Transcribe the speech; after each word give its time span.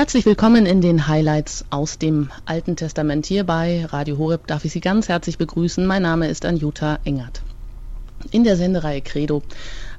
Herzlich 0.00 0.24
willkommen 0.24 0.64
in 0.64 0.80
den 0.80 1.08
Highlights 1.08 1.66
aus 1.68 1.98
dem 1.98 2.30
Alten 2.46 2.74
Testament 2.74 3.26
hier 3.26 3.44
bei 3.44 3.84
Radio 3.84 4.16
Horeb. 4.16 4.46
Darf 4.46 4.64
ich 4.64 4.72
Sie 4.72 4.80
ganz 4.80 5.10
herzlich 5.10 5.36
begrüßen. 5.36 5.84
Mein 5.84 6.00
Name 6.00 6.28
ist 6.28 6.46
Anjuta 6.46 7.00
Engert. 7.04 7.42
In 8.30 8.42
der 8.42 8.56
Sendereihe 8.56 9.02
Credo 9.02 9.42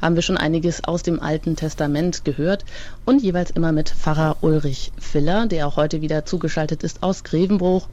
haben 0.01 0.15
wir 0.15 0.23
schon 0.23 0.37
einiges 0.37 0.83
aus 0.83 1.03
dem 1.03 1.19
Alten 1.19 1.55
Testament 1.55 2.25
gehört 2.25 2.65
und 3.05 3.21
jeweils 3.21 3.51
immer 3.51 3.71
mit 3.71 3.91
Pfarrer 3.91 4.37
Ulrich 4.41 4.91
Filler, 4.97 5.45
der 5.45 5.67
auch 5.67 5.75
heute 5.75 6.01
wieder 6.01 6.25
zugeschaltet 6.25 6.81
ist 6.81 7.03
aus 7.03 7.23
Grevenbruch 7.23 7.87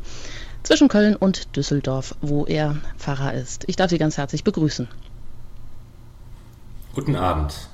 zwischen 0.62 0.88
Köln 0.88 1.14
und 1.14 1.56
Düsseldorf, 1.56 2.14
wo 2.22 2.46
er 2.46 2.78
Pfarrer 2.96 3.34
ist. 3.34 3.64
Ich 3.66 3.76
darf 3.76 3.90
Sie 3.90 3.98
ganz 3.98 4.16
herzlich 4.16 4.44
begrüßen. 4.44 4.88
Guten 6.94 7.16
Abend. 7.16 7.68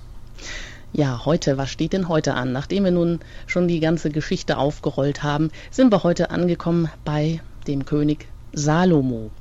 Ja, 0.96 1.24
heute, 1.24 1.58
was 1.58 1.70
steht 1.70 1.92
denn 1.92 2.08
heute 2.08 2.34
an? 2.34 2.52
Nachdem 2.52 2.84
wir 2.84 2.92
nun 2.92 3.18
schon 3.48 3.66
die 3.66 3.80
ganze 3.80 4.10
Geschichte 4.10 4.58
aufgerollt 4.58 5.24
haben, 5.24 5.50
sind 5.72 5.90
wir 5.90 6.04
heute 6.04 6.30
angekommen 6.30 6.88
bei 7.04 7.40
dem 7.66 7.84
König 7.84 8.28
Salomo. 8.52 9.32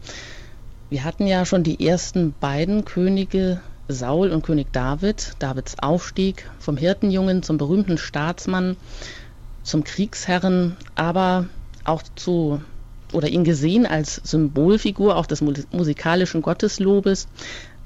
Wir 0.89 1.03
hatten 1.03 1.27
ja 1.27 1.45
schon 1.45 1.61
die 1.61 1.85
ersten 1.85 2.33
beiden 2.39 2.85
Könige, 2.85 3.61
Saul 3.87 4.31
und 4.31 4.43
König 4.43 4.73
David, 4.73 5.33
Davids 5.37 5.77
Aufstieg 5.77 6.49
vom 6.57 6.75
Hirtenjungen 6.75 7.43
zum 7.43 7.59
berühmten 7.59 7.99
Staatsmann, 7.99 8.75
zum 9.61 9.83
Kriegsherren, 9.83 10.75
aber 10.95 11.45
auch 11.83 12.01
zu 12.15 12.63
oder 13.11 13.27
ihn 13.27 13.43
gesehen 13.43 13.85
als 13.85 14.15
Symbolfigur 14.15 15.15
auch 15.15 15.27
des 15.27 15.41
musikalischen 15.41 16.41
Gotteslobes, 16.41 17.27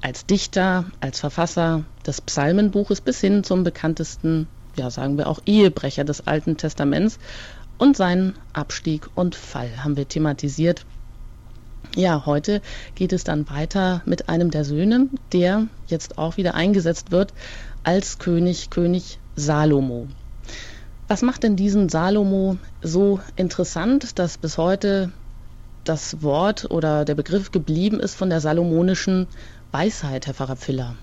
als 0.00 0.26
Dichter, 0.26 0.86
als 1.00 1.20
Verfasser 1.20 1.84
des 2.06 2.20
Psalmenbuches 2.20 3.00
bis 3.00 3.20
hin 3.20 3.44
zum 3.44 3.64
bekanntesten, 3.64 4.46
ja 4.76 4.90
sagen 4.90 5.18
wir 5.18 5.26
auch 5.26 5.40
Ehebrecher 5.44 6.04
des 6.04 6.26
Alten 6.26 6.56
Testaments 6.56 7.18
und 7.78 7.96
seinen 7.96 8.34
Abstieg 8.52 9.08
und 9.14 9.34
Fall 9.34 9.82
haben 9.82 9.96
wir 9.96 10.08
thematisiert. 10.08 10.84
Ja, 11.96 12.26
heute 12.26 12.60
geht 12.94 13.12
es 13.12 13.24
dann 13.24 13.48
weiter 13.48 14.02
mit 14.04 14.28
einem 14.28 14.50
der 14.50 14.64
Söhne, 14.64 15.08
der 15.32 15.66
jetzt 15.86 16.18
auch 16.18 16.36
wieder 16.36 16.54
eingesetzt 16.54 17.10
wird 17.10 17.32
als 17.82 18.18
König, 18.18 18.70
König 18.70 19.18
Salomo. 19.36 20.06
Was 21.06 21.22
macht 21.22 21.42
denn 21.42 21.56
diesen 21.56 21.88
Salomo 21.88 22.58
so 22.82 23.20
interessant, 23.36 24.18
dass 24.18 24.36
bis 24.36 24.58
heute 24.58 25.10
das 25.84 26.22
Wort 26.22 26.70
oder 26.70 27.06
der 27.06 27.14
Begriff 27.14 27.50
geblieben 27.50 27.98
ist 27.98 28.14
von 28.14 28.28
der 28.28 28.40
salomonischen 28.40 29.26
Weisheit, 29.70 30.26
Herr 30.26 30.34
Pfarrer 30.34 30.56
Pfiller? 30.56 30.96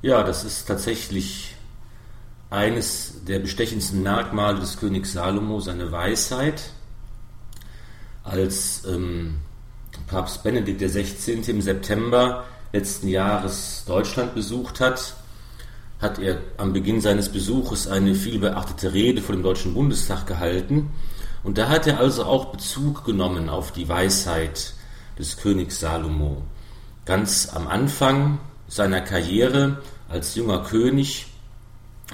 Ja, 0.00 0.22
das 0.22 0.44
ist 0.44 0.66
tatsächlich 0.66 1.56
eines 2.50 3.24
der 3.24 3.40
bestechendsten 3.40 4.02
Merkmale 4.02 4.60
des 4.60 4.78
Königs 4.78 5.12
Salomo, 5.12 5.58
seine 5.58 5.90
Weisheit. 5.90 6.70
Als 8.22 8.84
ähm, 8.86 9.38
Papst 10.06 10.44
Benedikt 10.44 10.80
XVI. 10.80 11.42
im 11.48 11.60
September 11.60 12.44
letzten 12.72 13.08
Jahres 13.08 13.82
Deutschland 13.86 14.34
besucht 14.34 14.78
hat, 14.78 15.14
hat 16.00 16.20
er 16.20 16.38
am 16.58 16.72
Beginn 16.72 17.00
seines 17.00 17.30
Besuches 17.30 17.88
eine 17.88 18.14
vielbeachtete 18.14 18.92
Rede 18.92 19.20
vor 19.20 19.34
dem 19.34 19.42
Deutschen 19.42 19.74
Bundestag 19.74 20.26
gehalten. 20.26 20.90
Und 21.42 21.58
da 21.58 21.68
hat 21.68 21.88
er 21.88 21.98
also 21.98 22.24
auch 22.24 22.46
Bezug 22.46 23.04
genommen 23.04 23.48
auf 23.48 23.72
die 23.72 23.88
Weisheit 23.88 24.75
des 25.18 25.36
Königs 25.36 25.80
Salomo. 25.80 26.42
Ganz 27.04 27.50
am 27.54 27.66
Anfang 27.68 28.38
seiner 28.68 29.00
Karriere 29.00 29.82
als 30.08 30.34
junger 30.34 30.62
König 30.62 31.26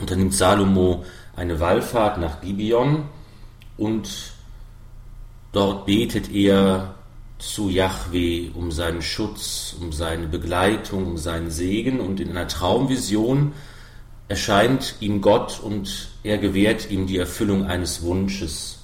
unternimmt 0.00 0.34
Salomo 0.34 1.04
eine 1.36 1.60
Wallfahrt 1.60 2.18
nach 2.18 2.40
Gibeon 2.40 3.08
und 3.76 4.32
dort 5.52 5.86
betet 5.86 6.30
er 6.32 6.94
zu 7.38 7.68
Yahweh 7.68 8.50
um 8.54 8.70
seinen 8.70 9.02
Schutz, 9.02 9.74
um 9.80 9.92
seine 9.92 10.28
Begleitung, 10.28 11.06
um 11.06 11.18
seinen 11.18 11.50
Segen 11.50 12.00
und 12.00 12.20
in 12.20 12.30
einer 12.30 12.48
Traumvision 12.48 13.52
erscheint 14.28 14.94
ihm 15.00 15.20
Gott 15.20 15.60
und 15.60 16.08
er 16.22 16.38
gewährt 16.38 16.90
ihm 16.90 17.06
die 17.06 17.18
Erfüllung 17.18 17.66
eines 17.66 18.02
Wunsches. 18.02 18.78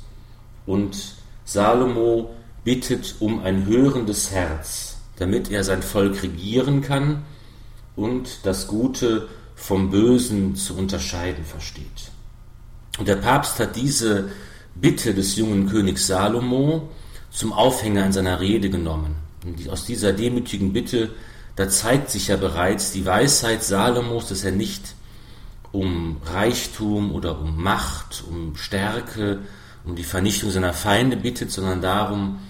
Und 0.67 1.15
Salomo 1.45 2.31
bittet 2.69 3.15
um 3.21 3.43
ein 3.43 3.65
hörendes 3.65 4.31
Herz, 4.31 4.99
damit 5.17 5.51
er 5.51 5.65
sein 5.65 5.83
Volk 5.83 6.23
regieren 6.23 6.83
kann 6.83 7.23
und 7.97 8.41
das 8.43 8.67
Gute 8.67 9.27
vom 9.57 9.89
Bösen 9.89 10.55
zu 10.55 10.77
unterscheiden 10.77 11.47
versteht. 11.47 12.11
Und 12.99 13.09
der 13.09 13.17
Papst 13.17 13.59
hat 13.59 13.75
diese 13.75 14.29
Bitte 14.75 15.15
des 15.15 15.37
jungen 15.37 15.67
Königs 15.67 16.09
Salomo 16.09 16.91
zum 17.31 17.55
Aufhänger 17.55 18.05
in 18.05 18.13
seiner 18.13 18.39
Rede 18.39 18.69
genommen. 18.69 19.15
Und 19.47 19.67
aus 19.71 19.87
dieser 19.87 20.13
demütigen 20.13 20.75
Bitte, 20.75 21.09
da 21.57 21.71
zeigt 21.71 22.11
sich 22.11 22.29
ja 22.29 22.37
bereits 22.37 22.93
die 22.93 23.07
Weisheit 23.07 23.65
Salomos, 23.65 24.29
dass 24.29 24.45
er 24.45 24.53
nicht 24.53 24.95
um 25.73 26.19
Reichtum 26.23 27.13
oder 27.15 27.41
um 27.41 27.63
Macht, 27.63 28.25
um 28.29 28.57
Stärke, 28.57 29.39
um 29.87 29.97
die 29.97 30.05
Vernichtung 30.05 30.51
seiner 30.51 30.75
Feinde 30.75 31.17
bittet, 31.17 31.51
sondern 31.51 31.81
darum, 31.81 32.41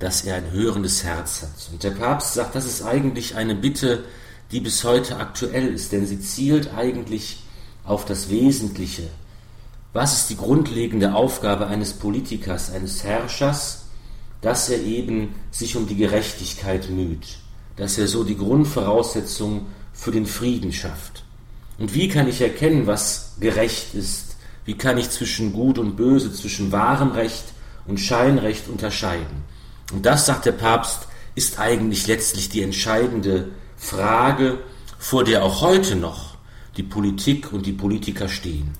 dass 0.00 0.22
er 0.22 0.34
ein 0.34 0.50
hörendes 0.50 1.04
Herz 1.04 1.42
hat. 1.42 1.72
Und 1.72 1.84
der 1.84 1.90
Papst 1.90 2.34
sagt, 2.34 2.56
das 2.56 2.64
ist 2.64 2.82
eigentlich 2.82 3.36
eine 3.36 3.54
Bitte, 3.54 4.04
die 4.50 4.60
bis 4.60 4.82
heute 4.82 5.18
aktuell 5.18 5.68
ist, 5.68 5.92
denn 5.92 6.06
sie 6.06 6.20
zielt 6.20 6.74
eigentlich 6.74 7.44
auf 7.84 8.06
das 8.06 8.30
Wesentliche. 8.30 9.08
Was 9.92 10.14
ist 10.14 10.30
die 10.30 10.36
grundlegende 10.36 11.14
Aufgabe 11.14 11.66
eines 11.66 11.92
Politikers, 11.92 12.72
eines 12.72 13.04
Herrschers? 13.04 13.84
Dass 14.40 14.70
er 14.70 14.82
eben 14.82 15.34
sich 15.50 15.76
um 15.76 15.86
die 15.86 15.96
Gerechtigkeit 15.96 16.88
müht, 16.88 17.38
dass 17.76 17.98
er 17.98 18.08
so 18.08 18.24
die 18.24 18.38
Grundvoraussetzung 18.38 19.66
für 19.92 20.12
den 20.12 20.24
Frieden 20.24 20.72
schafft. 20.72 21.24
Und 21.78 21.94
wie 21.94 22.08
kann 22.08 22.26
ich 22.26 22.40
erkennen, 22.40 22.86
was 22.86 23.34
gerecht 23.38 23.94
ist? 23.94 24.36
Wie 24.64 24.74
kann 24.74 24.96
ich 24.96 25.10
zwischen 25.10 25.52
Gut 25.52 25.78
und 25.78 25.96
Böse, 25.96 26.32
zwischen 26.32 26.72
wahrem 26.72 27.10
Recht 27.10 27.44
und 27.86 28.00
Scheinrecht 28.00 28.68
unterscheiden? 28.68 29.44
Und 29.92 30.06
das, 30.06 30.26
sagt 30.26 30.46
der 30.46 30.52
Papst, 30.52 31.08
ist 31.34 31.58
eigentlich 31.58 32.06
letztlich 32.06 32.48
die 32.48 32.62
entscheidende 32.62 33.48
Frage, 33.76 34.58
vor 34.98 35.24
der 35.24 35.44
auch 35.44 35.62
heute 35.62 35.96
noch 35.96 36.36
die 36.76 36.82
Politik 36.82 37.52
und 37.52 37.66
die 37.66 37.72
Politiker 37.72 38.28
stehen. 38.28 38.74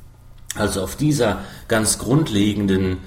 Also 0.54 0.82
auf 0.82 0.96
dieser 0.96 1.44
ganz 1.68 1.98
grundlegenden, 1.98 2.98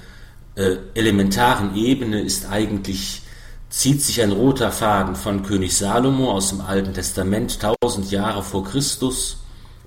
äh, 0.56 0.76
elementaren 0.94 1.76
Ebene 1.76 2.20
ist 2.20 2.46
eigentlich, 2.46 3.22
zieht 3.68 4.02
sich 4.02 4.22
ein 4.22 4.32
roter 4.32 4.72
Faden 4.72 5.14
von 5.16 5.42
König 5.42 5.76
Salomo 5.76 6.32
aus 6.32 6.50
dem 6.50 6.60
Alten 6.60 6.94
Testament, 6.94 7.58
tausend 7.60 8.10
Jahre 8.10 8.42
vor 8.42 8.64
Christus, 8.64 9.38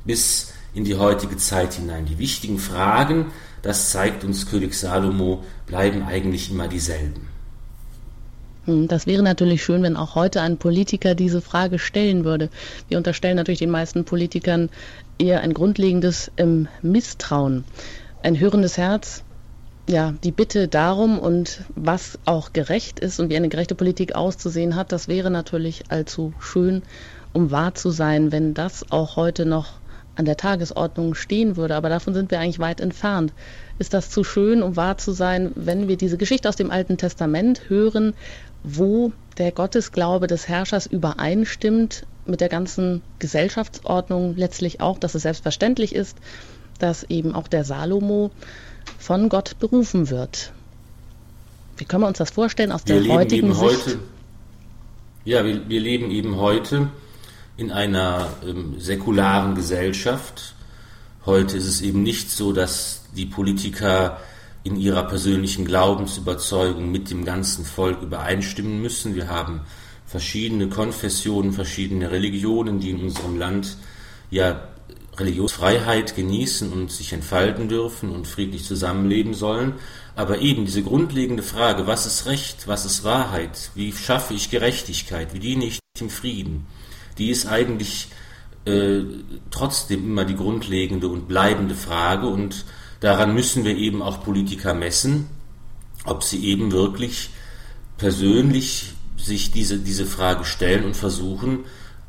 bis 0.06 0.53
in 0.73 0.83
die 0.83 0.95
heutige 0.95 1.38
Zeit 1.38 1.73
hinein. 1.73 2.06
Die 2.06 2.19
wichtigen 2.19 2.59
Fragen, 2.59 3.27
das 3.61 3.91
zeigt 3.91 4.23
uns 4.23 4.45
König 4.45 4.73
Salomo, 4.75 5.44
bleiben 5.66 6.03
eigentlich 6.03 6.51
immer 6.51 6.67
dieselben. 6.67 7.37
Hm, 8.67 8.88
das 8.89 9.07
wäre 9.07 9.23
natürlich 9.23 9.63
schön, 9.63 9.81
wenn 9.81 9.95
auch 9.95 10.16
heute 10.16 10.41
ein 10.41 10.57
Politiker 10.57 11.16
diese 11.16 11.41
Frage 11.41 11.79
stellen 11.79 12.25
würde. 12.25 12.50
Wir 12.89 12.97
unterstellen 12.97 13.38
natürlich 13.38 13.59
den 13.59 13.72
meisten 13.72 14.03
Politikern 14.03 14.69
eher 15.17 15.41
ein 15.41 15.53
grundlegendes 15.53 16.31
ähm, 16.38 16.67
Misstrauen. 16.81 17.63
Ein 18.22 18.38
hörendes 18.39 18.77
Herz, 18.77 19.23
ja, 19.89 20.13
die 20.22 20.33
Bitte 20.33 20.67
darum 20.67 21.17
und 21.17 21.61
was 21.75 22.19
auch 22.25 22.51
gerecht 22.51 23.00
ist 23.00 23.22
und 23.22 23.29
wie 23.29 23.38
eine 23.38 23.47
gerechte 23.47 23.73
Politik 23.73 24.16
auszusehen 24.16 24.75
hat, 24.75 24.91
das 24.91 25.07
wäre 25.07 25.31
natürlich 25.31 25.85
allzu 25.88 26.33
schön, 26.39 26.81
um 27.31 27.51
wahr 27.51 27.73
zu 27.73 27.89
sein, 27.89 28.33
wenn 28.33 28.53
das 28.53 28.91
auch 28.91 29.16
heute 29.16 29.45
noch 29.45 29.79
an 30.17 30.25
der 30.25 30.38
Tagesordnung 30.38 31.13
stehen 31.13 31.56
würde. 31.56 31.75
Aber 31.75 31.89
davon 31.89 32.13
sind 32.13 32.31
wir 32.31 32.39
eigentlich 32.39 32.59
weit 32.59 32.81
entfernt. 32.81 33.33
Ist 33.80 33.94
das 33.94 34.09
zu 34.09 34.24
schön, 34.24 34.63
um 34.63 34.75
wahr 34.75 34.97
zu 34.97 35.12
sein, 35.12 35.51
wenn 35.56 35.88
wir 35.88 35.97
diese 35.97 36.18
Geschichte 36.18 36.50
aus 36.50 36.56
dem 36.56 36.71
Alten 36.71 36.97
Testament 36.97 37.69
hören, 37.69 38.13
wo 38.69 39.14
der 39.38 39.52
Gottesglaube 39.52 40.28
des 40.28 40.48
Herrschers 40.48 40.88
übereinstimmt 40.88 42.06
mit 42.25 42.42
der 42.42 42.50
ganzen 42.50 43.02
Gesellschaftsordnung 43.19 44.36
letztlich 44.36 44.81
auch, 44.81 45.00
dass 45.00 45.16
es 45.16 45.22
selbstverständlich 45.24 45.96
ist, 45.96 46.18
dass 46.78 47.04
eben 47.04 47.34
auch 47.34 47.48
der 47.48 47.64
Salomo 47.64 48.31
von 49.00 49.30
Gott 49.30 49.58
berufen 49.60 50.10
wird. 50.10 50.52
Wie 51.78 51.86
können 51.86 52.04
wir 52.04 52.08
uns 52.08 52.18
das 52.18 52.31
vorstellen 52.31 52.72
aus 52.72 52.86
wir 52.86 53.02
der 53.02 53.14
heutigen 53.14 53.54
Sicht? 53.54 53.62
Heute, 53.62 54.00
ja, 55.24 55.46
wir, 55.46 55.69
wir, 55.69 55.80
leben 55.80 56.12
eben 56.12 56.36
heute 56.36 56.90
in 57.56 57.72
einer 57.72 58.28
ähm, 58.46 58.80
säkularen 58.80 59.56
Gesellschaft. 59.56 60.56
Heute 61.25 61.58
ist 61.58 61.68
es 61.68 61.81
eben 61.81 62.04
nicht 62.04 62.31
so, 62.31 62.52
dass 62.52 63.04
die 63.16 63.25
Politiker 63.25 64.19
in 64.68 64.75
ihrer 64.75 65.04
persönlichen 65.04 65.66
Glaubensüberzeugung 65.66 66.92
mit 66.92 67.10
dem 67.10 67.24
ganzen 67.25 67.66
Volk 67.66 68.02
übereinstimmen 68.02 68.81
müssen. 68.81 69.16
Wir 69.16 69.30
haben 69.30 69.62
verschiedene 70.06 70.68
Konfessionen, 70.68 71.54
verschiedene 71.54 72.12
Religionen, 72.12 72.80
die 72.80 72.92
in 72.92 73.02
unserem 73.02 73.38
Land 73.38 73.78
ja 74.30 74.68
Religionsfreiheit 75.18 76.16
genießen 76.16 76.72
und 76.72 76.92
sich 76.92 77.14
entfalten 77.14 77.69
dürfen 77.69 78.10
und 78.12 78.28
friedlich 78.28 78.66
zusammenleben 78.66 79.34
sollen. 79.34 79.74
Aber 80.16 80.40
eben 80.40 80.66
diese 80.66 80.84
grundlegende 80.84 81.44
Frage, 81.44 81.88
was 81.88 82.06
ist 82.06 82.25
Recht, 82.25 82.68
was 82.68 82.86
ist 82.86 83.04
Wahrheit, 83.04 83.72
wie 83.74 83.92
schaffe 83.92 84.34
ich 84.34 84.52
Gerechtigkeit, 84.52 85.34
wie 85.34 85.40
diene 85.40 85.66
ich 85.66 85.80
dem 86.00 86.10
Frieden, 86.10 86.68
die 87.18 87.30
ist 87.30 87.48
eigentlich 87.48 88.10
äh, 88.66 89.02
trotzdem 89.50 90.04
immer 90.04 90.25
die 90.25 90.36
grundlegende 90.36 91.08
und 91.08 91.28
bleibende 91.28 91.74
Frage 91.74 92.28
und 92.28 92.66
daran 92.99 93.33
müssen 93.33 93.63
wir 93.63 93.75
eben 93.75 94.01
auch 94.01 94.23
Politiker 94.23 94.73
messen, 94.73 95.27
ob 96.05 96.23
sie 96.23 96.45
eben 96.45 96.71
wirklich 96.71 97.29
persönlich 97.97 98.94
sich 99.17 99.51
diese, 99.51 99.79
diese 99.79 100.05
Frage 100.05 100.45
stellen 100.45 100.85
und 100.85 100.95
versuchen, 100.95 101.65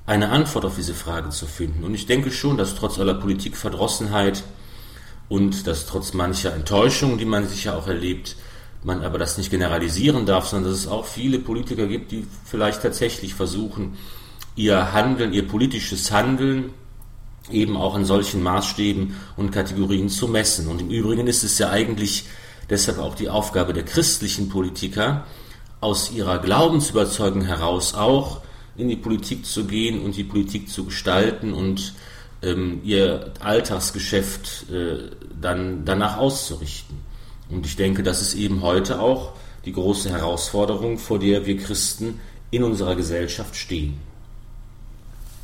eine 0.06 0.30
Antwort 0.30 0.64
auf 0.64 0.76
diese 0.76 0.94
Frage 0.94 1.30
zu 1.30 1.46
finden. 1.46 1.84
Und 1.84 1.94
ich 1.94 2.06
denke 2.06 2.30
schon, 2.30 2.56
dass 2.56 2.74
trotz 2.74 2.98
aller 2.98 3.14
Politikverdrossenheit 3.14 4.42
und 5.28 5.66
dass 5.66 5.86
trotz 5.86 6.14
mancher 6.14 6.54
Enttäuschung, 6.54 7.18
die 7.18 7.26
man 7.26 7.46
sicher 7.46 7.76
auch 7.76 7.86
erlebt, 7.86 8.36
man 8.82 9.02
aber 9.02 9.18
das 9.18 9.36
nicht 9.36 9.50
generalisieren 9.50 10.24
darf, 10.24 10.48
sondern 10.48 10.70
dass 10.70 10.80
es 10.80 10.86
auch 10.86 11.04
viele 11.04 11.38
Politiker 11.38 11.86
gibt, 11.86 12.12
die 12.12 12.26
vielleicht 12.44 12.82
tatsächlich 12.82 13.34
versuchen, 13.34 13.96
ihr 14.56 14.92
Handeln, 14.92 15.32
ihr 15.32 15.46
politisches 15.46 16.10
Handeln 16.10 16.70
eben 17.50 17.76
auch 17.76 17.96
in 17.96 18.04
solchen 18.04 18.42
Maßstäben 18.42 19.14
und 19.36 19.50
Kategorien 19.50 20.08
zu 20.08 20.28
messen. 20.28 20.68
Und 20.68 20.80
im 20.80 20.90
Übrigen 20.90 21.26
ist 21.26 21.44
es 21.44 21.58
ja 21.58 21.70
eigentlich 21.70 22.24
deshalb 22.70 22.98
auch 22.98 23.14
die 23.14 23.28
Aufgabe 23.28 23.72
der 23.72 23.84
christlichen 23.84 24.48
Politiker, 24.48 25.24
aus 25.80 26.10
ihrer 26.10 26.38
Glaubensüberzeugung 26.38 27.42
heraus 27.42 27.94
auch 27.94 28.40
in 28.76 28.88
die 28.88 28.96
Politik 28.96 29.46
zu 29.46 29.64
gehen 29.64 30.00
und 30.00 30.16
die 30.16 30.24
Politik 30.24 30.68
zu 30.68 30.84
gestalten 30.84 31.52
und 31.52 31.94
ähm, 32.42 32.80
ihr 32.84 33.32
Alltagsgeschäft 33.40 34.70
äh, 34.70 35.10
dann 35.40 35.84
danach 35.84 36.18
auszurichten. 36.18 36.96
Und 37.50 37.66
ich 37.66 37.76
denke, 37.76 38.02
das 38.02 38.20
ist 38.20 38.34
eben 38.34 38.62
heute 38.62 39.00
auch 39.00 39.32
die 39.64 39.72
große 39.72 40.10
Herausforderung, 40.10 40.98
vor 40.98 41.18
der 41.18 41.46
wir 41.46 41.56
Christen 41.56 42.20
in 42.50 42.62
unserer 42.62 42.94
Gesellschaft 42.94 43.56
stehen. 43.56 43.98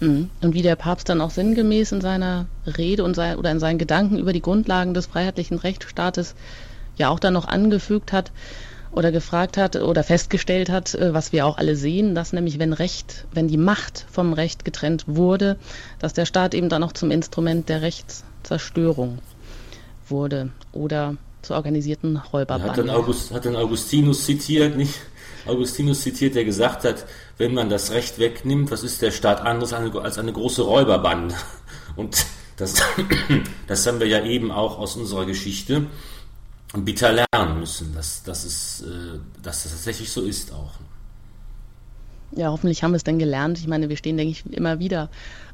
Mhm. 0.01 0.31
Und 0.41 0.55
wie 0.55 0.63
der 0.63 0.77
Papst 0.77 1.09
dann 1.09 1.21
auch 1.21 1.31
sinngemäß 1.31 1.93
in 1.93 2.01
seiner 2.01 2.47
Rede 2.67 3.05
und 3.05 3.15
sein, 3.15 3.37
oder 3.37 3.51
in 3.51 3.61
seinen 3.61 3.79
Gedanken 3.79 4.19
über 4.19 4.33
die 4.33 4.43
Grundlagen 4.43 4.95
des 4.95 5.07
freiheitlichen 5.07 5.59
Rechtsstaates 5.59 6.35
ja 6.97 7.09
auch 7.09 7.19
dann 7.19 7.35
noch 7.35 7.47
angefügt 7.47 8.13
hat, 8.13 8.31
oder 8.95 9.11
gefragt 9.11 9.57
hat 9.57 9.77
oder 9.77 10.05
festgestellt 10.05 10.71
hat, 10.71 10.95
äh, 10.95 11.13
was 11.13 11.33
wir 11.33 11.47
auch 11.47 11.59
alle 11.59 11.77
sehen, 11.77 12.15
dass 12.15 12.33
nämlich 12.33 12.59
wenn 12.59 12.73
Recht, 12.73 13.27
wenn 13.33 13.49
die 13.49 13.57
Macht 13.57 14.07
vom 14.11 14.33
Recht 14.33 14.65
getrennt 14.65 15.05
wurde, 15.07 15.57
dass 15.99 16.13
der 16.13 16.27
Staat 16.27 16.55
eben 16.55 16.69
dann 16.69 16.83
auch 16.83 16.93
zum 16.93 17.11
Instrument 17.11 17.69
der 17.69 17.83
Rechtszerstörung 17.83 19.19
wurde 20.09 20.51
oder 20.73 21.17
zur 21.43 21.57
organisierten 21.57 22.17
Räuberbande. 22.17 22.71
Hat 22.71 22.79
dann, 22.79 22.91
August, 22.91 23.33
hat 23.33 23.45
dann 23.45 23.57
Augustinus 23.57 24.25
zitiert, 24.25 24.77
nicht? 24.77 25.01
Augustinus 25.47 26.03
zitiert, 26.03 26.35
der 26.35 26.45
gesagt 26.45 26.85
hat, 26.85 27.07
wenn 27.39 27.55
man 27.55 27.69
das 27.69 27.91
Recht 27.91 28.19
wegnimmt, 28.19 28.71
was 28.71 28.83
ist 28.83 29.03
der 29.03 29.11
Staat 29.11 29.41
anderes 29.41 29.73
als 29.73 30.19
eine 30.19 30.33
große 30.33 30.63
Räuberbande? 30.63 31.35
Und 31.97 32.25
das, 32.57 32.75
das 33.67 33.87
haben 33.87 34.01
wir 34.01 34.07
ja 34.07 34.25
eben 34.25 34.51
auch 34.51 34.79
aus 34.79 34.97
unserer 34.97 35.27
Geschichte 35.27 35.87
bitter 36.77 37.13
lernen 37.13 37.61
müssen, 37.61 37.95
dass, 37.95 38.23
dass, 38.23 38.45
es, 38.45 38.83
äh, 38.83 39.19
dass 39.43 39.63
das 39.63 39.73
tatsächlich 39.73 40.11
so 40.11 40.23
ist 40.23 40.53
auch. 40.53 40.73
Ja, 42.33 42.51
hoffentlich 42.51 42.83
haben 42.83 42.93
wir 42.93 42.97
es 42.97 43.05
denn 43.05 43.19
gelernt. 43.21 43.59
Ich 43.59 43.69
meine, 43.69 43.89
wir 43.89 43.97
stehen, 43.97 44.17
denke 44.17 44.33
ich, 44.33 44.53
immer 44.53 44.81
wieder 44.81 45.09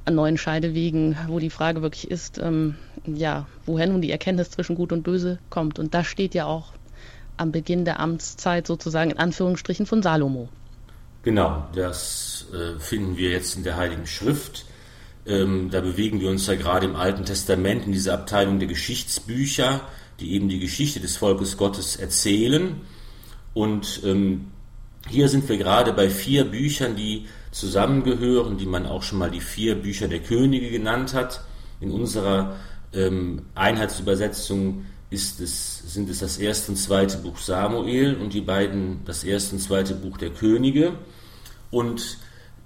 an 0.06 0.14
neuen 0.14 0.38
Scheidewegen, 0.38 1.16
wo 1.28 1.38
die 1.38 1.50
Frage 1.50 1.82
wirklich 1.82 2.10
ist, 2.10 2.38
ähm, 2.38 2.76
ja, 3.04 3.46
woher 3.66 3.86
nun 3.86 4.00
die 4.00 4.10
Erkenntnis 4.10 4.50
zwischen 4.50 4.76
Gut 4.76 4.92
und 4.92 5.02
Böse 5.02 5.38
kommt. 5.50 5.78
Und 5.78 5.92
das 5.92 6.06
steht 6.06 6.34
ja 6.34 6.46
auch 6.46 6.72
am 7.40 7.52
Beginn 7.52 7.84
der 7.84 8.00
Amtszeit 8.00 8.66
sozusagen 8.66 9.10
in 9.10 9.18
Anführungsstrichen 9.18 9.86
von 9.86 10.02
Salomo. 10.02 10.48
Genau, 11.22 11.66
das 11.74 12.46
äh, 12.52 12.78
finden 12.78 13.16
wir 13.16 13.30
jetzt 13.30 13.56
in 13.56 13.64
der 13.64 13.76
Heiligen 13.76 14.06
Schrift. 14.06 14.64
Ähm, 15.26 15.68
da 15.70 15.80
bewegen 15.80 16.20
wir 16.20 16.30
uns 16.30 16.46
ja 16.46 16.54
gerade 16.54 16.86
im 16.86 16.96
Alten 16.96 17.24
Testament 17.24 17.84
in 17.84 17.92
dieser 17.92 18.14
Abteilung 18.14 18.58
der 18.58 18.68
Geschichtsbücher 18.68 19.82
die 20.20 20.34
eben 20.34 20.48
die 20.48 20.60
Geschichte 20.60 21.00
des 21.00 21.16
Volkes 21.16 21.56
Gottes 21.56 21.96
erzählen. 21.96 22.80
Und 23.54 24.02
ähm, 24.04 24.52
hier 25.08 25.28
sind 25.28 25.48
wir 25.48 25.56
gerade 25.56 25.92
bei 25.92 26.10
vier 26.10 26.44
Büchern, 26.44 26.94
die 26.94 27.26
zusammengehören, 27.50 28.58
die 28.58 28.66
man 28.66 28.86
auch 28.86 29.02
schon 29.02 29.18
mal 29.18 29.30
die 29.30 29.40
vier 29.40 29.74
Bücher 29.74 30.08
der 30.08 30.20
Könige 30.20 30.70
genannt 30.70 31.14
hat. 31.14 31.42
In 31.80 31.90
unserer 31.90 32.56
ähm, 32.92 33.42
Einheitsübersetzung 33.54 34.84
ist 35.10 35.40
es, 35.40 35.92
sind 35.92 36.08
es 36.08 36.20
das 36.20 36.38
erste 36.38 36.72
und 36.72 36.76
zweite 36.76 37.18
Buch 37.18 37.38
Samuel 37.38 38.14
und 38.16 38.32
die 38.32 38.40
beiden, 38.40 39.04
das 39.04 39.24
erste 39.24 39.56
und 39.56 39.60
zweite 39.60 39.94
Buch 39.94 40.16
der 40.16 40.30
Könige. 40.30 40.92
Und 41.72 42.18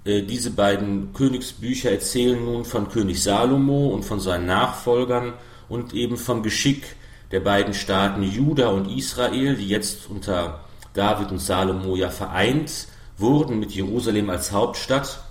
äh, 0.05 0.21
diese 0.21 0.51
beiden 0.51 1.11
Königsbücher 1.13 1.91
erzählen 1.91 2.43
nun 2.43 2.63
von 2.63 2.89
König 2.89 3.21
Salomo 3.21 3.87
und 3.87 4.03
von 4.03 4.19
seinen 4.19 4.45
Nachfolgern 4.45 5.33
und 5.67 5.93
eben 5.93 6.17
vom 6.17 6.43
Geschick 6.43 6.95
der 7.31 7.39
beiden 7.39 7.73
Staaten 7.73 8.21
Juda 8.21 8.67
und 8.67 8.95
Israel, 8.95 9.55
die 9.55 9.67
jetzt 9.67 10.07
unter 10.07 10.65
David 10.93 11.31
und 11.31 11.39
Salomo 11.39 11.95
ja 11.95 12.11
vereint 12.11 12.87
wurden 13.17 13.59
mit 13.59 13.71
Jerusalem 13.71 14.29
als 14.29 14.51
Hauptstadt. 14.51 15.23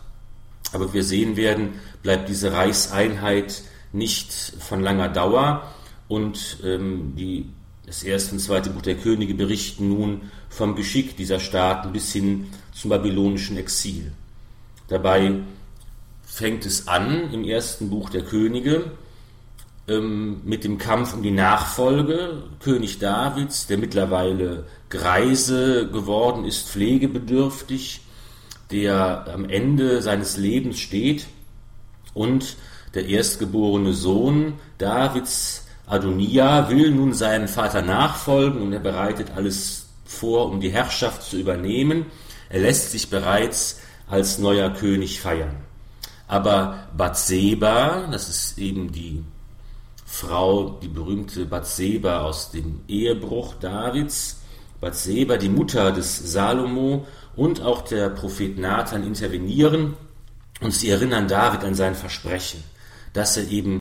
Aber 0.73 0.93
wir 0.93 1.05
sehen 1.05 1.37
werden, 1.37 1.81
bleibt 2.03 2.29
diese 2.29 2.53
Reichseinheit 2.53 3.63
nicht 3.93 4.33
von 4.59 4.81
langer 4.81 5.09
Dauer 5.09 5.73
und 6.09 6.59
ähm, 6.65 7.15
die, 7.17 7.47
das 7.87 8.03
erste 8.03 8.33
und 8.33 8.41
zweite 8.41 8.71
Buch 8.71 8.83
der 8.83 8.97
Könige 8.97 9.35
berichten 9.35 9.89
nun 9.89 10.31
vom 10.49 10.75
Geschick 10.75 11.17
dieser 11.17 11.41
Staaten 11.41 11.93
bis 11.93 12.13
hin 12.13 12.49
zum 12.73 12.91
babylonischen 12.91 13.57
Exil. 13.57 14.13
Dabei 14.89 15.41
fängt 16.25 16.67
es 16.67 16.89
an 16.89 17.33
im 17.33 17.45
ersten 17.45 17.91
Buch 17.91 18.11
der 18.11 18.23
Könige 18.23 18.91
ähm, 19.89 20.41
mit 20.45 20.65
dem 20.65 20.79
Kampf 20.79 21.15
um 21.15 21.23
die 21.23 21.31
Nachfolge 21.31 22.43
König 22.61 22.99
Davids, 22.99 23.67
der 23.67 23.79
mittlerweile 23.79 24.65
greise 24.91 25.89
geworden 25.91 26.45
ist, 26.45 26.69
pflegebedürftig, 26.69 28.01
der 28.71 29.27
am 29.33 29.49
Ende 29.49 30.03
seines 30.03 30.37
Lebens 30.37 30.79
steht 30.79 31.27
und 32.15 32.57
der 32.95 33.07
erstgeborene 33.07 33.93
Sohn 33.93 34.55
Davids, 34.79 35.64
Adonia, 35.87 36.69
will 36.71 36.91
nun 36.91 37.13
seinen 37.13 37.49
Vater 37.49 37.83
nachfolgen 37.83 38.63
und 38.63 38.73
er 38.73 38.81
bereitet 38.81 39.33
alles 39.37 39.87
vor, 40.05 40.51
um 40.51 40.61
die 40.61 40.71
Herrschaft 40.71 41.23
zu 41.23 41.37
übernehmen. 41.37 42.07
Er 42.49 42.61
lässt 42.61 42.91
sich 42.91 43.11
bereits 43.11 43.81
als 44.09 44.39
neuer 44.39 44.71
König 44.71 45.21
feiern. 45.21 45.57
Aber 46.27 46.89
Bathseba, 46.97 48.09
das 48.11 48.29
ist 48.29 48.59
eben 48.59 48.93
die 48.93 49.23
Frau, 50.07 50.79
die 50.83 50.89
berühmte 50.89 51.45
Bathseba 51.45 52.21
aus 52.21 52.51
dem 52.51 52.81
Ehebruch 52.89 53.55
Davids, 53.55 54.41
Bathseba, 54.81 55.37
die 55.37 55.49
Mutter 55.49 55.93
des 55.93 56.33
Salomo 56.33 57.07
und 57.37 57.61
auch 57.63 57.83
der 57.83 58.11
Prophet 58.11 58.59
Nathan 58.59 59.05
intervenieren 59.05 59.95
und 60.61 60.73
sie 60.73 60.91
erinnern 60.91 61.29
David 61.29 61.65
an 61.65 61.75
sein 61.75 61.95
Versprechen, 61.95 62.63
dass 63.13 63.37
er 63.37 63.49
eben 63.49 63.81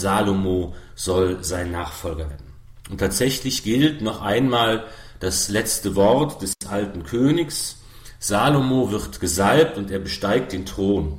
Salomo 0.00 0.74
soll 0.94 1.44
sein 1.44 1.70
Nachfolger 1.70 2.28
werden. 2.30 2.52
Und 2.90 2.98
tatsächlich 2.98 3.62
gilt 3.62 4.02
noch 4.02 4.20
einmal 4.22 4.84
das 5.20 5.48
letzte 5.48 5.94
Wort 5.94 6.42
des 6.42 6.54
alten 6.68 7.04
Königs. 7.04 7.76
Salomo 8.18 8.90
wird 8.90 9.20
gesalbt 9.20 9.78
und 9.78 9.90
er 9.90 10.00
besteigt 10.00 10.52
den 10.52 10.66
Thron. 10.66 11.18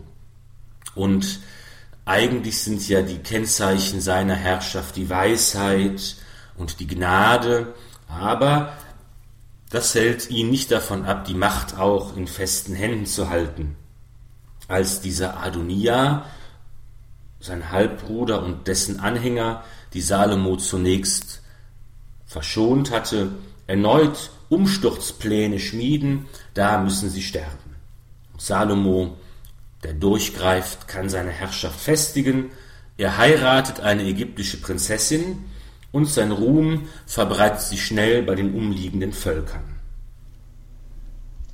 Und 0.95 1.39
eigentlich 2.05 2.61
sind 2.61 2.87
ja 2.89 3.01
die 3.01 3.19
Kennzeichen 3.19 4.01
seiner 4.01 4.35
Herrschaft 4.35 4.95
die 4.95 5.09
Weisheit 5.09 6.15
und 6.57 6.79
die 6.79 6.87
Gnade, 6.87 7.73
aber 8.07 8.73
das 9.69 9.95
hält 9.95 10.29
ihn 10.29 10.49
nicht 10.49 10.71
davon 10.71 11.05
ab, 11.05 11.25
die 11.25 11.33
Macht 11.33 11.77
auch 11.77 12.17
in 12.17 12.27
festen 12.27 12.75
Händen 12.75 13.05
zu 13.05 13.29
halten. 13.29 13.77
Als 14.67 14.99
dieser 14.99 15.41
Adonia, 15.41 16.25
sein 17.41 17.71
Halbbruder 17.71 18.43
und 18.43 18.67
dessen 18.67 18.99
Anhänger, 18.99 19.63
die 19.93 20.01
Salomo 20.01 20.55
zunächst 20.57 21.41
verschont 22.25 22.91
hatte, 22.91 23.31
erneut 23.67 24.31
Umsturzpläne 24.49 25.59
schmieden, 25.59 26.27
da 26.53 26.79
müssen 26.79 27.09
sie 27.09 27.23
sterben. 27.23 27.75
Salomo 28.37 29.17
der 29.83 29.93
durchgreift, 29.93 30.87
kann 30.87 31.09
seine 31.09 31.31
Herrschaft 31.31 31.79
festigen. 31.79 32.51
Er 32.97 33.17
heiratet 33.17 33.79
eine 33.79 34.03
ägyptische 34.03 34.57
Prinzessin 34.57 35.45
und 35.91 36.05
sein 36.05 36.31
Ruhm 36.31 36.87
verbreitet 37.05 37.61
sich 37.61 37.85
schnell 37.85 38.23
bei 38.23 38.35
den 38.35 38.53
umliegenden 38.53 39.13
Völkern. 39.13 39.63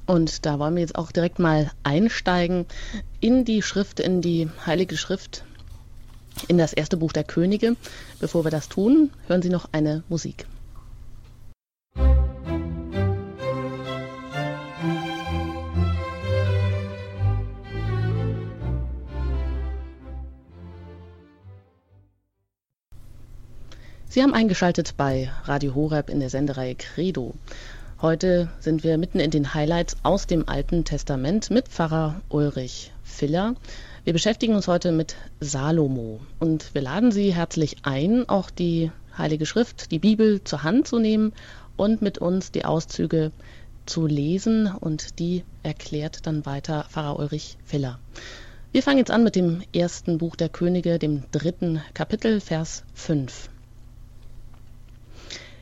Und 0.05 0.45
da 0.45 0.57
wollen 0.59 0.75
wir 0.75 0.81
jetzt 0.81 0.95
auch 0.95 1.11
direkt 1.11 1.39
mal 1.39 1.71
einsteigen 1.83 2.65
in 3.19 3.43
die 3.43 3.61
Schrift, 3.61 3.99
in 3.99 4.21
die 4.21 4.49
Heilige 4.65 4.95
Schrift, 4.95 5.43
in 6.47 6.57
das 6.57 6.73
erste 6.73 6.97
Buch 6.97 7.11
der 7.11 7.23
Könige. 7.23 7.75
Bevor 8.19 8.43
wir 8.43 8.51
das 8.51 8.69
tun, 8.69 9.11
hören 9.27 9.41
Sie 9.41 9.49
noch 9.49 9.69
eine 9.71 10.03
Musik. 10.09 10.45
Sie 24.09 24.23
haben 24.23 24.33
eingeschaltet 24.33 24.95
bei 24.97 25.29
Radio 25.43 25.75
Horeb 25.75 26.09
in 26.09 26.19
der 26.19 26.31
Sendereihe 26.31 26.73
Credo. 26.73 27.35
Heute 28.01 28.49
sind 28.59 28.83
wir 28.83 28.97
mitten 28.97 29.19
in 29.19 29.31
den 29.31 29.53
Highlights 29.53 29.97
aus 30.01 30.25
dem 30.25 30.49
Alten 30.49 30.85
Testament 30.85 31.51
mit 31.51 31.67
Pfarrer 31.67 32.21
Ulrich 32.29 32.91
Filler. 33.03 33.53
Wir 34.07 34.13
beschäftigen 34.13 34.55
uns 34.55 34.69
heute 34.69 34.93
mit 34.93 35.17
Salomo 35.41 36.21
und 36.39 36.73
wir 36.73 36.81
laden 36.81 37.11
Sie 37.11 37.35
herzlich 37.35 37.75
ein, 37.83 38.29
auch 38.29 38.49
die 38.49 38.89
Heilige 39.17 39.45
Schrift, 39.45 39.91
die 39.91 39.99
Bibel 39.99 40.41
zur 40.45 40.63
Hand 40.63 40.87
zu 40.87 40.97
nehmen 40.97 41.33
und 41.75 42.01
mit 42.01 42.17
uns 42.17 42.53
die 42.53 42.63
Auszüge 42.63 43.33
zu 43.85 44.07
lesen 44.07 44.71
und 44.79 45.19
die 45.19 45.43
erklärt 45.61 46.25
dann 46.25 46.45
weiter 46.45 46.85
Pfarrer 46.89 47.19
Ulrich 47.19 47.57
Filler. 47.65 47.99
Wir 48.71 48.81
fangen 48.81 48.99
jetzt 48.99 49.11
an 49.11 49.25
mit 49.25 49.35
dem 49.35 49.61
ersten 49.75 50.19
Buch 50.19 50.37
der 50.37 50.47
Könige, 50.47 50.99
dem 50.99 51.23
dritten 51.33 51.81
Kapitel, 51.93 52.39
Vers 52.39 52.85
5. 52.93 53.49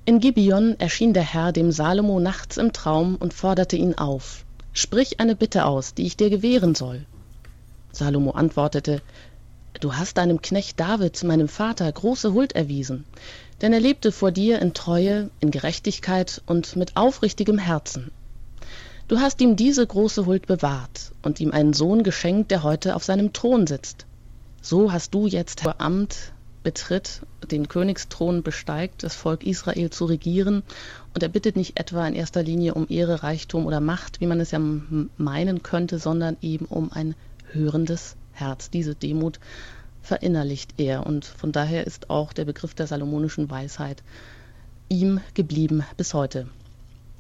In 0.06 0.20
Gibeon 0.20 0.76
erschien 0.78 1.16
der 1.16 1.24
Herr 1.24 1.52
dem 1.52 1.72
Salomo 1.72 2.20
nachts 2.20 2.58
im 2.58 2.74
Traum 2.74 3.16
und 3.16 3.34
forderte 3.34 3.76
ihn 3.76 3.96
auf. 3.96 4.46
Sprich 4.72 5.20
eine 5.20 5.36
Bitte 5.36 5.66
aus, 5.66 5.96
die 5.96 6.06
ich 6.06 6.16
dir 6.16 6.30
gewähren 6.30 6.76
soll. 6.76 7.08
Salomo 7.96 8.32
antwortete, 8.32 9.02
Du 9.82 9.96
hast 9.96 10.18
deinem 10.18 10.42
Knecht 10.42 10.80
David, 10.80 11.24
meinem 11.24 11.48
Vater, 11.48 11.92
große 11.92 12.34
Huld 12.34 12.54
erwiesen, 12.54 13.04
denn 13.62 13.74
er 13.74 13.80
lebte 13.80 14.12
vor 14.12 14.32
dir 14.32 14.60
in 14.60 14.74
Treue, 14.74 15.30
in 15.40 15.52
Gerechtigkeit 15.52 16.42
und 16.46 16.76
mit 16.76 16.96
aufrichtigem 16.96 17.58
Herzen. 17.58 18.12
Du 19.08 19.20
hast 19.20 19.42
ihm 19.42 19.56
diese 19.56 19.86
große 19.86 20.26
Huld 20.26 20.48
bewahrt 20.48 21.12
und 21.22 21.40
ihm 21.40 21.52
einen 21.52 21.74
Sohn 21.74 22.04
geschenkt, 22.04 22.52
der 22.52 22.64
heute 22.64 22.96
auf 22.96 23.04
seinem 23.04 23.34
Thron 23.34 23.68
sitzt. 23.68 24.06
So 24.62 24.92
hast 24.92 25.14
du 25.14 25.28
jetzt 25.28 25.62
vor 25.62 25.76
Amt 25.80 26.34
betritt, 26.64 27.22
den 27.52 27.68
Königsthron 27.68 28.42
besteigt, 28.42 29.04
das 29.04 29.14
Volk 29.14 29.46
Israel 29.46 29.92
zu 29.92 30.06
regieren. 30.06 30.64
Und 31.14 31.22
er 31.22 31.30
bittet 31.30 31.56
nicht 31.56 31.80
etwa 31.80 32.08
in 32.08 32.16
erster 32.16 32.42
Linie 32.42 32.74
um 32.74 32.88
Ehre, 32.90 33.22
Reichtum 33.22 33.68
oder 33.68 33.80
Macht, 33.80 34.20
wie 34.22 34.26
man 34.26 34.40
es 34.40 34.52
ja 34.52 34.60
meinen 34.60 35.62
könnte, 35.62 36.00
sondern 36.00 36.38
eben 36.42 36.66
um 36.66 36.92
ein 36.92 37.14
hörendes 37.52 38.16
Herz. 38.34 38.70
Diese 38.70 38.96
Demut 38.96 39.40
verinnerlicht 40.02 40.76
er. 40.78 41.06
Und 41.06 41.26
von 41.26 41.52
daher 41.52 41.86
ist 41.88 42.10
auch 42.10 42.34
der 42.34 42.46
Begriff 42.46 42.74
der 42.74 42.88
salomonischen 42.88 43.50
Weisheit 43.50 44.04
ihm 44.90 45.20
geblieben 45.34 45.84
bis 45.98 46.14
heute. 46.14 46.48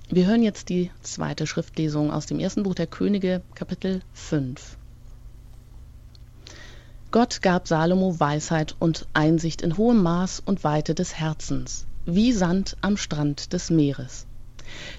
Wir 0.10 0.28
hören 0.28 0.44
jetzt 0.44 0.70
die 0.70 0.92
zweite 1.02 1.48
Schriftlesung 1.48 2.12
aus 2.12 2.28
dem 2.28 2.40
ersten 2.40 2.64
Buch 2.64 2.76
der 2.76 2.86
Könige, 2.86 3.42
Kapitel 3.56 4.02
5. 4.14 4.78
Gott 7.10 7.42
gab 7.42 7.68
Salomo 7.68 8.20
Weisheit 8.20 8.76
und 8.78 9.08
Einsicht 9.14 9.62
in 9.62 9.78
hohem 9.78 10.04
Maß 10.04 10.44
und 10.46 10.64
Weite 10.64 10.94
des 10.94 11.16
Herzens, 11.16 11.88
wie 12.06 12.34
Sand 12.34 12.78
am 12.82 12.98
Strand 12.98 13.54
des 13.54 13.70
Meeres. 13.70 14.28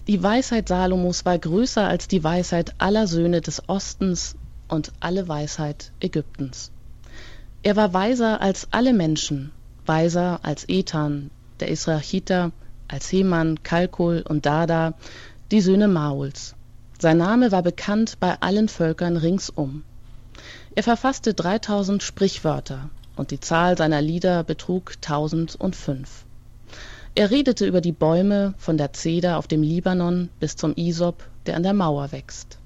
Die 0.06 0.22
Weisheit 0.22 0.68
Salomos 0.68 1.24
war 1.24 1.38
größer 1.38 1.86
als 1.86 2.08
die 2.08 2.24
Weisheit 2.24 2.74
aller 2.78 3.06
Söhne 3.06 3.40
des 3.40 3.68
Ostens 3.68 4.36
und 4.68 4.92
alle 5.00 5.28
Weisheit 5.28 5.92
Ägyptens. 6.00 6.70
Er 7.62 7.76
war 7.76 7.92
weiser 7.92 8.40
als 8.40 8.68
alle 8.70 8.92
Menschen, 8.92 9.52
weiser 9.86 10.40
als 10.42 10.68
Ethan, 10.68 11.30
der 11.60 11.68
Israeliter, 11.68 12.52
als 12.88 13.10
Heman, 13.10 13.62
Kalkol 13.62 14.22
und 14.28 14.46
Dada, 14.46 14.94
die 15.50 15.60
Söhne 15.60 15.88
Mauls. 15.88 16.54
Sein 16.98 17.18
Name 17.18 17.52
war 17.52 17.62
bekannt 17.62 18.18
bei 18.20 18.40
allen 18.40 18.68
Völkern 18.68 19.16
ringsum. 19.16 19.82
Er 20.74 20.82
verfasste 20.82 21.34
3000 21.34 22.02
Sprichwörter 22.02 22.90
und 23.16 23.30
die 23.30 23.40
Zahl 23.40 23.76
seiner 23.76 24.02
Lieder 24.02 24.44
betrug 24.44 24.94
1005. 24.96 26.24
Er 27.14 27.30
redete 27.30 27.66
über 27.66 27.80
die 27.80 27.92
Bäume 27.92 28.54
von 28.58 28.76
der 28.76 28.92
Zeder 28.92 29.38
auf 29.38 29.46
dem 29.46 29.62
Libanon 29.62 30.28
bis 30.38 30.56
zum 30.56 30.74
Isop, 30.76 31.26
der 31.46 31.56
an 31.56 31.62
der 31.62 31.72
Mauer 31.72 32.12
wächst. 32.12 32.58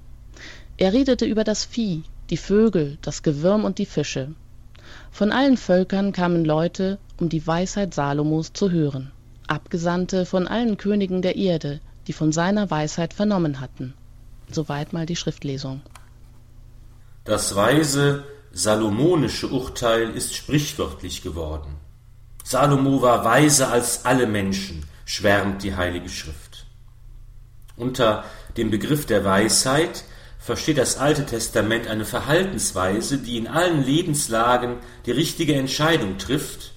Er 0.81 0.95
redete 0.95 1.27
über 1.27 1.45
das 1.45 1.63
Vieh, 1.67 2.05
die 2.31 2.39
Vögel, 2.39 2.97
das 3.03 3.23
Gewürm 3.23 3.65
und 3.65 3.77
die 3.77 3.85
Fische. 3.85 4.35
Von 5.13 5.31
allen 5.31 5.59
Völkern 5.59 6.13
kamen 6.13 6.43
Leute, 6.43 6.99
um 7.19 7.29
die 7.29 7.47
Weisheit 7.47 7.93
Salomos 7.93 8.55
zu 8.55 8.71
hören, 8.71 9.13
Abgesandte 9.47 10.25
von 10.25 10.49
allen 10.49 10.79
Königen 10.79 11.21
der 11.21 11.37
Erde, 11.37 11.81
die 12.07 12.15
von 12.15 12.33
seiner 12.33 12.71
Weisheit 12.71 13.13
vernommen 13.13 13.61
hatten. 13.61 13.93
Soweit 14.51 14.95
mal 14.95 15.05
die 15.05 15.17
Schriftlesung. 15.17 15.83
Das 17.25 17.55
weise 17.55 18.25
salomonische 18.51 19.49
Urteil 19.49 20.09
ist 20.09 20.35
sprichwörtlich 20.35 21.21
geworden. 21.21 21.75
Salomo 22.43 23.03
war 23.03 23.23
weiser 23.27 23.71
als 23.71 24.07
alle 24.07 24.27
Menschen, 24.27 24.87
schwärmt 25.05 25.63
die 25.63 25.77
Heilige 25.77 26.09
Schrift. 26.09 26.65
Unter 27.77 28.25
dem 28.57 28.71
Begriff 28.71 29.05
der 29.05 29.27
Weisheit 29.27 30.05
versteht 30.50 30.78
das 30.78 30.99
Alte 30.99 31.26
Testament 31.26 31.87
eine 31.87 32.04
Verhaltensweise, 32.04 33.19
die 33.19 33.37
in 33.37 33.47
allen 33.47 33.85
Lebenslagen 33.85 34.78
die 35.07 35.12
richtige 35.12 35.54
Entscheidung 35.54 36.19
trifft 36.19 36.73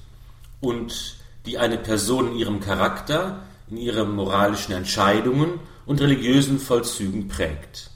und 0.62 1.16
die 1.48 1.58
eine 1.58 1.80
Person 1.80 2.34
in 2.34 2.38
ihrem 2.38 2.60
Charakter, 2.60 3.42
in 3.72 3.78
ihren 3.78 4.16
moralischen 4.16 4.76
Entscheidungen 4.76 5.60
und 5.88 6.00
religiösen 6.02 6.60
Vollzügen 6.60 7.30
prägt. 7.30 7.90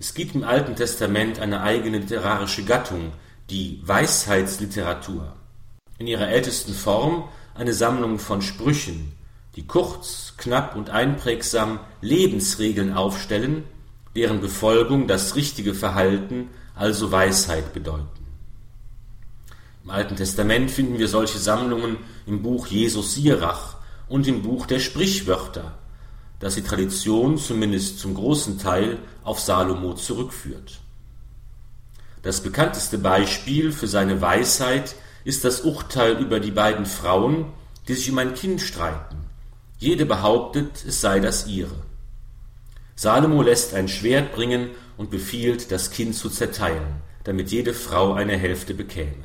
Es 0.00 0.12
gibt 0.12 0.34
im 0.34 0.42
Alten 0.42 0.74
Testament 0.74 1.38
eine 1.38 1.60
eigene 1.60 1.98
literarische 1.98 2.64
Gattung, 2.64 3.12
die 3.50 3.80
Weisheitsliteratur. 3.84 5.36
In 5.98 6.08
ihrer 6.08 6.30
ältesten 6.30 6.74
Form 6.74 7.28
eine 7.54 7.74
Sammlung 7.74 8.18
von 8.18 8.42
Sprüchen, 8.42 9.12
die 9.54 9.68
kurz, 9.68 10.34
knapp 10.36 10.74
und 10.74 10.90
einprägsam 10.90 11.78
Lebensregeln 12.00 12.92
aufstellen, 12.92 13.62
deren 14.14 14.40
Befolgung 14.40 15.06
das 15.06 15.36
richtige 15.36 15.74
Verhalten, 15.74 16.48
also 16.74 17.10
Weisheit 17.10 17.72
bedeuten. 17.72 18.08
Im 19.84 19.90
Alten 19.90 20.16
Testament 20.16 20.70
finden 20.70 20.98
wir 20.98 21.08
solche 21.08 21.38
Sammlungen 21.38 21.98
im 22.26 22.42
Buch 22.42 22.68
Jesus 22.68 23.14
Sirach 23.14 23.76
und 24.08 24.26
im 24.26 24.42
Buch 24.42 24.66
der 24.66 24.78
Sprichwörter, 24.78 25.76
das 26.40 26.54
die 26.54 26.62
Tradition 26.62 27.38
zumindest 27.38 27.98
zum 27.98 28.14
großen 28.14 28.58
Teil 28.58 28.98
auf 29.24 29.40
Salomo 29.40 29.94
zurückführt. 29.94 30.80
Das 32.22 32.40
bekannteste 32.40 32.96
Beispiel 32.96 33.72
für 33.72 33.86
seine 33.86 34.22
Weisheit 34.22 34.94
ist 35.24 35.44
das 35.44 35.60
Urteil 35.60 36.16
über 36.18 36.40
die 36.40 36.50
beiden 36.50 36.86
Frauen, 36.86 37.52
die 37.86 37.94
sich 37.94 38.10
um 38.10 38.18
ein 38.18 38.34
Kind 38.34 38.62
streiten. 38.62 39.16
Jede 39.78 40.06
behauptet, 40.06 40.84
es 40.86 41.02
sei 41.02 41.20
das 41.20 41.46
ihre. 41.46 41.76
Salomo 42.96 43.42
lässt 43.42 43.74
ein 43.74 43.88
Schwert 43.88 44.32
bringen 44.34 44.70
und 44.96 45.10
befiehlt, 45.10 45.70
das 45.72 45.90
Kind 45.90 46.14
zu 46.14 46.30
zerteilen, 46.30 47.02
damit 47.24 47.50
jede 47.50 47.74
Frau 47.74 48.14
eine 48.14 48.36
Hälfte 48.36 48.74
bekäme. 48.74 49.24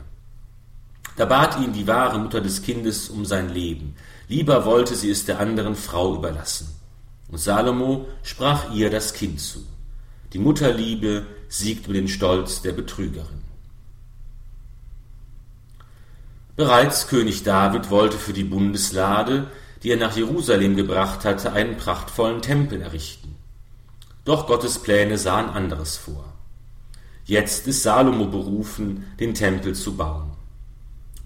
Da 1.15 1.25
bat 1.25 1.59
ihn 1.59 1.73
die 1.73 1.85
wahre 1.85 2.17
Mutter 2.17 2.41
des 2.41 2.61
Kindes 2.61 3.09
um 3.09 3.25
sein 3.25 3.49
Leben. 3.49 3.95
Lieber 4.27 4.65
wollte 4.65 4.95
sie 4.95 5.11
es 5.11 5.25
der 5.25 5.39
anderen 5.39 5.75
Frau 5.75 6.15
überlassen. 6.15 6.69
Und 7.27 7.39
Salomo 7.39 8.07
sprach 8.23 8.73
ihr 8.73 8.89
das 8.89 9.13
Kind 9.13 9.39
zu. 9.39 9.59
Die 10.33 10.39
Mutterliebe 10.39 11.25
siegt 11.47 11.85
über 11.85 11.93
den 11.93 12.07
Stolz 12.07 12.61
der 12.61 12.71
Betrügerin. 12.71 13.43
Bereits 16.55 17.07
König 17.07 17.43
David 17.43 17.89
wollte 17.89 18.17
für 18.17 18.33
die 18.33 18.43
Bundeslade, 18.43 19.49
die 19.81 19.91
er 19.91 19.97
nach 19.97 20.15
Jerusalem 20.15 20.75
gebracht 20.75 21.25
hatte, 21.25 21.53
einen 21.53 21.77
prachtvollen 21.77 22.41
Tempel 22.41 22.81
errichten. 22.81 23.35
Doch 24.29 24.45
Gottes 24.45 24.77
Pläne 24.77 25.17
sahen 25.17 25.49
anderes 25.49 25.97
vor. 25.97 26.23
Jetzt 27.25 27.65
ist 27.65 27.81
Salomo 27.81 28.27
berufen, 28.27 29.07
den 29.19 29.33
Tempel 29.33 29.73
zu 29.73 29.97
bauen. 29.97 30.29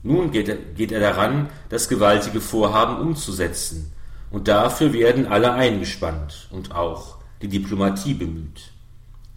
Nun 0.03 0.31
geht 0.31 0.47
er, 0.47 0.55
geht 0.55 0.93
er 0.93 1.01
daran, 1.01 1.49
das 1.67 1.89
gewaltige 1.89 2.39
Vorhaben 2.39 3.05
umzusetzen, 3.05 3.91
und 4.31 4.47
dafür 4.47 4.93
werden 4.93 5.27
alle 5.27 5.51
eingespannt 5.51 6.47
und 6.49 6.73
auch 6.73 7.17
die 7.41 7.49
Diplomatie 7.49 8.13
bemüht. 8.13 8.71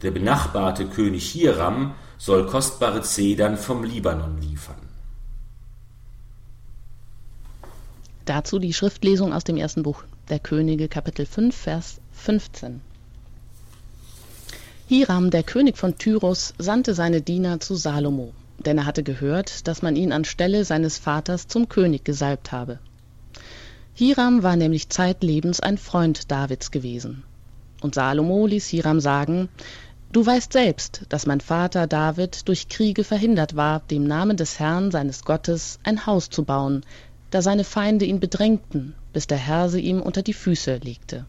Der 0.01 0.13
benachbarte 0.13 0.87
König 0.87 1.29
Hiram 1.33 1.97
soll 2.19 2.47
kostbare 2.47 3.03
Zedern 3.03 3.57
vom 3.57 3.83
Libanon 3.83 4.41
liefern. 4.41 4.89
Dazu 8.27 8.61
die 8.61 8.73
Schriftlesung 8.73 9.33
aus 9.33 9.43
dem 9.43 9.57
ersten 9.57 9.83
Buch 9.83 10.05
der 10.29 10.39
Könige, 10.39 10.87
Kapitel 10.87 11.27
5, 11.27 11.57
Vers 11.57 12.01
15. 12.13 12.81
Hiram, 14.89 15.31
der 15.31 15.43
König 15.43 15.77
von 15.77 15.99
Tyrus, 15.99 16.55
sandte 16.59 16.95
seine 16.95 17.21
Diener 17.21 17.59
zu 17.59 17.75
Salomo. 17.75 18.33
denn 18.65 18.79
er 18.79 18.87
hatte 18.87 19.03
gehört, 19.03 19.67
dass 19.67 19.83
man 19.83 19.97
ihn 19.97 20.13
anstelle 20.13 20.65
seines 20.65 20.97
Vaters 20.97 21.49
zum 21.49 21.69
König 21.69 22.05
gesalbt 22.05 22.53
habe. 22.53 22.79
Hiram 23.95 24.45
war 24.45 24.55
nämlich 24.55 24.89
zeitlebens 24.89 25.59
ein 25.59 25.77
Freund 25.77 26.31
Davids 26.31 26.71
gewesen. 26.71 27.25
Und 27.81 27.97
Salomo 27.97 28.47
ließ 28.47 28.69
Hiram 28.69 29.01
sagen, 29.01 29.49
Du 30.13 30.25
weißt 30.25 30.53
selbst, 30.53 31.03
dass 31.09 31.27
mein 31.27 31.41
Vater 31.41 31.89
David 31.89 32.47
durch 32.49 32.69
Kriege 32.69 33.03
verhindert 33.03 33.57
war, 33.57 33.81
dem 33.91 34.05
Namen 34.05 34.37
des 34.37 34.61
Herrn 34.61 34.93
seines 34.93 35.25
Gottes 35.25 35.81
ein 35.83 36.07
Haus 36.07 36.31
zu 36.31 36.45
bauen, 36.45 36.85
da 37.31 37.43
seine 37.43 37.65
Feinde 37.65 38.05
ihn 38.05 38.21
bedrängten, 38.21 38.95
bis 39.13 39.27
der 39.27 39.39
Herr 39.39 39.69
sie 39.69 39.81
ihm 39.81 40.01
unter 40.01 40.23
die 40.23 40.33
Füße 40.33 40.77
legte. 40.77 41.27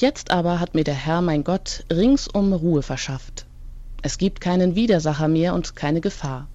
Jetzt 0.00 0.30
aber 0.30 0.60
hat 0.60 0.76
mir 0.76 0.84
der 0.84 0.94
Herr 0.94 1.22
mein 1.22 1.42
Gott 1.42 1.82
ringsum 1.90 2.52
Ruhe 2.52 2.82
verschafft. 2.82 3.46
Es 4.00 4.16
gibt 4.16 4.40
keinen 4.40 4.76
Widersacher 4.76 5.26
mehr 5.26 5.54
und 5.54 5.74
keine 5.74 6.00
Gefahr. 6.00 6.46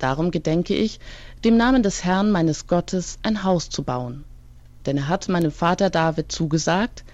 Darum 0.00 0.32
gedenke 0.32 0.74
ich, 0.74 0.98
dem 1.44 1.56
Namen 1.56 1.84
des 1.84 2.02
Herrn 2.02 2.32
meines 2.32 2.66
Gottes 2.66 3.20
ein 3.22 3.44
Haus 3.44 3.70
zu 3.70 3.84
bauen. 3.84 4.24
Denn 4.86 4.96
er 4.96 5.06
hat 5.06 5.28
meinem 5.28 5.52
Vater 5.52 5.88
David 5.88 6.32
zugesagt, 6.32 7.04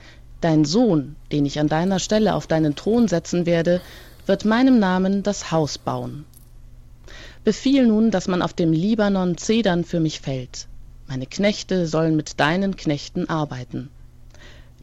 Dein 0.41 0.65
Sohn, 0.65 1.15
den 1.31 1.45
ich 1.45 1.61
an 1.61 1.69
deiner 1.69 1.99
Stelle 1.99 2.37
auf 2.37 2.47
deinen 2.47 2.75
Thron 2.75 3.07
setzen 3.07 3.45
werde, 3.45 3.83
wird 4.25 4.47
meinem 4.47 4.79
Namen 4.79 5.23
das 5.23 5.53
Haus 5.53 5.77
bauen. 5.77 6.25
Befiehl 7.45 7.87
nun, 7.87 8.11
dass 8.11 8.29
man 8.29 8.41
auf 8.41 8.55
dem 8.55 8.73
Libanon 8.73 9.37
Zedern 9.37 9.85
für 9.85 10.01
mich 10.01 10.23
fällt. 10.23 10.69
Meine 11.07 11.27
Knechte 11.27 11.87
sollen 11.87 12.17
mit 12.17 12.41
deinen 12.41 12.77
Knechten 12.77 13.29
arbeiten. 13.29 13.91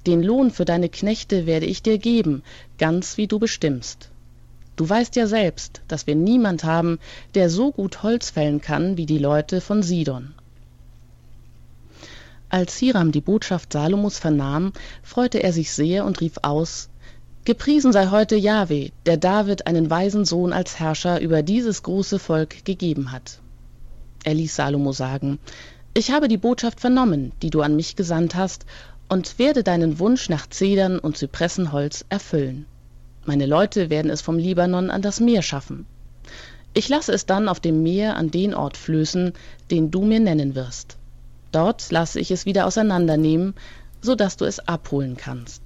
Den 0.06 0.22
Lohn 0.22 0.52
für 0.52 0.66
deine 0.66 0.90
Knechte 0.90 1.46
werde 1.46 1.66
ich 1.66 1.82
dir 1.82 1.98
geben, 1.98 2.44
ganz 2.78 3.18
wie 3.18 3.28
du 3.28 3.40
bestimmst. 3.40 4.10
Du 4.76 4.90
weißt 4.90 5.16
ja 5.16 5.28
selbst, 5.28 5.82
dass 5.88 6.08
wir 6.08 6.16
niemand 6.16 6.64
haben, 6.64 7.00
der 7.36 7.50
so 7.50 7.72
gut 7.72 8.04
Holz 8.04 8.32
fällen 8.32 8.60
kann 8.60 8.98
wie 8.98 9.06
die 9.06 9.20
Leute 9.20 9.62
von 9.62 9.84
Sidon. 9.84 10.34
Als 12.50 12.78
Hiram 12.78 13.12
die 13.12 13.22
Botschaft 13.22 13.74
Salomos 13.74 14.20
vernahm, 14.20 14.74
freute 15.02 15.42
er 15.42 15.54
sich 15.54 15.72
sehr 15.72 16.06
und 16.06 16.22
rief 16.22 16.34
aus 16.42 16.90
Gepriesen 17.46 17.92
sei 17.92 18.08
heute 18.08 18.36
Jahwe, 18.38 18.92
der 19.06 19.18
David 19.18 19.68
einen 19.68 19.90
weisen 19.90 20.24
Sohn 20.24 20.54
als 20.54 20.80
Herrscher 20.80 21.20
über 21.20 21.44
dieses 21.44 21.84
große 21.84 22.18
Volk 22.18 22.64
gegeben 22.64 23.12
hat. 23.12 23.40
Er 24.24 24.34
ließ 24.34 24.56
Salomo 24.56 24.94
sagen 24.94 25.40
Ich 25.94 26.12
habe 26.12 26.30
die 26.30 26.38
Botschaft 26.38 26.80
vernommen, 26.80 27.34
die 27.42 27.50
du 27.50 27.62
an 27.62 27.76
mich 27.76 27.96
gesandt 27.96 28.36
hast, 28.36 28.66
und 29.10 29.40
werde 29.40 29.64
deinen 29.64 30.00
Wunsch 30.00 30.30
nach 30.30 30.48
Zedern 30.48 31.00
und 31.00 31.18
Zypressenholz 31.18 32.06
erfüllen. 32.10 32.66
Meine 33.26 33.46
Leute 33.46 33.90
werden 33.90 34.12
es 34.12 34.22
vom 34.22 34.38
Libanon 34.38 34.90
an 34.90 35.02
das 35.02 35.20
Meer 35.20 35.42
schaffen. 35.42 35.86
Ich 36.74 36.90
lasse 36.90 37.14
es 37.14 37.26
dann 37.26 37.48
auf 37.48 37.60
dem 37.60 37.84
Meer 37.84 38.18
an 38.18 38.32
den 38.32 38.54
Ort 38.54 38.78
flößen, 38.78 39.34
den 39.70 39.92
du 39.92 40.04
mir 40.04 40.20
nennen 40.20 40.56
wirst. 40.56 40.98
Dort 41.52 41.92
lasse 41.92 42.20
ich 42.20 42.32
es 42.32 42.46
wieder 42.46 42.66
auseinandernehmen, 42.66 43.54
so 44.02 44.16
dass 44.16 44.38
du 44.38 44.46
es 44.46 44.60
abholen 44.60 45.16
kannst. 45.16 45.62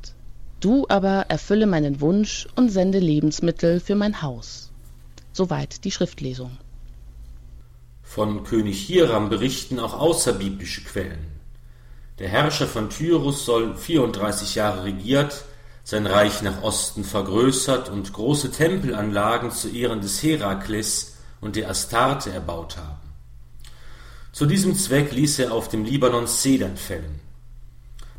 Du 0.60 0.86
aber 0.90 1.26
erfülle 1.30 1.66
meinen 1.66 2.02
Wunsch 2.02 2.48
und 2.56 2.70
sende 2.70 3.00
Lebensmittel 3.00 3.80
für 3.80 3.96
mein 3.96 4.22
Haus. 4.22 4.72
Soweit 5.32 5.84
die 5.86 5.92
Schriftlesung. 5.92 6.58
Von 8.02 8.44
König 8.44 8.86
Hiram 8.86 9.30
berichten 9.30 9.80
auch 9.80 9.94
außerbiblische 9.94 10.82
Quellen. 10.82 11.37
Der 12.20 12.30
Herrscher 12.30 12.68
von 12.68 12.90
Tyrus 12.90 13.46
soll 13.46 13.76
34 13.76 14.56
Jahre 14.56 14.86
regiert, 14.86 15.46
sein 15.84 16.06
Reich 16.06 16.42
nach 16.42 16.64
Osten 16.64 17.04
vergrößert 17.04 17.90
und 17.90 18.12
große 18.12 18.52
Tempelanlagen 18.52 19.52
zu 19.52 19.70
Ehren 19.70 20.02
des 20.02 20.22
Herakles 20.22 21.16
und 21.42 21.56
der 21.56 21.70
Astarte 21.70 22.32
erbaut 22.32 22.78
haben. 22.78 23.14
Zu 24.32 24.46
diesem 24.46 24.76
Zweck 24.76 25.12
ließ 25.14 25.40
er 25.40 25.52
auf 25.52 25.70
dem 25.70 25.86
Libanon 25.86 26.28
Zedern 26.28 26.78
fällen. 26.78 27.20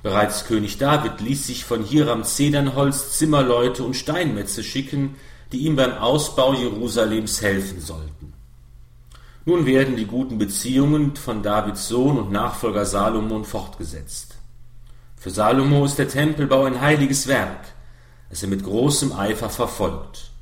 Bereits 0.02 0.46
König 0.46 0.78
David 0.78 1.20
ließ 1.20 1.46
sich 1.46 1.64
von 1.64 1.84
Hiram 1.84 2.24
Zedernholz 2.24 3.18
Zimmerleute 3.18 3.84
und 3.84 3.94
Steinmetze 3.94 4.64
schicken, 4.64 5.16
die 5.52 5.58
ihm 5.58 5.76
beim 5.76 5.92
Ausbau 5.92 6.54
Jerusalems 6.54 7.42
helfen 7.42 7.80
sollten. 7.80 8.17
Nun 9.48 9.64
werden 9.64 9.96
die 9.96 10.04
guten 10.04 10.36
Beziehungen 10.36 11.16
von 11.16 11.42
Davids 11.42 11.88
Sohn 11.88 12.18
und 12.18 12.30
Nachfolger 12.30 12.84
Salomon 12.84 13.46
fortgesetzt. 13.46 14.34
Für 15.16 15.30
Salomo 15.30 15.86
ist 15.86 15.96
der 15.96 16.10
Tempelbau 16.10 16.64
ein 16.64 16.82
heiliges 16.82 17.28
Werk, 17.28 17.64
das 18.28 18.42
er 18.42 18.50
mit 18.50 18.62
großem 18.62 19.10
Eifer 19.14 19.48
verfolgt. 19.48 20.32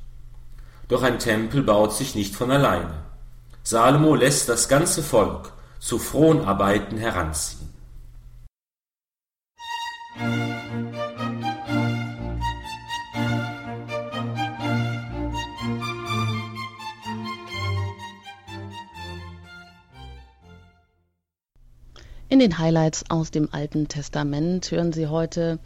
Doch 0.89 1.03
ein 1.03 1.19
Tempel 1.19 1.63
baut 1.63 1.93
sich 1.93 2.15
nicht 2.15 2.35
von 2.35 2.51
alleine. 2.51 2.95
Salomo 3.63 4.13
lässt 4.13 4.49
das 4.49 4.67
ganze 4.67 5.01
Volk 5.01 5.53
zu 5.79 5.99
Fronarbeiten 5.99 6.97
heranziehen. 6.97 7.66
In 22.29 22.39
den 22.39 22.57
Highlights 22.57 23.05
aus 23.07 23.31
dem 23.31 23.47
Alten 23.53 23.87
Testament 23.87 24.69
hören 24.69 24.91
Sie 24.91 25.07
heute 25.07 25.59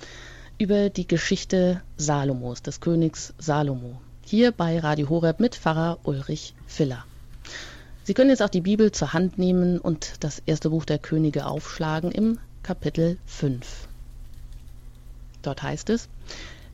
über 0.60 0.92
die 0.92 1.08
Geschichte 1.08 1.82
Salomos, 1.98 2.62
des 2.62 2.80
Königs 2.80 3.34
Salomo. 3.40 4.00
Hier 4.24 4.52
bei 4.52 4.78
Radio 4.78 5.10
Horeb 5.10 5.40
mit 5.40 5.56
Pfarrer 5.56 5.98
Ulrich 6.04 6.54
Filler. 6.68 7.04
Sie 8.04 8.14
können 8.14 8.30
jetzt 8.30 8.44
auch 8.44 8.50
die 8.50 8.62
Bibel 8.62 8.92
zur 8.92 9.12
Hand 9.12 9.40
nehmen 9.40 9.80
und 9.80 10.14
das 10.20 10.44
erste 10.46 10.70
Buch 10.70 10.86
der 10.86 11.00
Könige 11.00 11.48
aufschlagen 11.48 12.12
im 12.12 12.38
Kapitel 12.62 13.18
5. 13.26 13.88
Dort 15.42 15.64
heißt 15.64 15.90
es, 15.90 16.10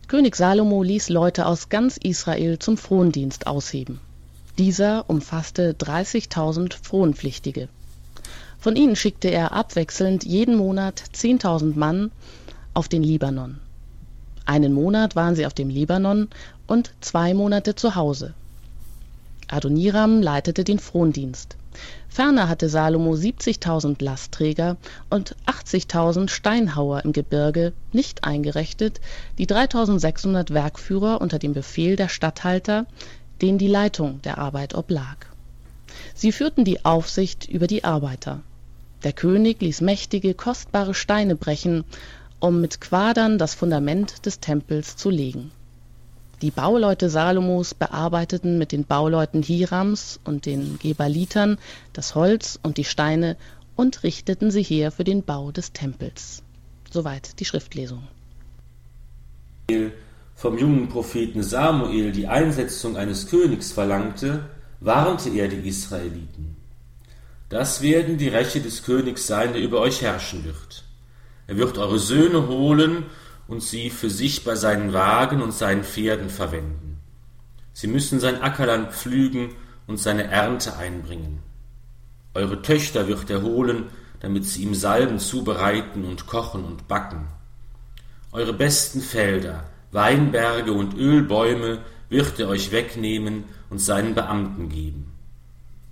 König 0.10 0.36
Salomo 0.36 0.84
ließ 0.84 1.08
Leute 1.08 1.46
aus 1.46 1.70
ganz 1.70 1.96
Israel 1.96 2.60
zum 2.60 2.76
Frondienst 2.76 3.48
ausheben. 3.48 4.02
Dieser 4.58 5.10
umfasste 5.10 5.72
30.000 5.80 6.74
Fronpflichtige. 6.84 7.70
Von 8.60 8.76
ihnen 8.76 8.96
schickte 8.96 9.30
er 9.30 9.52
abwechselnd 9.52 10.24
jeden 10.24 10.56
Monat 10.56 11.04
10.000 11.14 11.78
Mann 11.78 12.12
auf 12.74 12.88
den 12.88 13.04
Libanon. 13.04 13.60
Einen 14.46 14.74
Monat 14.74 15.16
waren 15.16 15.36
sie 15.36 15.46
auf 15.46 15.54
dem 15.54 15.70
Libanon 15.70 16.30
und 16.68 16.92
zwei 17.02 17.34
Monate 17.34 17.76
zu 17.76 17.96
Hause. 17.96 18.34
Adoniram 19.50 20.22
leitete 20.22 20.64
den 20.64 20.80
Frondienst. 20.80 21.56
Ferner 22.10 22.50
hatte 22.50 22.70
Salomo 22.70 23.14
70.000 23.14 24.04
Lastträger 24.04 24.78
und 25.10 25.36
80.000 25.46 26.30
Steinhauer 26.30 27.06
im 27.06 27.14
Gebirge, 27.14 27.74
nicht 27.94 28.24
eingerechnet 28.24 29.00
die 29.38 29.48
3.600 29.48 30.54
Werkführer 30.54 31.22
unter 31.22 31.40
dem 31.40 31.54
Befehl 31.54 31.96
der 31.96 32.10
Statthalter, 32.10 32.88
denen 33.42 33.58
die 33.58 33.68
Leitung 33.68 34.22
der 34.24 34.40
Arbeit 34.40 34.74
oblag. 34.74 35.28
Sie 36.18 36.34
führten 36.34 36.66
die 36.66 36.84
Aufsicht 36.84 37.48
über 37.48 37.68
die 37.68 37.86
Arbeiter. 37.86 38.42
Der 39.06 39.14
König 39.14 39.62
ließ 39.62 39.80
mächtige, 39.80 40.34
kostbare 40.34 40.94
Steine 40.94 41.36
brechen, 41.36 41.86
um 42.42 42.60
mit 42.60 42.82
Quadern 42.82 43.38
das 43.38 43.54
Fundament 43.54 44.26
des 44.26 44.42
Tempels 44.42 44.98
zu 44.98 45.10
legen 45.10 45.52
die 46.42 46.52
Bauleute 46.52 47.10
Salomos 47.10 47.74
bearbeiteten 47.74 48.60
mit 48.60 48.72
den 48.72 48.86
Bauleuten 48.86 49.42
Hirams 49.42 50.20
und 50.24 50.46
den 50.46 50.78
Gebalitern 50.80 51.58
das 51.94 52.14
Holz 52.14 52.60
und 52.62 52.78
die 52.78 52.84
Steine 52.84 53.38
und 53.76 54.04
richteten 54.04 54.52
sie 54.52 54.62
her 54.62 54.92
für 54.92 55.04
den 55.04 55.24
Bau 55.24 55.52
des 55.52 55.74
Tempels. 55.74 56.44
Soweit 56.92 57.40
die 57.40 57.46
Schriftlesung. 57.46 58.04
Vom 60.36 60.58
jungen 60.60 60.88
Propheten 60.90 61.42
Samuel 61.42 62.12
die 62.12 62.28
Einsetzung 62.28 62.98
eines 62.98 63.28
Königs 63.28 63.72
verlangte, 63.72 64.48
warnte 64.80 65.30
er 65.30 65.48
die 65.48 65.68
Israeliten. 65.68 66.56
Das 67.50 67.82
werden 67.82 68.18
die 68.18 68.28
Räche 68.28 68.62
des 68.62 68.84
Königs 68.84 69.26
sein, 69.26 69.54
der 69.54 69.62
über 69.62 69.80
euch 69.80 70.02
herrschen 70.02 70.44
wird. 70.44 70.84
Er 71.48 71.58
wird 71.58 71.78
eure 71.78 72.00
Söhne 72.00 72.48
holen 72.48 73.06
und 73.48 73.64
sie 73.64 73.90
für 73.90 74.10
sich 74.10 74.44
bei 74.44 74.56
seinen 74.56 74.92
Wagen 74.92 75.42
und 75.42 75.54
seinen 75.54 75.84
Pferden 75.84 76.30
verwenden. 76.30 77.00
Sie 77.74 77.88
müssen 77.88 78.20
sein 78.20 78.42
Ackerland 78.42 78.92
pflügen 78.92 79.52
und 79.88 79.98
seine 79.98 80.26
Ernte 80.26 80.76
einbringen. 80.78 81.40
Eure 82.34 82.62
Töchter 82.62 83.08
wird 83.08 83.30
er 83.30 83.42
holen, 83.42 83.86
damit 84.20 84.46
sie 84.46 84.64
ihm 84.64 84.76
Salben 84.76 85.20
zubereiten 85.20 86.04
und 86.04 86.28
kochen 86.28 86.66
und 86.66 86.88
backen. 86.88 87.28
Eure 88.32 88.54
besten 88.54 89.00
Felder, 89.00 89.64
Weinberge 89.92 90.74
und 90.74 90.96
Ölbäume 90.98 91.80
wird 92.10 92.40
er 92.40 92.50
euch 92.50 92.72
wegnehmen 92.72 93.46
und 93.70 93.80
seinen 93.80 94.16
Beamten 94.16 94.70
geben. 94.70 95.14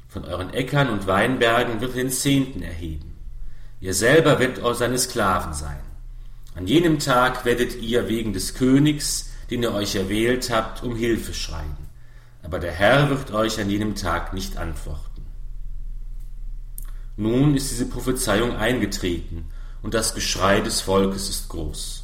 Von 0.07 0.25
euren 0.25 0.53
Äckern 0.53 0.89
und 0.89 1.07
Weinbergen 1.07 1.81
wird 1.81 1.95
er 1.95 2.03
den 2.03 2.11
Zehnten 2.11 2.61
erheben. 2.61 3.17
Ihr 3.81 3.93
selber 3.93 4.39
werdet 4.39 4.63
seine 4.77 4.97
Sklaven 4.97 5.53
sein. 5.53 5.79
An 6.55 6.67
jenem 6.67 6.99
Tag 6.99 7.43
werdet 7.43 7.81
ihr 7.81 8.07
wegen 8.07 8.31
des 8.31 8.53
Königs, 8.53 9.31
den 9.49 9.61
ihr 9.61 9.73
euch 9.73 9.95
erwählt 9.95 10.49
habt, 10.49 10.83
um 10.83 10.95
Hilfe 10.95 11.33
schreien. 11.33 11.77
aber 12.41 12.59
der 12.59 12.71
Herr 12.71 13.09
wird 13.09 13.31
euch 13.31 13.59
an 13.59 13.69
jenem 13.69 13.95
Tag 13.95 14.33
nicht 14.33 14.57
antworten. 14.57 15.25
Nun 17.17 17.55
ist 17.55 17.71
diese 17.71 17.87
Prophezeiung 17.87 18.55
eingetreten, 18.55 19.49
und 19.81 19.93
das 19.93 20.15
Geschrei 20.15 20.61
des 20.61 20.81
Volkes 20.81 21.29
ist 21.29 21.49
groß. 21.49 22.03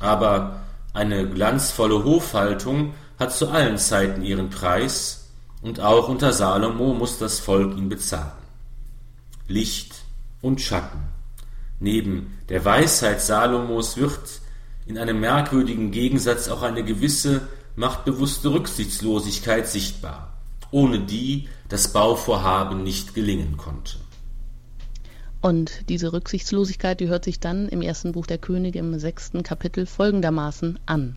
Aber 0.00 0.60
eine 0.92 1.28
glanzvolle 1.28 2.04
Hofhaltung 2.04 2.94
hat 3.18 3.32
zu 3.32 3.48
allen 3.48 3.78
Zeiten 3.78 4.22
ihren 4.22 4.50
Preis, 4.50 5.20
und 5.62 5.80
auch 5.80 6.08
unter 6.08 6.32
Salomo 6.34 6.92
muss 6.92 7.18
das 7.18 7.40
Volk 7.40 7.78
ihn 7.78 7.88
bezahlen. 7.88 8.32
Licht 9.48 9.94
und 10.42 10.60
Schatten. 10.60 11.00
Neben 11.80 12.38
der 12.50 12.64
Weisheit 12.64 13.22
Salomos 13.22 13.96
wird 13.96 14.40
in 14.86 14.98
einem 14.98 15.20
merkwürdigen 15.20 15.90
Gegensatz 15.90 16.48
auch 16.48 16.62
eine 16.62 16.84
gewisse 16.84 17.48
machtbewusste 17.76 18.52
Rücksichtslosigkeit 18.52 19.66
sichtbar, 19.66 20.34
ohne 20.70 21.00
die 21.00 21.48
das 21.68 21.92
Bauvorhaben 21.92 22.82
nicht 22.82 23.14
gelingen 23.14 23.56
konnte. 23.56 23.96
Und 25.40 25.88
diese 25.88 26.12
Rücksichtslosigkeit, 26.12 27.00
die 27.00 27.08
hört 27.08 27.24
sich 27.24 27.40
dann 27.40 27.68
im 27.68 27.82
ersten 27.82 28.12
Buch 28.12 28.26
der 28.26 28.38
Könige 28.38 28.78
im 28.78 28.98
sechsten 28.98 29.42
Kapitel 29.42 29.84
folgendermaßen 29.86 30.78
an. 30.86 31.16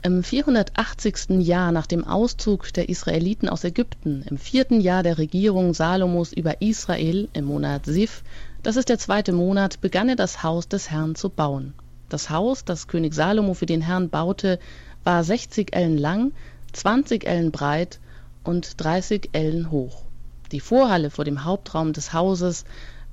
Im 0.00 0.22
480. 0.22 1.40
Jahr 1.40 1.72
nach 1.72 1.88
dem 1.88 2.04
Auszug 2.04 2.72
der 2.72 2.88
Israeliten 2.88 3.48
aus 3.48 3.64
Ägypten, 3.64 4.24
im 4.30 4.38
vierten 4.38 4.80
Jahr 4.80 5.02
der 5.02 5.18
Regierung 5.18 5.74
Salomos 5.74 6.32
über 6.32 6.62
Israel 6.62 7.28
im 7.32 7.46
Monat 7.46 7.84
Sif, 7.84 8.22
das 8.62 8.76
ist 8.76 8.90
der 8.90 9.00
zweite 9.00 9.32
Monat, 9.32 9.80
begann 9.80 10.08
er 10.08 10.14
das 10.14 10.44
Haus 10.44 10.68
des 10.68 10.88
Herrn 10.88 11.16
zu 11.16 11.28
bauen. 11.28 11.74
Das 12.08 12.30
Haus, 12.30 12.64
das 12.64 12.86
König 12.86 13.12
Salomo 13.12 13.54
für 13.54 13.66
den 13.66 13.80
Herrn 13.80 14.08
baute, 14.08 14.60
war 15.02 15.24
60 15.24 15.74
Ellen 15.74 15.98
lang, 15.98 16.30
20 16.74 17.26
Ellen 17.26 17.50
breit 17.50 17.98
und 18.44 18.80
30 18.80 19.30
Ellen 19.32 19.72
hoch. 19.72 20.04
Die 20.52 20.60
Vorhalle 20.60 21.10
vor 21.10 21.24
dem 21.24 21.42
Hauptraum 21.42 21.92
des 21.92 22.12
Hauses 22.12 22.64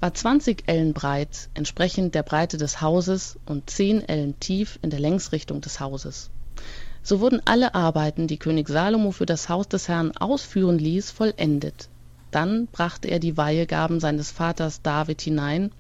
war 0.02 0.13
20 0.13 0.65
Ellen 0.67 0.93
breit, 0.93 1.50
entsprechend 1.56 2.13
der 2.13 2.21
Breite 2.21 2.58
des 2.58 2.80
Hauses, 2.80 3.39
und 3.48 3.71
10 3.71 4.08
Ellen 4.08 4.39
tief 4.39 4.78
in 4.84 4.91
der 4.91 5.00
Längsrichtung 5.00 5.62
des 5.62 5.80
Hauses. 5.80 6.30
So 7.03 7.19
wurden 7.19 7.41
alle 7.45 7.75
Arbeiten, 7.75 8.27
die 8.27 8.37
König 8.39 8.67
Salomo 8.67 9.11
für 9.11 9.25
das 9.25 9.47
Haus 9.47 9.67
des 9.67 9.87
Herrn 9.87 10.11
ausführen 10.17 10.79
ließ, 10.79 11.11
vollendet. 11.11 11.89
Dann 12.31 12.67
brachte 12.67 13.07
er 13.07 13.19
die 13.19 13.37
Weihegaben 13.37 13.99
seines 13.99 14.31
Vaters 14.31 14.81
David 14.81 15.21
hinein 15.21 15.71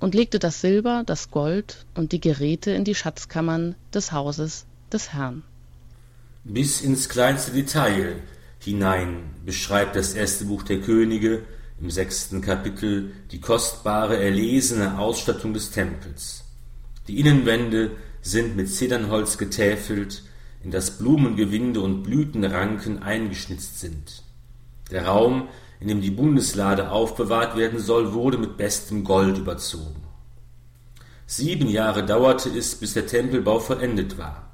und 0.00 0.14
legte 0.14 0.38
das 0.38 0.60
Silber, 0.60 1.02
das 1.06 1.30
Gold 1.30 1.86
und 1.94 2.12
die 2.12 2.20
Geräte 2.20 2.72
in 2.72 2.84
die 2.84 2.94
Schatzkammern 2.94 3.74
des 3.94 4.12
Hauses 4.12 4.66
des 4.92 5.12
Herrn. 5.12 5.42
Bis 6.44 6.80
ins 6.80 7.08
kleinste 7.08 7.52
Detail 7.52 8.16
hinein 8.58 9.30
beschreibt 9.44 9.96
das 9.96 10.14
erste 10.14 10.44
Buch 10.46 10.62
der 10.62 10.80
Könige 10.80 11.44
im 11.80 11.90
sechsten 11.90 12.40
Kapitel 12.40 13.12
die 13.30 13.40
kostbare, 13.40 14.18
erlesene 14.18 14.98
Ausstattung 14.98 15.54
des 15.54 15.70
Tempels. 15.70 16.44
Die 17.06 17.20
Innenwände 17.20 17.92
sind 18.30 18.56
mit 18.56 18.70
Zedernholz 18.70 19.38
getäfelt, 19.38 20.22
in 20.62 20.70
das 20.70 20.98
Blumengewinde 20.98 21.80
und 21.80 22.02
Blütenranken 22.02 23.02
eingeschnitzt 23.02 23.80
sind. 23.80 24.22
Der 24.90 25.06
Raum, 25.06 25.48
in 25.80 25.88
dem 25.88 26.00
die 26.00 26.10
Bundeslade 26.10 26.90
aufbewahrt 26.90 27.56
werden 27.56 27.78
soll, 27.78 28.12
wurde 28.12 28.38
mit 28.38 28.56
bestem 28.56 29.04
Gold 29.04 29.38
überzogen. 29.38 30.02
Sieben 31.26 31.68
Jahre 31.68 32.04
dauerte 32.04 32.48
es, 32.50 32.74
bis 32.74 32.94
der 32.94 33.06
Tempelbau 33.06 33.60
vollendet 33.60 34.18
war. 34.18 34.50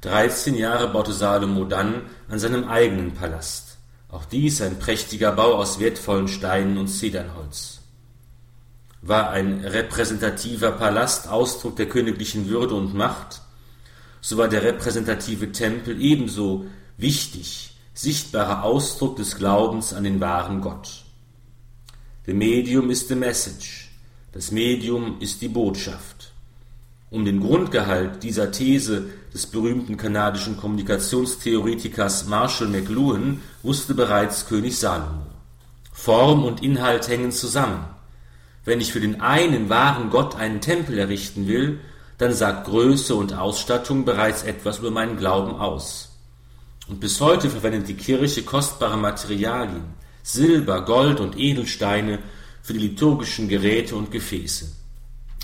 Dreizehn 0.00 0.56
Jahre 0.56 0.88
baute 0.88 1.12
Salomo 1.12 1.64
dann 1.64 2.02
an 2.28 2.38
seinem 2.38 2.64
eigenen 2.64 3.14
Palast. 3.14 3.76
Auch 4.08 4.24
dies 4.24 4.60
ein 4.60 4.78
prächtiger 4.78 5.32
Bau 5.32 5.54
aus 5.54 5.78
wertvollen 5.78 6.26
Steinen 6.26 6.78
und 6.78 6.88
Zedernholz. 6.88 7.79
War 9.02 9.30
ein 9.30 9.64
repräsentativer 9.64 10.72
Palast 10.72 11.28
Ausdruck 11.28 11.76
der 11.76 11.88
königlichen 11.88 12.48
Würde 12.48 12.74
und 12.74 12.94
Macht, 12.94 13.40
so 14.20 14.36
war 14.36 14.48
der 14.48 14.62
repräsentative 14.62 15.52
Tempel 15.52 16.00
ebenso 16.00 16.66
wichtig, 16.98 17.76
sichtbarer 17.94 18.62
Ausdruck 18.64 19.16
des 19.16 19.36
Glaubens 19.36 19.92
an 19.94 20.04
den 20.04 20.20
wahren 20.20 20.60
Gott. 20.60 21.04
The 22.26 22.34
Medium 22.34 22.90
ist 22.90 23.08
the 23.08 23.14
Message, 23.14 23.90
das 24.32 24.52
Medium 24.52 25.20
ist 25.20 25.40
die 25.40 25.48
Botschaft. 25.48 26.32
Um 27.10 27.24
den 27.24 27.40
Grundgehalt 27.40 28.22
dieser 28.22 28.52
These 28.52 29.08
des 29.34 29.46
berühmten 29.46 29.96
kanadischen 29.96 30.56
Kommunikationstheoretikers 30.56 32.26
Marshall 32.26 32.68
McLuhan 32.68 33.42
wusste 33.64 33.94
bereits 33.94 34.46
König 34.46 34.78
Salomo. 34.78 35.26
Form 35.92 36.44
und 36.44 36.62
Inhalt 36.62 37.08
hängen 37.08 37.32
zusammen. 37.32 37.84
Wenn 38.64 38.80
ich 38.80 38.92
für 38.92 39.00
den 39.00 39.20
einen 39.20 39.68
wahren 39.68 40.10
Gott 40.10 40.36
einen 40.36 40.60
Tempel 40.60 40.98
errichten 40.98 41.46
will, 41.48 41.80
dann 42.18 42.34
sagt 42.34 42.66
Größe 42.66 43.14
und 43.14 43.32
Ausstattung 43.32 44.04
bereits 44.04 44.42
etwas 44.42 44.80
über 44.80 44.90
meinen 44.90 45.16
Glauben 45.16 45.54
aus. 45.54 46.10
Und 46.88 47.00
bis 47.00 47.20
heute 47.20 47.48
verwendet 47.48 47.88
die 47.88 47.94
Kirche 47.94 48.42
kostbare 48.42 48.98
Materialien, 48.98 49.84
Silber, 50.22 50.84
Gold 50.84 51.20
und 51.20 51.38
Edelsteine 51.38 52.18
für 52.62 52.74
die 52.74 52.80
liturgischen 52.80 53.48
Geräte 53.48 53.96
und 53.96 54.10
Gefäße. 54.10 54.70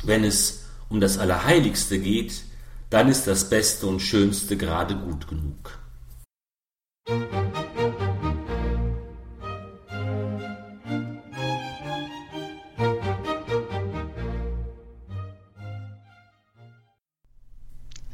Wenn 0.02 0.24
es 0.24 0.64
um 0.88 1.00
das 1.00 1.18
Allerheiligste 1.18 1.98
geht, 1.98 2.42
dann 2.90 3.08
ist 3.08 3.26
das 3.26 3.48
Beste 3.48 3.86
und 3.86 4.00
Schönste 4.00 4.56
gerade 4.56 4.94
gut 4.96 5.26
genug. 5.26 5.78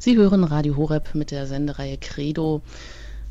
Sie 0.03 0.17
hören 0.17 0.43
Radio 0.43 0.75
Horeb 0.75 1.15
mit 1.15 1.31
der 1.31 1.47
Sendereihe 1.47 1.97
Credo 1.97 2.61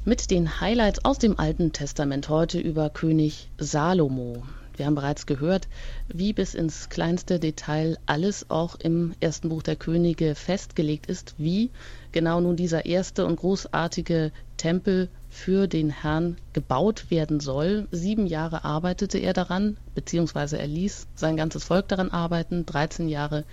mit 0.06 0.30
den 0.30 0.58
Highlights 0.58 1.04
aus 1.04 1.18
dem 1.18 1.38
Alten 1.38 1.72
Testament 1.72 2.30
heute 2.30 2.58
über 2.58 2.88
König 2.88 3.50
Salomo. 3.58 4.42
Wir 4.78 4.86
haben 4.86 4.94
bereits 4.94 5.26
gehört, 5.26 5.68
wie 6.08 6.32
bis 6.32 6.54
ins 6.54 6.88
kleinste 6.88 7.38
Detail 7.38 7.98
alles 8.06 8.48
auch 8.48 8.76
im 8.76 9.12
ersten 9.20 9.50
Buch 9.50 9.62
der 9.62 9.76
Könige 9.76 10.34
festgelegt 10.34 11.04
ist, 11.04 11.34
wie 11.36 11.68
genau 12.10 12.40
nun 12.40 12.56
dieser 12.56 12.86
erste 12.86 13.26
und 13.26 13.36
großartige 13.36 14.32
Tempel 14.56 15.10
für 15.28 15.66
den 15.66 15.90
Herrn 15.90 16.36
gebaut 16.54 17.10
werden 17.10 17.40
soll. 17.40 17.86
Sieben 17.90 18.26
Jahre 18.26 18.64
arbeitete 18.64 19.18
er 19.18 19.34
daran, 19.34 19.76
beziehungsweise 19.94 20.58
er 20.58 20.68
ließ 20.68 21.06
sein 21.16 21.36
ganzes 21.36 21.64
Volk 21.64 21.88
daran 21.88 22.10
arbeiten. 22.10 22.64
13 22.64 23.10
Jahre 23.10 23.44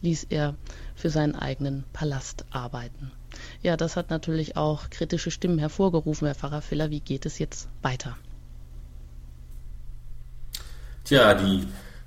ließ 0.00 0.26
er 0.30 0.54
für 0.94 1.10
seinen 1.10 1.34
eigenen 1.34 1.84
Palast 1.92 2.44
arbeiten. 2.50 3.10
Ja, 3.62 3.76
das 3.76 3.96
hat 3.96 4.10
natürlich 4.10 4.56
auch 4.56 4.90
kritische 4.90 5.30
Stimmen 5.30 5.58
hervorgerufen, 5.58 6.26
Herr 6.26 6.34
Pfarrer 6.34 6.62
Filler. 6.62 6.90
Wie 6.90 7.00
geht 7.00 7.26
es 7.26 7.38
jetzt 7.38 7.68
weiter? 7.82 8.16
Tja, 11.04 11.34
die 11.34 11.66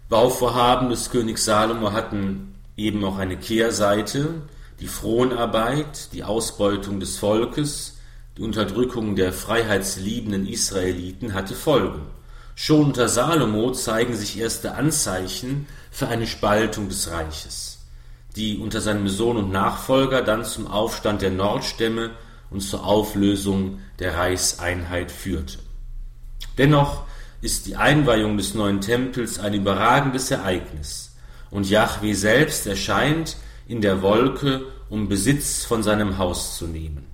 Bauvorhaben 0.10 0.90
des 0.90 1.10
Königs 1.10 1.46
Salomo 1.46 1.92
hatten 1.92 2.56
eben 2.76 3.04
auch 3.04 3.18
eine 3.18 3.38
Kehrseite, 3.38 4.42
die 4.80 4.88
Fronarbeit, 4.88 6.14
die 6.14 6.24
Ausbeutung 6.24 7.00
des 7.00 7.18
Volkes, 7.18 7.98
die 8.38 8.42
Unterdrückung 8.42 9.16
der 9.16 9.34
freiheitsliebenden 9.34 10.48
Israeliten 10.48 11.34
hatte 11.34 11.56
Folgen. 11.56 12.02
Schon 12.56 12.88
unter 12.88 13.08
Salomo 13.08 13.72
zeigen 13.72 14.16
sich 14.16 14.38
erste 14.38 14.76
Anzeichen 14.76 15.68
für 15.90 16.08
eine 16.08 16.28
Spaltung 16.28 16.90
des 16.90 17.10
Reiches, 17.10 17.71
die 18.36 18.58
unter 18.58 18.82
seinem 18.82 19.08
Sohn 19.08 19.38
und 19.38 19.52
Nachfolger 19.52 20.22
dann 20.22 20.46
zum 20.46 20.68
Aufstand 20.68 21.22
der 21.22 21.32
Nordstämme 21.32 22.12
und 22.50 22.62
zur 22.62 22.86
Auflösung 22.86 23.80
der 24.00 24.16
Reichseinheit 24.16 25.12
führte. 25.12 25.60
Dennoch 26.58 27.04
ist 27.42 27.66
die 27.66 27.76
Einweihung 27.76 28.38
des 28.38 28.54
neuen 28.54 28.82
Tempels 28.82 29.40
ein 29.40 29.54
überragendes 29.54 30.32
Ereignis, 30.32 31.12
und 31.52 31.70
Jahwe 31.70 32.16
selbst 32.16 32.66
erscheint 32.66 33.36
in 33.68 33.82
der 33.82 34.02
Wolke, 34.02 34.64
um 34.90 35.08
Besitz 35.08 35.66
von 35.66 35.84
seinem 35.84 36.18
Haus 36.18 36.58
zu 36.58 36.66
nehmen. 36.66 37.06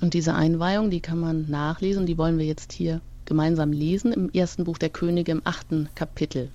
Und 0.00 0.14
diese 0.14 0.34
Einweihung, 0.34 0.90
die 0.90 1.00
kann 1.00 1.20
man 1.20 1.48
nachlesen, 1.48 2.06
die 2.06 2.18
wollen 2.18 2.38
wir 2.38 2.46
jetzt 2.46 2.72
hier 2.72 3.00
gemeinsam 3.24 3.72
lesen 3.72 4.12
im 4.12 4.30
ersten 4.30 4.64
Buch 4.64 4.78
der 4.78 4.90
Könige 4.90 5.30
im 5.30 5.42
achten 5.44 5.88
Kapitel. 5.94 6.50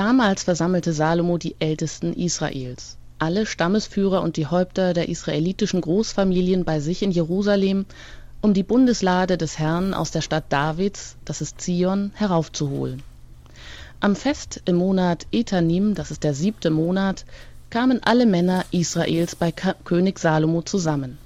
Damals 0.00 0.44
versammelte 0.44 0.94
Salomo 0.94 1.36
die 1.36 1.56
Ältesten 1.58 2.14
Israels, 2.14 2.96
alle 3.18 3.44
Stammesführer 3.44 4.22
und 4.22 4.38
die 4.38 4.46
Häupter 4.46 4.94
der 4.94 5.10
israelitischen 5.10 5.82
Großfamilien 5.82 6.64
bei 6.64 6.80
sich 6.80 7.02
in 7.02 7.10
Jerusalem 7.10 7.84
um 8.40 8.54
die 8.54 8.62
Bundeslade 8.62 9.36
des 9.36 9.58
Herrn 9.58 9.92
aus 9.92 10.10
der 10.10 10.22
Stadt 10.22 10.44
Davids, 10.48 11.16
das 11.26 11.42
ist 11.42 11.60
Zion, 11.60 12.12
heraufzuholen. 12.14 13.02
Am 14.00 14.16
Fest 14.16 14.62
im 14.64 14.76
Monat 14.76 15.26
Etanim, 15.32 15.94
das 15.94 16.10
ist 16.10 16.24
der 16.24 16.32
siebte 16.32 16.70
Monat, 16.70 17.26
kamen 17.68 18.00
alle 18.02 18.24
Männer 18.24 18.64
Israels 18.70 19.36
bei 19.36 19.52
König 19.52 20.18
Salomo 20.18 20.62
zusammen. 20.62 21.18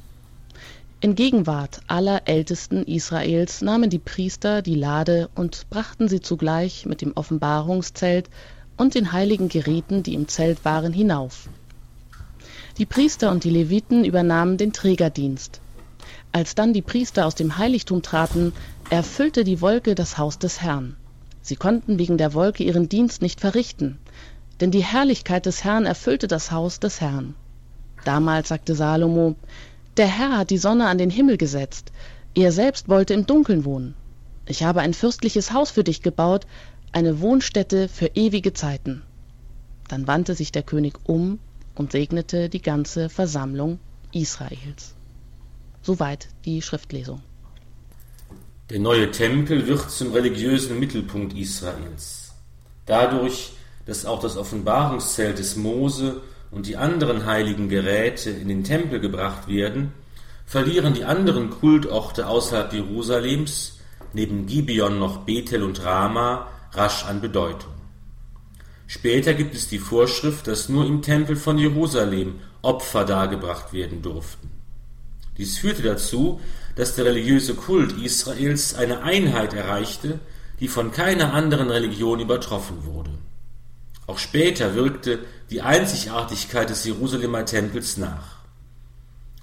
In 1.00 1.14
Gegenwart 1.14 1.80
aller 1.86 2.22
Ältesten 2.24 2.82
Israels 2.82 3.62
nahmen 3.62 3.88
die 3.88 4.00
Priester 4.00 4.62
die 4.62 4.74
Lade 4.74 5.28
und 5.36 5.70
brachten 5.70 6.08
sie 6.08 6.22
zugleich 6.22 6.86
mit 6.86 7.02
dem 7.02 7.12
Offenbarungszelt 7.14 8.28
und 8.76 8.94
den 8.94 9.12
heiligen 9.12 9.48
Geräten, 9.48 10.02
die 10.02 10.14
im 10.14 10.28
Zelt 10.28 10.64
waren, 10.64 10.92
hinauf. 10.92 11.48
Die 12.78 12.86
Priester 12.86 13.30
und 13.30 13.44
die 13.44 13.50
Leviten 13.50 14.04
übernahmen 14.04 14.56
den 14.56 14.72
Trägerdienst. 14.72 15.60
Als 16.32 16.56
dann 16.56 16.72
die 16.72 16.82
Priester 16.82 17.26
aus 17.26 17.36
dem 17.36 17.58
Heiligtum 17.58 18.02
traten, 18.02 18.52
erfüllte 18.90 19.44
die 19.44 19.60
Wolke 19.60 19.94
das 19.94 20.18
Haus 20.18 20.38
des 20.38 20.60
Herrn. 20.60 20.96
Sie 21.40 21.56
konnten 21.56 21.98
wegen 21.98 22.18
der 22.18 22.34
Wolke 22.34 22.64
ihren 22.64 22.88
Dienst 22.88 23.22
nicht 23.22 23.40
verrichten, 23.40 23.98
denn 24.60 24.70
die 24.70 24.82
Herrlichkeit 24.82 25.46
des 25.46 25.62
Herrn 25.62 25.86
erfüllte 25.86 26.26
das 26.26 26.50
Haus 26.50 26.80
des 26.80 27.00
Herrn. 27.00 27.34
Damals 28.04 28.48
sagte 28.48 28.74
Salomo, 28.74 29.36
der 29.96 30.06
Herr 30.06 30.38
hat 30.38 30.50
die 30.50 30.58
Sonne 30.58 30.86
an 30.88 30.98
den 30.98 31.10
Himmel 31.10 31.36
gesetzt, 31.36 31.92
er 32.34 32.50
selbst 32.50 32.88
wollte 32.88 33.14
im 33.14 33.26
Dunkeln 33.26 33.64
wohnen. 33.64 33.94
Ich 34.46 34.64
habe 34.64 34.80
ein 34.80 34.92
fürstliches 34.92 35.52
Haus 35.52 35.70
für 35.70 35.84
dich 35.84 36.02
gebaut, 36.02 36.46
eine 36.94 37.20
Wohnstätte 37.20 37.88
für 37.88 38.06
ewige 38.14 38.52
Zeiten. 38.52 39.02
Dann 39.88 40.06
wandte 40.06 40.34
sich 40.34 40.52
der 40.52 40.62
König 40.62 40.94
um 41.04 41.40
und 41.74 41.90
segnete 41.90 42.48
die 42.48 42.62
ganze 42.62 43.08
Versammlung 43.08 43.80
Israels. 44.12 44.94
Soweit 45.82 46.28
die 46.44 46.62
Schriftlesung. 46.62 47.20
Der 48.70 48.78
neue 48.78 49.10
Tempel 49.10 49.66
wird 49.66 49.90
zum 49.90 50.12
religiösen 50.12 50.78
Mittelpunkt 50.78 51.36
Israels. 51.36 52.32
Dadurch, 52.86 53.52
dass 53.86 54.06
auch 54.06 54.20
das 54.20 54.36
Offenbarungszelt 54.36 55.38
des 55.38 55.56
Mose 55.56 56.22
und 56.52 56.66
die 56.66 56.76
anderen 56.76 57.26
heiligen 57.26 57.68
Geräte 57.68 58.30
in 58.30 58.46
den 58.46 58.62
Tempel 58.62 59.00
gebracht 59.00 59.48
werden, 59.48 59.92
verlieren 60.46 60.94
die 60.94 61.04
anderen 61.04 61.50
Kultorte 61.50 62.28
außerhalb 62.28 62.72
Jerusalems, 62.72 63.78
neben 64.12 64.46
Gibeon 64.46 65.00
noch 65.00 65.22
Bethel 65.22 65.64
und 65.64 65.84
Rama, 65.84 66.48
rasch 66.76 67.04
an 67.04 67.20
Bedeutung. 67.20 67.72
Später 68.86 69.34
gibt 69.34 69.54
es 69.54 69.68
die 69.68 69.78
Vorschrift, 69.78 70.46
dass 70.46 70.68
nur 70.68 70.86
im 70.86 71.02
Tempel 71.02 71.36
von 71.36 71.58
Jerusalem 71.58 72.40
Opfer 72.62 73.04
dargebracht 73.04 73.72
werden 73.72 74.02
durften. 74.02 74.50
Dies 75.36 75.58
führte 75.58 75.82
dazu, 75.82 76.40
dass 76.76 76.94
der 76.94 77.06
religiöse 77.06 77.54
Kult 77.54 77.92
Israels 77.92 78.74
eine 78.74 79.02
Einheit 79.02 79.52
erreichte, 79.52 80.20
die 80.60 80.68
von 80.68 80.92
keiner 80.92 81.32
anderen 81.32 81.70
Religion 81.70 82.20
übertroffen 82.20 82.84
wurde. 82.84 83.10
Auch 84.06 84.18
später 84.18 84.74
wirkte 84.74 85.20
die 85.50 85.62
Einzigartigkeit 85.62 86.70
des 86.70 86.84
Jerusalemer 86.84 87.44
Tempels 87.44 87.96
nach. 87.96 88.36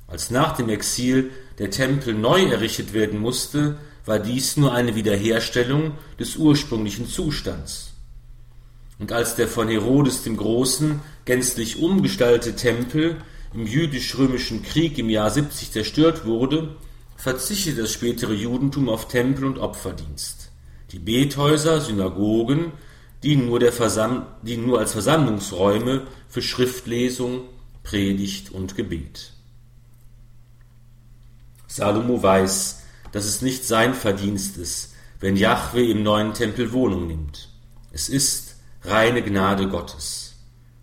Als 0.08 0.30
nach 0.30 0.56
dem 0.56 0.70
Exil 0.70 1.32
der 1.58 1.72
Tempel 1.72 2.14
neu 2.14 2.44
errichtet 2.44 2.94
werden 2.94 3.20
musste, 3.20 3.78
war 4.06 4.20
dies 4.20 4.58
nur 4.58 4.74
eine 4.74 4.96
Wiederherstellung 4.96 5.94
des 6.20 6.36
ursprünglichen 6.38 7.08
Zustands. 7.08 7.94
Und 9.00 9.12
als 9.12 9.36
der 9.36 9.48
von 9.48 9.68
Herodes 9.68 10.24
dem 10.24 10.38
Großen 10.38 11.00
gänzlich 11.26 11.80
umgestaltete 11.80 12.56
Tempel 12.56 13.18
im 13.54 13.66
jüdisch-römischen 13.66 14.64
Krieg 14.64 14.98
im 14.98 15.10
Jahr 15.10 15.30
70 15.30 15.72
zerstört 15.72 16.26
wurde, 16.26 16.76
verzichtete 17.16 17.82
das 17.82 17.92
spätere 17.92 18.34
Judentum 18.34 18.90
auf 18.90 19.08
Tempel 19.08 19.46
und 19.46 19.60
Opferdienst. 19.60 20.52
Die 20.92 21.00
Bethäuser, 21.00 21.82
Synagogen 21.82 22.74
dienen 23.24 23.46
nur, 23.46 23.60
dienen 23.60 24.66
nur 24.66 24.80
als 24.80 24.94
Versammlungsräume 24.94 26.08
für 26.28 26.42
Schriftlesung, 26.42 27.42
Predigt 27.84 28.52
und 28.52 28.76
Gebet. 28.76 29.34
Salomo 31.68 32.22
weiß, 32.22 32.81
dass 33.12 33.26
es 33.26 33.42
nicht 33.42 33.66
sein 33.66 33.94
Verdienst 33.94 34.58
ist, 34.58 34.94
wenn 35.20 35.36
Jahwe 35.36 35.86
im 35.86 36.04
neuen 36.04 36.34
Tempel 36.34 36.72
Wohnung 36.72 37.08
nimmt. 37.08 37.50
Es 37.92 38.10
ist 38.10 38.56
reine 38.84 39.22
Gnade 39.22 39.68
Gottes. 39.68 40.36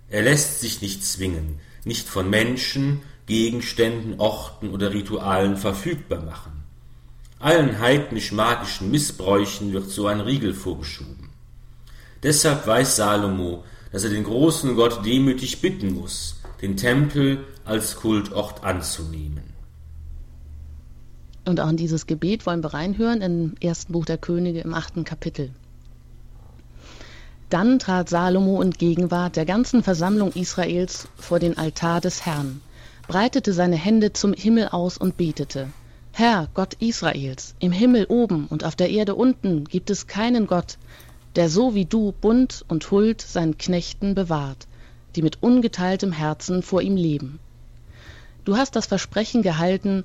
Er 0.09 0.23
lässt 0.23 0.61
sich 0.61 0.81
nicht 0.81 1.05
zwingen, 1.05 1.61
nicht 1.85 2.09
von 2.09 2.31
Menschen, 2.31 3.03
Gegenständen, 3.27 4.21
Orten 4.21 4.71
oder 4.71 4.93
Ritualen 4.93 5.57
verfügbar 5.57 6.23
machen. 6.23 6.65
Allen 7.41 7.79
heidnisch-magischen 7.79 8.91
Missbräuchen 8.91 9.73
wird 9.73 9.91
so 9.91 10.07
ein 10.07 10.21
Riegel 10.21 10.55
vorgeschoben. 10.55 11.29
Deshalb 12.23 12.67
weiß 12.67 12.97
Salomo, 12.97 13.65
dass 13.93 14.05
er 14.05 14.11
den 14.11 14.25
großen 14.25 14.75
Gott 14.75 15.05
demütig 15.05 15.61
bitten 15.61 15.95
muss, 15.95 16.41
den 16.63 16.77
Tempel 16.77 17.45
als 17.65 17.97
Kultort 17.97 18.65
anzunehmen. 18.65 19.48
Und 21.49 21.61
auch 21.61 21.71
in 21.71 21.79
dieses 21.79 22.07
Gebet 22.07 22.45
wollen 22.45 22.63
wir 22.63 22.75
reinhören 22.75 23.23
im 23.23 23.55
ersten 23.63 23.95
Buch 23.95 24.05
der 24.05 24.19
Könige 24.19 24.61
im 24.61 24.75
achten 24.75 25.05
Kapitel. 25.05 25.49
Dann 27.49 27.79
trat 27.79 28.11
Salomo 28.11 28.61
in 28.61 28.71
Gegenwart 28.71 29.37
der 29.37 29.47
ganzen 29.47 29.83
Versammlung 29.83 30.31
Israels 30.33 31.09
vor 31.17 31.39
den 31.39 31.57
Altar 31.57 32.03
des 32.03 32.27
Herrn, 32.27 32.61
breitete 33.07 33.55
seine 33.55 33.77
Hände 33.77 34.13
zum 34.13 34.35
Himmel 34.35 34.69
aus 34.69 34.99
und 34.99 35.17
betete. 35.17 35.69
Herr, 36.13 36.49
Gott 36.53 36.75
Israels, 36.81 37.55
im 37.61 37.73
Himmel 37.73 38.05
oben 38.11 38.47
und 38.49 38.63
auf 38.63 38.77
der 38.77 38.91
Erde 38.91 39.15
unten 39.15 39.65
gibt 39.65 39.89
es 39.89 40.07
keinen 40.07 40.47
Gott, 40.49 40.77
der 41.35 41.49
so 41.49 41.75
wie 41.75 41.87
du 41.87 42.13
Bund 42.13 42.63
und 42.69 42.91
Huld 42.91 43.23
seinen 43.23 43.57
Knechten 43.57 44.15
bewahrt, 44.15 44.67
die 45.17 45.23
mit 45.23 45.43
ungeteiltem 45.43 46.13
Herzen 46.13 46.63
vor 46.63 46.83
ihm 46.83 46.97
leben. 46.97 47.39
Du 48.45 48.59
hast 48.59 48.77
das 48.77 48.85
Versprechen 48.87 49.43
gehalten, 49.43 50.05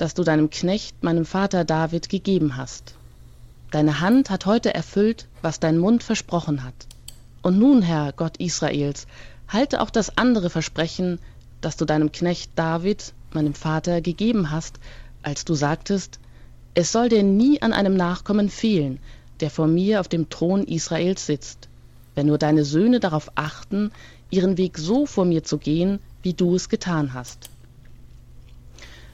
das 0.00 0.14
du 0.14 0.24
deinem 0.24 0.48
Knecht, 0.48 1.02
meinem 1.02 1.26
Vater 1.26 1.64
David, 1.64 2.08
gegeben 2.08 2.56
hast. 2.56 2.94
Deine 3.70 4.00
Hand 4.00 4.30
hat 4.30 4.46
heute 4.46 4.72
erfüllt, 4.72 5.28
was 5.42 5.60
dein 5.60 5.76
Mund 5.76 6.02
versprochen 6.02 6.64
hat. 6.64 6.74
Und 7.42 7.58
nun, 7.58 7.82
Herr 7.82 8.12
Gott 8.12 8.38
Israels, 8.38 9.06
halte 9.46 9.82
auch 9.82 9.90
das 9.90 10.16
andere 10.16 10.48
Versprechen, 10.48 11.18
das 11.60 11.76
du 11.76 11.84
deinem 11.84 12.12
Knecht 12.12 12.52
David, 12.54 13.12
meinem 13.34 13.52
Vater, 13.52 14.00
gegeben 14.00 14.50
hast, 14.50 14.80
als 15.22 15.44
du 15.44 15.54
sagtest, 15.54 16.18
es 16.72 16.92
soll 16.92 17.10
dir 17.10 17.22
nie 17.22 17.60
an 17.60 17.74
einem 17.74 17.94
Nachkommen 17.94 18.48
fehlen, 18.48 19.00
der 19.40 19.50
vor 19.50 19.66
mir 19.66 20.00
auf 20.00 20.08
dem 20.08 20.30
Thron 20.30 20.64
Israels 20.64 21.26
sitzt, 21.26 21.68
wenn 22.14 22.26
nur 22.26 22.38
deine 22.38 22.64
Söhne 22.64 23.00
darauf 23.00 23.32
achten, 23.34 23.90
ihren 24.30 24.56
Weg 24.56 24.78
so 24.78 25.04
vor 25.04 25.26
mir 25.26 25.44
zu 25.44 25.58
gehen, 25.58 25.98
wie 26.22 26.32
du 26.32 26.54
es 26.54 26.70
getan 26.70 27.12
hast. 27.12 27.49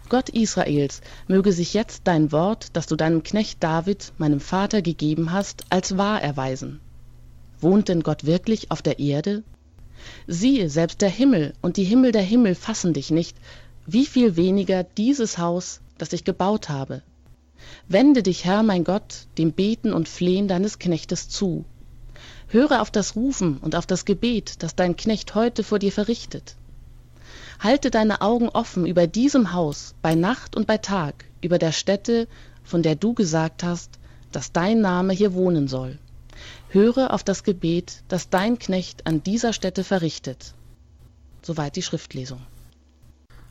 Gott 0.09 0.29
Israels, 0.29 1.01
möge 1.29 1.53
sich 1.53 1.75
jetzt 1.75 2.03
dein 2.05 2.33
Wort, 2.33 2.69
das 2.73 2.87
du 2.87 2.97
deinem 2.97 3.23
Knecht 3.23 3.63
David, 3.63 4.13
meinem 4.19 4.41
Vater, 4.41 4.83
gegeben 4.83 5.33
hast, 5.33 5.65
als 5.71 5.97
wahr 5.97 6.23
erweisen. 6.23 6.81
Wohnt 7.61 7.89
denn 7.89 8.03
Gott 8.03 8.25
wirklich 8.25 8.71
auf 8.71 8.83
der 8.83 8.99
Erde? 8.99 9.43
Siehe, 10.27 10.69
selbst 10.71 11.01
der 11.01 11.09
Himmel 11.09 11.55
und 11.63 11.77
die 11.77 11.85
Himmel 11.85 12.13
der 12.13 12.23
Himmel 12.23 12.55
fassen 12.55 12.93
dich 12.93 13.11
nicht, 13.11 13.37
wie 13.87 14.07
viel 14.07 14.37
weniger 14.37 14.85
dieses 14.85 15.39
Haus, 15.39 15.81
das 15.99 16.13
ich 16.13 16.25
gebaut 16.25 16.69
habe. 16.69 17.03
Wende 17.89 18.23
dich, 18.23 18.45
Herr 18.45 18.63
mein 18.63 18.85
Gott, 18.85 19.27
dem 19.39 19.53
Beten 19.53 19.93
und 19.93 20.09
Flehen 20.09 20.49
deines 20.49 20.79
Knechtes 20.79 21.29
zu. 21.29 21.65
Höre 22.49 22.83
auf 22.83 22.91
das 22.91 23.17
Rufen 23.17 23.59
und 23.59 23.75
auf 23.75 23.87
das 23.87 24.05
Gebet, 24.05 24.63
das 24.63 24.75
dein 24.77 24.97
Knecht 24.97 25.35
heute 25.35 25.65
vor 25.65 25.79
dir 25.79 25.93
verrichtet. 25.93 26.57
Halte 27.59 27.91
deine 27.91 28.21
Augen 28.21 28.49
offen 28.49 28.87
über 28.87 29.07
diesem 29.07 29.53
Haus, 29.53 29.95
bei 30.03 30.15
Nacht 30.15 30.57
und 30.57 30.67
bei 30.67 30.79
Tag, 30.79 31.25
über 31.41 31.59
der 31.59 31.73
Stätte, 31.73 32.29
von 32.65 32.83
der 32.83 32.97
du 32.97 33.15
gesagt 33.15 33.63
hast, 33.63 33.99
dass 34.33 34.53
dein 34.53 34.81
Name 34.81 35.13
hier 35.13 35.33
wohnen 35.35 35.69
soll. 35.69 35.99
Höre 36.69 37.15
auf 37.15 37.25
das 37.25 37.45
Gebet, 37.45 38.03
das 38.09 38.29
dein 38.29 38.59
Knecht 38.59 39.07
an 39.07 39.23
dieser 39.23 39.53
Stätte 39.53 39.85
verrichtet. 39.85 40.53
Soweit 41.43 41.77
die 41.77 41.83
Schriftlesung. 41.83 42.41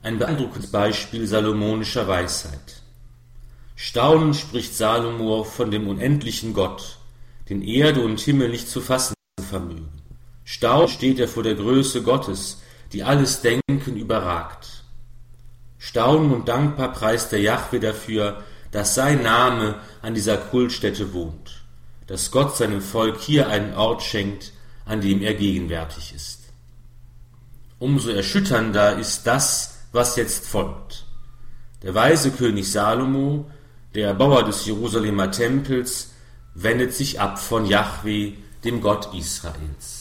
Ein 0.04 0.20
beeindruckendes 0.20 0.70
Beispiel 0.70 1.26
salomonischer 1.26 2.08
Weisheit. 2.08 2.84
Staunend 3.76 4.36
spricht 4.36 4.76
Salomo 4.76 5.44
von 5.44 5.72
dem 5.72 5.88
unendlichen 5.88 6.54
Gott, 6.54 6.98
den 7.50 7.62
Erde 7.62 8.02
und 8.02 8.20
Himmel 8.20 8.50
nicht 8.50 8.70
zu 8.70 8.82
fassen 8.82 9.16
vermögen. 9.42 9.90
Staunend 10.44 10.92
steht 10.92 11.20
er 11.20 11.28
vor 11.28 11.44
der 11.44 11.56
Größe 11.56 12.04
Gottes, 12.04 12.62
die 12.96 13.04
alles 13.04 13.42
Denken 13.42 13.98
überragt. 13.98 14.86
Staunen 15.78 16.32
und 16.32 16.48
dankbar 16.48 16.94
preist 16.94 17.34
der 17.34 17.42
Jahwe 17.42 17.82
dafür, 17.82 18.42
dass 18.72 18.96
sein 18.96 19.22
Name 19.22 19.76
an 20.02 20.14
dieser 20.14 20.38
Kultstätte 20.38 21.14
wohnt, 21.14 21.66
dass 22.08 22.32
Gott 22.32 22.56
seinem 22.56 22.82
Volk 22.82 23.20
hier 23.20 23.50
einen 23.50 23.74
Ort 23.74 24.02
schenkt, 24.02 24.54
an 24.86 25.02
dem 25.02 25.22
er 25.22 25.34
gegenwärtig 25.34 26.14
ist. 26.16 26.44
Umso 27.80 28.12
erschütternder 28.12 28.98
ist 28.98 29.28
das, 29.28 29.80
was 29.92 30.16
jetzt 30.16 30.48
folgt. 30.48 31.06
Der 31.84 31.94
weise 31.96 32.32
König 32.32 32.72
Salomo, 32.72 33.52
der 33.94 34.14
Bauer 34.14 34.44
des 34.46 34.66
Jerusalemer 34.66 35.32
Tempels, 35.32 36.12
wendet 36.54 36.94
sich 36.94 37.20
ab 37.20 37.40
von 37.40 37.66
Jahwe, 37.66 38.36
dem 38.64 38.80
Gott 38.80 39.14
Israels. 39.14 39.95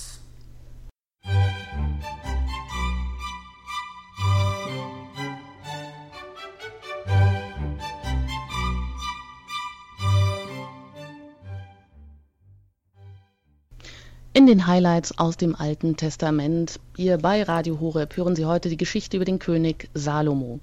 Den 14.55 14.69
Highlights 14.69 15.19
aus 15.19 15.37
dem 15.37 15.57
Alten 15.57 15.97
Testament, 15.97 16.79
hier 16.95 17.19
bei 17.19 17.43
Radio 17.43 17.81
Horeb, 17.81 18.17
hören 18.17 18.37
Sie 18.37 18.45
heute 18.45 18.69
die 18.69 18.77
Geschichte 18.77 19.17
über 19.17 19.25
den 19.25 19.40
König 19.40 19.88
Salomo. 19.95 20.61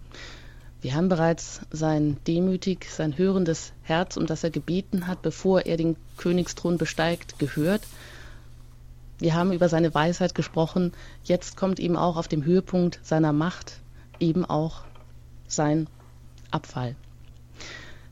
Wir 0.79 0.95
haben 0.95 1.09
bereits 1.09 1.59
sein 1.71 2.15
demütig, 2.25 2.87
sein 2.89 3.17
hörendes 3.17 3.73
Herz, 3.81 4.15
um 4.15 4.27
das 4.27 4.45
er 4.45 4.49
gebeten 4.49 5.07
hat, 5.07 5.21
bevor 5.21 5.65
er 5.65 5.75
den 5.75 5.97
Königsthron 6.15 6.77
besteigt, 6.77 7.37
gehört. 7.37 7.81
Wir 9.19 9.35
haben 9.35 9.51
über 9.51 9.67
seine 9.67 9.93
Weisheit 9.93 10.35
gesprochen. 10.35 10.93
Jetzt 11.25 11.57
kommt 11.57 11.77
ihm 11.77 11.97
auch 11.97 12.15
auf 12.15 12.29
dem 12.29 12.45
Höhepunkt 12.45 13.01
seiner 13.03 13.33
Macht 13.33 13.81
eben 14.21 14.45
auch 14.45 14.83
sein 15.47 15.87
Abfall. 16.49 16.95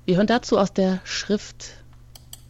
Wir 0.04 0.18
hören 0.18 0.28
dazu 0.28 0.58
aus 0.58 0.74
der 0.74 1.00
Schrift 1.06 1.79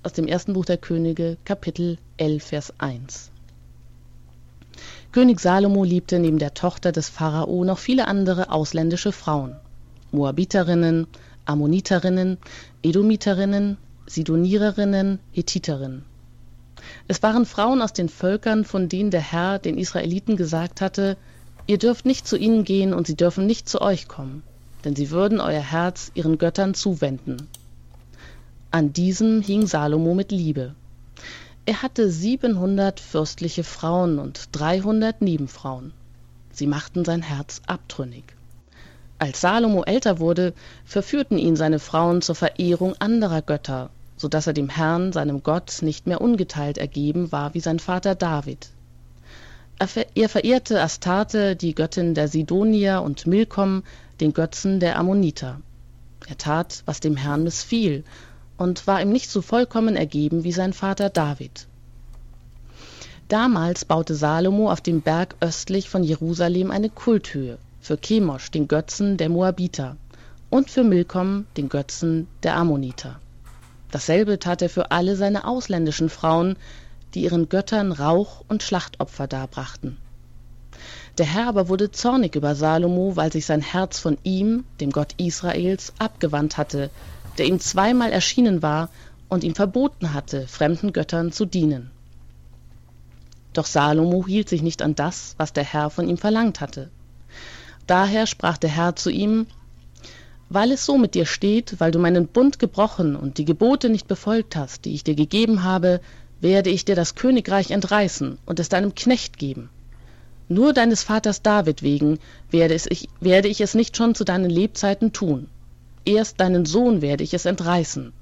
aus 0.04 0.14
dem 0.14 0.28
ersten 0.28 0.54
Buch 0.54 0.66
der 0.66 0.78
Könige, 0.78 1.38
Kapitel 1.44 1.98
11, 2.18 2.44
Vers 2.44 2.74
1. 2.78 3.32
König 5.12 5.40
Salomo 5.40 5.84
liebte 5.84 6.20
neben 6.20 6.40
der 6.40 6.54
Tochter 6.54 6.92
des 6.92 7.10
Pharao 7.10 7.64
noch 7.64 7.80
viele 7.80 8.08
andere 8.08 8.52
ausländische 8.52 9.12
Frauen. 9.12 9.56
Moabiterinnen, 10.12 11.08
Ammoniterinnen, 11.46 12.38
Edomiterinnen, 12.84 13.78
Sidoniererinnen, 14.06 15.20
Hethiterinnen. 15.32 16.06
Es 17.08 17.22
waren 17.22 17.46
Frauen 17.46 17.82
aus 17.82 17.92
den 17.92 18.08
Völkern, 18.08 18.64
von 18.64 18.88
denen 18.88 19.12
der 19.12 19.22
Herr 19.22 19.60
den 19.60 19.78
Israeliten 19.78 20.38
gesagt 20.38 20.80
hatte, 20.80 21.18
ihr 21.68 21.78
dürft 21.78 22.06
nicht 22.06 22.26
zu 22.28 22.38
ihnen 22.38 22.64
gehen 22.64 22.94
und 22.94 23.08
sie 23.08 23.16
dürfen 23.16 23.46
nicht 23.46 23.68
zu 23.68 23.82
euch 23.82 24.08
kommen, 24.08 24.44
denn 24.86 24.96
sie 24.96 25.12
würden 25.12 25.42
euer 25.42 25.62
Herz 25.62 26.12
ihren 26.14 26.38
Göttern 26.38 26.74
zuwenden. 26.74 27.50
An 28.72 28.94
diesem 28.94 29.42
hing 29.42 29.66
Salomo 29.66 30.14
mit 30.14 30.32
Liebe. 30.32 30.76
Er 31.66 31.82
hatte 31.82 32.08
700 32.08 33.00
fürstliche 33.00 33.64
Frauen 33.64 34.20
und 34.20 34.50
300 34.52 35.24
Nebenfrauen. 35.24 35.92
Sie 36.52 36.68
machten 36.68 37.04
sein 37.04 37.24
Herz 37.24 37.64
abtrünnig. 37.66 38.26
Als 39.18 39.42
Salomo 39.42 39.86
älter 39.86 40.20
wurde, 40.20 40.54
verführten 40.86 41.40
ihn 41.40 41.56
seine 41.56 41.80
Frauen 41.80 42.22
zur 42.22 42.36
Verehrung 42.36 42.94
anderer 43.00 43.42
Götter, 43.42 43.90
so 44.18 44.28
dass 44.28 44.46
er 44.46 44.54
dem 44.54 44.70
Herrn, 44.70 45.14
seinem 45.14 45.42
Gott, 45.42 45.80
nicht 45.82 46.06
mehr 46.06 46.22
ungeteilt 46.22 46.78
ergeben 46.78 47.32
war 47.32 47.56
wie 47.56 47.62
sein 47.62 47.80
Vater 47.80 48.14
David. 48.14 48.70
Er 50.14 50.30
verehrte 50.30 50.80
Astarte, 50.80 51.56
die 51.56 51.74
Göttin 51.74 52.14
der 52.14 52.28
Sidonier, 52.28 53.02
und 53.02 53.26
Milkom, 53.26 53.82
den 54.22 54.34
Götzen 54.34 54.80
der 54.80 55.00
Ammoniter. 55.00 55.60
Er 56.28 56.38
tat, 56.38 56.84
was 56.86 57.00
dem 57.00 57.18
Herrn 57.18 57.44
missfiel, 57.44 58.04
und 58.60 58.86
war 58.88 59.02
ihm 59.02 59.10
nicht 59.10 59.32
so 59.32 59.42
vollkommen 59.42 59.96
ergeben 59.96 60.44
wie 60.44 60.52
sein 60.52 60.74
Vater 60.74 61.10
David. 61.10 61.66
Damals 63.30 63.86
baute 63.86 64.16
Salomo 64.16 64.70
auf 64.70 64.82
dem 64.82 65.02
Berg 65.02 65.36
östlich 65.40 65.90
von 65.90 66.04
Jerusalem 66.04 66.70
eine 66.70 66.90
Kulthöhe 66.90 67.58
für 67.80 67.98
Chemosh, 67.98 68.52
den 68.52 68.68
Götzen 68.68 69.16
der 69.16 69.30
Moabiter, 69.30 69.96
und 70.50 70.70
für 70.70 70.84
Milkom, 70.84 71.46
den 71.56 71.70
Götzen 71.70 72.28
der 72.44 72.58
Ammoniter. 72.58 73.20
Dasselbe 73.92 74.40
tat 74.40 74.62
er 74.62 74.70
für 74.70 74.92
alle 74.92 75.16
seine 75.16 75.46
ausländischen 75.48 76.10
Frauen, 76.10 76.58
die 77.14 77.24
ihren 77.24 77.48
Göttern 77.48 77.94
Rauch 77.94 78.44
und 78.50 78.62
Schlachtopfer 78.62 79.28
darbrachten. 79.28 79.98
Der 81.18 81.26
Herr 81.26 81.48
aber 81.48 81.70
wurde 81.70 81.92
zornig 81.92 82.36
über 82.36 82.56
Salomo, 82.56 83.16
weil 83.16 83.32
sich 83.32 83.46
sein 83.46 83.62
Herz 83.62 84.00
von 84.00 84.18
ihm, 84.24 84.66
dem 84.82 84.92
Gott 84.92 85.14
Israels, 85.18 85.94
abgewandt 85.98 86.58
hatte, 86.58 86.90
der 87.40 87.48
ihm 87.48 87.60
zweimal 87.60 88.12
erschienen 88.12 88.62
war 88.62 88.90
und 89.30 89.44
ihm 89.44 89.56
verboten 89.56 90.14
hatte, 90.14 90.48
fremden 90.48 90.92
Göttern 90.92 91.32
zu 91.32 91.46
dienen. 91.46 91.90
Doch 93.54 93.66
Salomo 93.66 94.28
hielt 94.28 94.50
sich 94.50 94.62
nicht 94.62 94.82
an 94.82 94.94
das, 94.94 95.36
was 95.38 95.54
der 95.54 95.64
Herr 95.64 95.90
von 95.90 96.08
ihm 96.08 96.18
verlangt 96.18 96.60
hatte. 96.60 96.90
Daher 97.88 98.28
sprach 98.28 98.58
der 98.58 98.70
Herr 98.70 98.96
zu 98.96 99.10
ihm, 99.10 99.48
weil 100.50 100.72
es 100.72 100.86
so 100.86 100.98
mit 100.98 101.16
dir 101.16 101.26
steht, 101.26 101.80
weil 101.80 101.92
du 101.92 102.00
meinen 102.00 102.28
Bund 102.28 102.60
gebrochen 102.60 103.16
und 103.16 103.38
die 103.38 103.46
Gebote 103.46 103.90
nicht 103.90 104.08
befolgt 104.08 104.56
hast, 104.56 104.86
die 104.86 104.94
ich 104.94 105.04
dir 105.04 105.16
gegeben 105.16 105.64
habe, 105.64 106.02
werde 106.42 106.70
ich 106.70 106.86
dir 106.86 106.96
das 106.96 107.16
Königreich 107.16 107.72
entreißen 107.72 108.38
und 108.46 108.60
es 108.60 108.70
deinem 108.70 108.96
Knecht 108.96 109.38
geben. 109.38 109.70
Nur 110.48 110.74
deines 110.74 111.04
Vaters 111.04 111.42
David 111.42 111.84
wegen 111.84 112.20
werde, 112.50 112.76
ich, 112.90 113.10
werde 113.20 113.48
ich 113.48 113.62
es 113.62 113.76
nicht 113.76 113.96
schon 113.96 114.16
zu 114.16 114.24
deinen 114.24 114.50
Lebzeiten 114.50 115.14
tun 115.14 115.48
erst 116.06 116.40
deinen 116.40 116.66
Sohn 116.66 117.02
werde 117.02 117.24
ich 117.24 117.34
es 117.34 117.46
entreißen. 117.46 118.14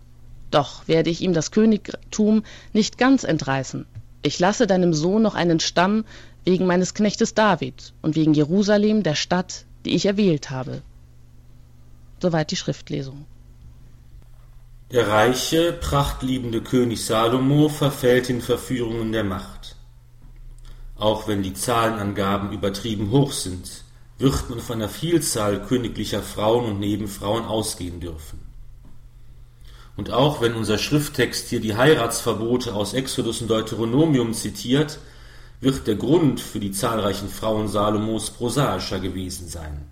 Doch 0.52 0.88
werde 0.88 1.10
ich 1.10 1.22
ihm 1.22 1.34
das 1.34 1.52
Königtum 1.52 2.44
nicht 2.74 2.98
ganz 2.98 3.24
entreißen. 3.24 3.86
Ich 4.22 4.40
lasse 4.40 4.68
deinem 4.68 4.94
Sohn 4.94 5.22
noch 5.22 5.36
einen 5.36 5.60
Stamm 5.60 6.06
wegen 6.46 6.66
meines 6.66 6.94
Knechtes 6.94 7.34
David 7.34 7.94
und 8.02 8.16
wegen 8.16 8.34
Jerusalem, 8.34 9.04
der 9.04 9.16
Stadt, 9.16 9.66
die 9.86 9.96
ich 9.96 10.06
erwählt 10.06 10.50
habe. 10.50 10.82
Soweit 12.22 12.52
die 12.52 12.56
Schriftlesung. 12.56 13.26
Der 14.92 15.08
reiche, 15.10 15.74
prachtliebende 15.74 16.62
König 16.62 17.04
Salomo 17.06 17.68
verfällt 17.68 18.30
in 18.30 18.42
Verführungen 18.42 19.12
der 19.12 19.26
Macht. 19.26 19.76
Auch 20.96 21.28
wenn 21.28 21.44
die 21.44 21.54
Zahlenangaben 21.54 22.54
übertrieben 22.54 23.12
hoch 23.12 23.34
sind, 23.34 23.84
wird 24.19 24.49
man 24.49 24.60
von 24.60 24.77
einer 24.77 24.89
Vielzahl 24.89 25.62
königlicher 25.62 26.21
Frauen 26.21 26.65
und 26.65 26.80
Nebenfrauen 26.80 27.45
ausgehen 27.45 27.99
dürfen. 27.99 28.39
Und 29.95 30.12
auch 30.12 30.41
wenn 30.41 30.53
unser 30.53 30.77
Schrifttext 30.77 31.49
hier 31.49 31.60
die 31.60 31.75
Heiratsverbote 31.75 32.73
aus 32.75 32.93
Exodus 32.93 33.41
und 33.41 33.49
Deuteronomium 33.49 34.34
zitiert, 34.34 34.99
wird 35.60 35.88
der 35.88 35.95
Grund 35.95 36.39
für 36.39 36.60
die 36.60 36.71
zahlreichen 36.71 37.30
Frauen 37.30 37.67
Salomos 37.67 38.30
prosaischer 38.30 38.99
gewesen 38.99 39.47
sein. 39.47 39.88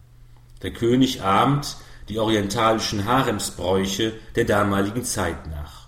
Der 0.61 0.71
König 0.71 1.23
ahmt 1.23 1.77
die 2.07 2.19
orientalischen 2.19 3.05
Haremsbräuche 3.05 4.13
der 4.35 4.45
damaligen 4.45 5.03
Zeit 5.03 5.47
nach. 5.47 5.87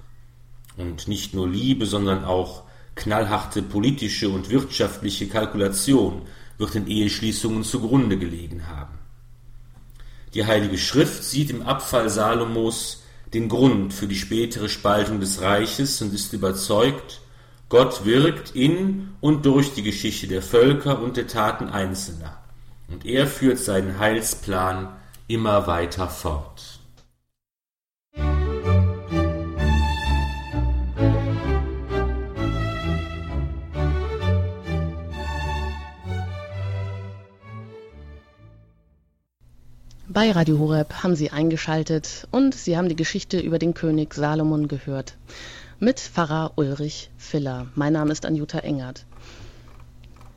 Und 0.78 1.08
nicht 1.08 1.36
nur 1.36 1.48
Liebe, 1.48 1.86
sondern 1.86 2.26
auch 2.26 2.64
knallharte 2.96 3.62
politische 3.62 4.30
und 4.30 4.50
wirtschaftliche 4.50 5.28
Kalkulation 5.28 6.24
wird 6.58 6.74
den 6.74 6.88
Eheschließungen 6.88 7.64
zugrunde 7.64 8.18
gelegen 8.18 8.68
haben. 8.68 8.98
Die 10.34 10.46
Heilige 10.46 10.78
Schrift 10.78 11.24
sieht 11.24 11.50
im 11.50 11.62
Abfall 11.62 12.10
Salomos 12.10 13.04
den 13.34 13.50
Grund 13.50 13.94
für 13.94 14.08
die 14.08 14.16
spätere 14.16 14.70
Spaltung 14.70 15.20
des 15.20 15.42
Reiches 15.42 16.02
und 16.02 16.14
ist 16.14 16.34
überzeugt, 16.34 17.22
Gott 17.70 18.06
wirkt 18.06 18.56
in 18.56 19.10
und 19.20 19.46
durch 19.46 19.74
die 19.74 19.84
Geschichte 19.84 20.28
der 20.28 20.42
Völker 20.42 21.02
und 21.02 21.18
der 21.18 21.28
Taten 21.28 21.68
Einzelner, 21.68 22.38
und 22.88 23.06
er 23.06 23.28
führt 23.28 23.60
seinen 23.60 24.00
Heilsplan 24.00 24.96
immer 25.28 25.68
weiter 25.68 26.08
fort. 26.08 26.77
Bei 40.18 40.32
Radio 40.32 40.58
Horeb 40.58 41.04
haben 41.04 41.16
Sie 41.16 41.30
eingeschaltet 41.30 42.28
und 42.32 42.56
Sie 42.56 42.76
haben 42.76 42.90
die 42.90 42.96
Geschichte 42.96 43.40
über 43.40 43.60
den 43.60 43.76
König 43.76 44.16
Salomon 44.16 44.68
gehört. 44.68 45.14
Mit 45.78 46.00
Pfarrer 46.00 46.54
Ulrich 46.56 47.12
Filler. 47.20 47.68
Mein 47.76 47.94
Name 47.94 48.14
ist 48.14 48.26
Anjuta 48.26 48.58
Engert. 48.58 49.06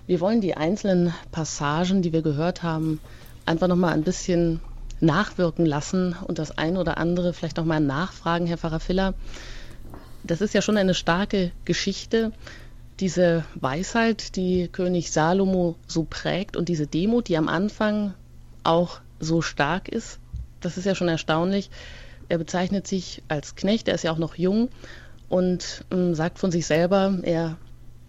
Wir 0.07 0.21
wollen 0.21 0.43
die 0.43 0.55
einzelnen 0.55 1.15
Passagen, 1.33 2.03
die 2.03 2.13
wir 2.13 2.21
gehört 2.21 2.63
haben, 2.63 3.01
einfach 3.47 3.69
nochmal 3.69 3.95
ein 3.95 4.03
bisschen 4.03 4.61
nachwirken 5.01 5.65
lassen 5.65 6.15
und 6.29 6.39
das 6.39 6.59
ein 6.59 6.77
oder 6.77 6.99
andere 6.99 7.33
vielleicht 7.33 7.57
nochmal 7.57 7.81
nachfragen, 7.81 8.47
Herr 8.47 8.59
Pfarrer 8.59 8.81
Filler. 8.81 9.15
Das 10.25 10.43
ist 10.43 10.53
ja 10.53 10.61
schon 10.61 10.77
eine 10.77 10.93
starke 10.93 11.53
Geschichte, 11.65 12.33
diese 12.99 13.47
Weisheit, 13.55 14.37
die 14.37 14.69
König 14.69 15.11
Salomo 15.11 15.77
so 15.87 16.05
prägt 16.05 16.59
und 16.59 16.69
diese 16.69 16.87
Demut, 16.87 17.29
die 17.29 17.39
am 17.39 17.49
Anfang 17.49 18.13
auch 18.63 19.01
so 19.21 19.43
stark 19.43 19.89
ist. 19.89 20.19
Das 20.61 20.77
ist 20.77 20.85
ja 20.85 20.95
schon 20.95 21.09
erstaunlich. 21.09 21.71
Er 22.29 22.39
bezeichnet 22.39 22.87
sich 22.87 23.23
als 23.29 23.55
Knecht, 23.55 23.89
er 23.89 23.95
ist 23.95 24.05
ja 24.05 24.13
auch 24.13 24.19
noch 24.19 24.37
jung 24.37 24.69
und 25.29 25.85
ähm, 25.91 26.15
sagt 26.15 26.39
von 26.39 26.51
sich 26.51 26.67
selber, 26.67 27.19
er 27.23 27.57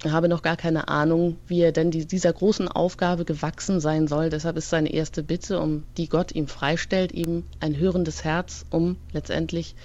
habe 0.09 0.28
noch 0.28 0.41
gar 0.41 0.57
keine 0.57 0.88
Ahnung, 0.88 1.38
wie 1.47 1.62
er 1.62 1.72
denn 1.72 1.91
die, 1.91 2.05
dieser 2.05 2.34
großen 2.34 2.68
Aufgabe 2.68 3.26
gewachsen 3.26 3.80
sein 3.80 4.07
soll. 4.07 4.30
Deshalb 4.30 4.57
ist 4.57 4.70
seine 4.70 4.91
erste 4.91 5.22
Bitte, 5.22 5.59
um 5.59 5.84
die 5.97 6.09
Gott 6.09 6.32
ihm 6.32 6.47
freistellt, 6.47 7.12
ihm 7.12 7.43
ein 7.59 7.78
hörendes 7.78 8.24
Herz, 8.24 8.66
um 8.72 8.97
letztendlich 9.14 9.76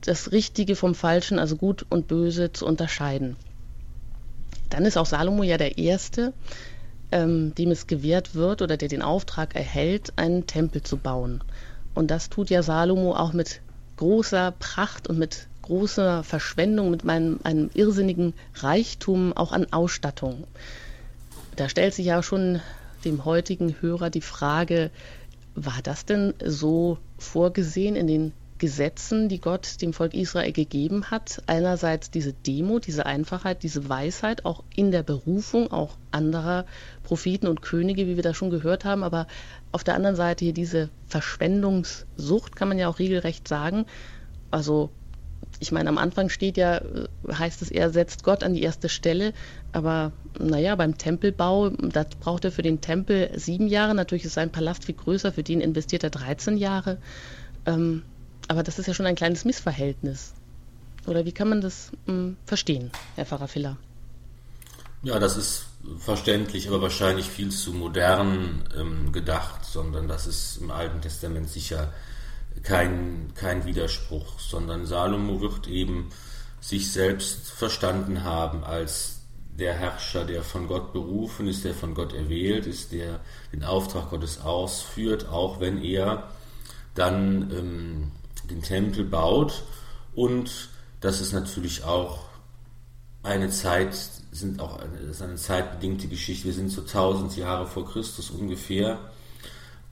das 0.00 0.32
Richtige 0.32 0.76
vom 0.76 0.94
Falschen, 0.94 1.38
also 1.38 1.56
Gut 1.56 1.84
und 1.90 2.08
Böse 2.08 2.52
zu 2.52 2.64
unterscheiden. 2.66 3.36
Dann 4.70 4.84
ist 4.84 4.96
auch 4.96 5.06
Salomo 5.06 5.42
ja 5.42 5.58
der 5.58 5.78
Erste, 5.78 6.32
ähm, 7.12 7.54
dem 7.54 7.70
es 7.70 7.86
gewährt 7.86 8.34
wird 8.34 8.62
oder 8.62 8.76
der 8.76 8.88
den 8.88 9.02
Auftrag 9.02 9.54
erhält, 9.54 10.12
einen 10.16 10.46
Tempel 10.46 10.82
zu 10.82 10.96
bauen. 10.96 11.42
Und 11.94 12.10
das 12.10 12.28
tut 12.28 12.50
ja 12.50 12.62
Salomo 12.62 13.14
auch 13.14 13.32
mit 13.32 13.60
großer 13.96 14.52
Pracht 14.58 15.08
und 15.08 15.18
mit 15.18 15.48
großer 15.62 16.22
Verschwendung, 16.22 16.90
mit 16.90 17.04
meinem, 17.04 17.40
einem 17.42 17.70
irrsinnigen 17.74 18.34
Reichtum 18.54 19.32
auch 19.32 19.52
an 19.52 19.72
Ausstattung. 19.72 20.44
Da 21.56 21.68
stellt 21.68 21.94
sich 21.94 22.06
ja 22.06 22.22
schon 22.22 22.60
dem 23.04 23.24
heutigen 23.24 23.74
Hörer 23.80 24.10
die 24.10 24.20
Frage, 24.20 24.90
war 25.54 25.80
das 25.82 26.04
denn 26.04 26.34
so 26.44 26.98
vorgesehen 27.18 27.96
in 27.96 28.06
den 28.06 28.32
Gesetzen, 28.58 29.28
die 29.28 29.40
Gott 29.40 29.80
dem 29.82 29.92
Volk 29.92 30.14
Israel 30.14 30.52
gegeben 30.52 31.10
hat? 31.10 31.42
Einerseits 31.46 32.10
diese 32.10 32.32
Demut, 32.32 32.86
diese 32.86 33.06
Einfachheit, 33.06 33.62
diese 33.62 33.88
Weisheit, 33.88 34.44
auch 34.44 34.64
in 34.74 34.90
der 34.90 35.02
Berufung 35.02 35.70
auch 35.70 35.96
anderer 36.10 36.66
Propheten 37.02 37.46
und 37.46 37.62
Könige, 37.62 38.06
wie 38.06 38.16
wir 38.16 38.22
das 38.22 38.36
schon 38.36 38.50
gehört 38.50 38.84
haben, 38.84 39.02
aber 39.02 39.26
auf 39.72 39.84
der 39.84 39.94
anderen 39.94 40.16
Seite 40.16 40.44
hier 40.44 40.54
diese 40.54 40.90
Verschwendungssucht, 41.06 42.56
kann 42.56 42.68
man 42.68 42.78
ja 42.78 42.88
auch 42.88 42.98
regelrecht 42.98 43.46
sagen. 43.48 43.86
Also 44.50 44.90
ich 45.60 45.72
meine, 45.72 45.88
am 45.88 45.98
Anfang 45.98 46.28
steht 46.28 46.56
ja, 46.56 46.78
äh, 46.78 47.08
heißt 47.32 47.62
es, 47.62 47.70
er 47.70 47.90
setzt 47.90 48.24
Gott 48.24 48.42
an 48.42 48.54
die 48.54 48.62
erste 48.62 48.88
Stelle, 48.88 49.32
aber 49.72 50.12
naja, 50.38 50.74
beim 50.76 50.98
Tempelbau, 50.98 51.70
da 51.70 52.04
braucht 52.20 52.44
er 52.44 52.52
für 52.52 52.62
den 52.62 52.80
Tempel 52.80 53.30
sieben 53.36 53.68
Jahre, 53.68 53.94
natürlich 53.94 54.24
ist 54.24 54.34
sein 54.34 54.52
Palast 54.52 54.84
viel 54.84 54.94
größer, 54.94 55.32
für 55.32 55.42
den 55.42 55.60
investiert 55.60 56.04
er 56.04 56.10
13 56.10 56.56
Jahre. 56.56 56.98
Ähm, 57.64 58.02
aber 58.48 58.62
das 58.62 58.78
ist 58.78 58.86
ja 58.86 58.94
schon 58.94 59.06
ein 59.06 59.14
kleines 59.14 59.44
Missverhältnis. 59.44 60.32
Oder 61.06 61.24
wie 61.24 61.32
kann 61.32 61.48
man 61.48 61.60
das 61.60 61.92
mh, 62.06 62.12
hm, 62.12 62.36
verstehen, 62.46 62.90
Herr 63.14 63.26
Pfarrer 63.26 63.48
Filler? 63.48 63.76
Ja, 65.02 65.18
das 65.18 65.36
ist 65.36 65.66
verständlich, 65.98 66.68
aber 66.68 66.82
wahrscheinlich 66.82 67.26
viel 67.28 67.50
zu 67.50 67.72
modern 67.72 68.64
ähm, 68.76 69.12
gedacht, 69.12 69.64
sondern 69.64 70.08
das 70.08 70.26
ist 70.26 70.58
im 70.60 70.70
Alten 70.70 71.00
Testament 71.00 71.48
sicher 71.48 71.92
kein, 72.62 73.32
kein 73.34 73.64
Widerspruch, 73.66 74.40
sondern 74.40 74.86
Salomo 74.86 75.40
wird 75.40 75.68
eben 75.68 76.10
sich 76.60 76.90
selbst 76.90 77.50
verstanden 77.50 78.24
haben 78.24 78.64
als 78.64 79.20
der 79.58 79.74
Herrscher, 79.74 80.24
der 80.24 80.42
von 80.42 80.66
Gott 80.66 80.92
berufen 80.92 81.46
ist, 81.46 81.64
der 81.64 81.74
von 81.74 81.94
Gott 81.94 82.12
erwählt 82.12 82.66
ist, 82.66 82.92
der 82.92 83.20
den 83.52 83.64
Auftrag 83.64 84.10
Gottes 84.10 84.40
ausführt, 84.40 85.28
auch 85.28 85.60
wenn 85.60 85.82
er 85.82 86.30
dann 86.94 87.50
ähm, 87.52 88.12
den 88.50 88.62
Tempel 88.62 89.04
baut. 89.04 89.62
Und 90.14 90.70
das 91.00 91.20
ist 91.20 91.32
natürlich 91.32 91.84
auch 91.84 92.20
eine 93.22 93.50
Zeit, 93.50 93.96
sind 94.30 94.60
auch 94.60 94.78
eine, 94.78 94.98
ist 94.98 95.22
eine 95.22 95.36
zeitbedingte 95.36 96.08
Geschichte. 96.08 96.46
Wir 96.46 96.54
sind 96.54 96.70
so 96.70 96.82
1000 96.82 97.36
Jahre 97.36 97.66
vor 97.66 97.90
Christus 97.90 98.30
ungefähr. 98.30 98.98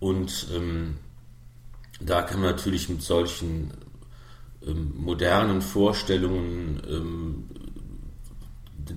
Und 0.01 0.47
ähm, 0.55 0.99
da 2.01 2.22
kann 2.22 2.40
man 2.40 2.51
natürlich 2.51 2.88
mit 2.88 3.03
solchen 3.03 3.72
ähm, 4.66 4.92
modernen 4.97 5.62
Vorstellungen 5.62 6.82
ähm, 6.88 7.45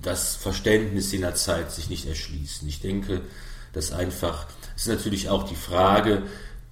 das 0.02 0.36
Verständnis 0.36 1.12
jener 1.12 1.34
Zeit 1.34 1.72
sich 1.72 1.88
nicht 1.88 2.06
erschließen. 2.06 2.68
Ich 2.68 2.80
denke, 2.80 3.22
dass 3.72 3.92
einfach, 3.92 4.46
es 4.76 4.82
ist 4.82 4.88
natürlich 4.88 5.28
auch 5.28 5.44
die 5.44 5.56
Frage, 5.56 6.24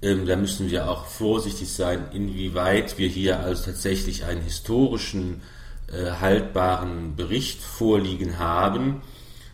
ähm, 0.02 0.26
da 0.26 0.36
müssen 0.36 0.70
wir 0.70 0.90
auch 0.90 1.06
vorsichtig 1.06 1.72
sein, 1.72 2.08
inwieweit 2.12 2.98
wir 2.98 3.08
hier 3.08 3.40
also 3.40 3.64
tatsächlich 3.64 4.24
einen 4.24 4.42
historischen, 4.42 5.42
äh, 5.92 6.12
haltbaren 6.20 7.16
Bericht 7.16 7.60
vorliegen 7.62 8.38
haben 8.38 9.02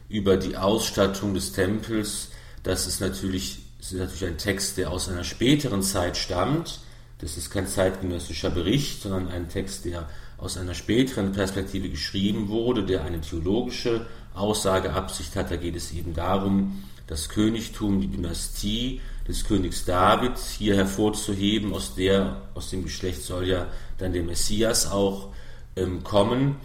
über 0.09 0.37
die 0.37 0.57
Ausstattung 0.57 1.35
des 1.35 1.53
Tempels. 1.53 2.31
Das 2.63 2.87
ist 2.87 3.01
natürlich 3.01 3.63
es 3.83 3.91
ist 3.91 3.99
natürlich 3.99 4.25
ein 4.25 4.39
Text, 4.39 4.79
der 4.79 4.93
aus 4.93 5.09
einer 5.09 5.25
späteren 5.25 5.83
Zeit 5.83 6.17
stammt. 6.17 6.79
Das 7.19 7.37
ist 7.37 7.51
kein 7.51 7.67
zeitgenössischer 7.67 8.51
Bericht, 8.51 9.03
sondern 9.03 9.27
ein 9.27 9.49
Text, 9.49 9.85
der 9.85 10.09
aus 10.39 10.57
einer 10.57 10.75
späteren 10.75 11.33
Perspektive 11.33 11.89
geschrieben 11.89 12.49
wurde, 12.49 12.85
der 12.85 13.03
eine 13.03 13.21
theologische 13.21 14.07
Aussageabsicht 14.35 15.35
hat. 15.35 15.51
Da 15.51 15.57
geht 15.57 15.75
es 15.75 15.93
eben 15.93 16.15
darum, 16.15 16.85
das 17.09 17.29
Königtum, 17.29 18.01
die 18.01 18.07
Dynastie 18.07 19.01
des 19.29 19.45
Königs 19.45 19.85
David 19.85 20.39
hier 20.39 20.77
hervorzuheben. 20.77 21.73
Aus, 21.73 21.95
der, 21.95 22.43
aus 22.55 22.71
dem 22.71 22.85
Geschlecht 22.85 23.23
soll 23.23 23.49
ja 23.49 23.67
dann 23.99 24.13
der 24.13 24.23
Messias 24.23 24.91
auch 24.91 25.29
ähm, 25.77 26.03
kommen. 26.03 26.57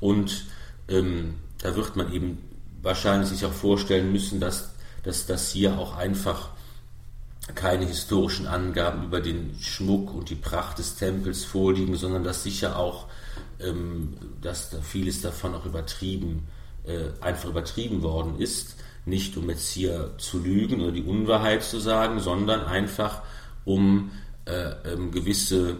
Und 0.00 0.46
ähm, 0.88 1.34
da 1.58 1.74
wird 1.76 1.96
man 1.96 2.12
eben 2.12 2.38
wahrscheinlich 2.82 3.30
sich 3.30 3.44
auch 3.44 3.52
vorstellen 3.52 4.12
müssen, 4.12 4.40
dass, 4.40 4.74
dass 5.02 5.26
das 5.26 5.50
hier 5.50 5.78
auch 5.78 5.96
einfach 5.96 6.50
keine 7.54 7.84
historischen 7.84 8.46
Angaben 8.46 9.04
über 9.04 9.20
den 9.20 9.56
Schmuck 9.60 10.14
und 10.14 10.30
die 10.30 10.34
Pracht 10.34 10.78
des 10.78 10.96
Tempels 10.96 11.44
vorliegen, 11.44 11.96
sondern 11.96 12.24
dass 12.24 12.42
sicher 12.42 12.78
auch, 12.78 13.06
ähm, 13.60 14.14
dass 14.40 14.70
da 14.70 14.80
vieles 14.80 15.20
davon 15.20 15.54
auch 15.54 15.66
übertrieben, 15.66 16.46
äh, 16.84 17.08
einfach 17.20 17.50
übertrieben 17.50 18.02
worden 18.02 18.38
ist. 18.38 18.76
Nicht 19.06 19.36
um 19.36 19.50
jetzt 19.50 19.70
hier 19.70 20.12
zu 20.18 20.38
lügen 20.38 20.80
oder 20.80 20.92
die 20.92 21.02
Unwahrheit 21.02 21.62
zu 21.62 21.78
sagen, 21.78 22.20
sondern 22.20 22.64
einfach 22.64 23.22
um 23.64 24.10
äh, 24.46 24.92
ähm, 24.92 25.10
gewisse 25.10 25.76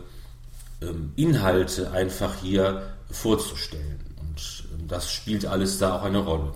ähm, 0.82 1.12
Inhalte 1.16 1.90
einfach 1.92 2.36
hier 2.36 2.94
vorzustellen. 3.10 4.00
Und 4.20 4.64
ähm, 4.72 4.88
das 4.88 5.10
spielt 5.10 5.46
alles 5.46 5.78
da 5.78 5.96
auch 5.96 6.02
eine 6.02 6.18
Rolle. 6.18 6.52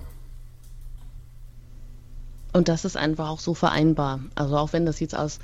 Und 2.52 2.68
das 2.68 2.84
ist 2.84 2.96
einfach 2.96 3.28
auch 3.28 3.40
so 3.40 3.54
vereinbar. 3.54 4.20
Also 4.34 4.56
auch 4.56 4.72
wenn 4.72 4.86
das 4.86 5.00
jetzt 5.00 5.16
aus 5.16 5.38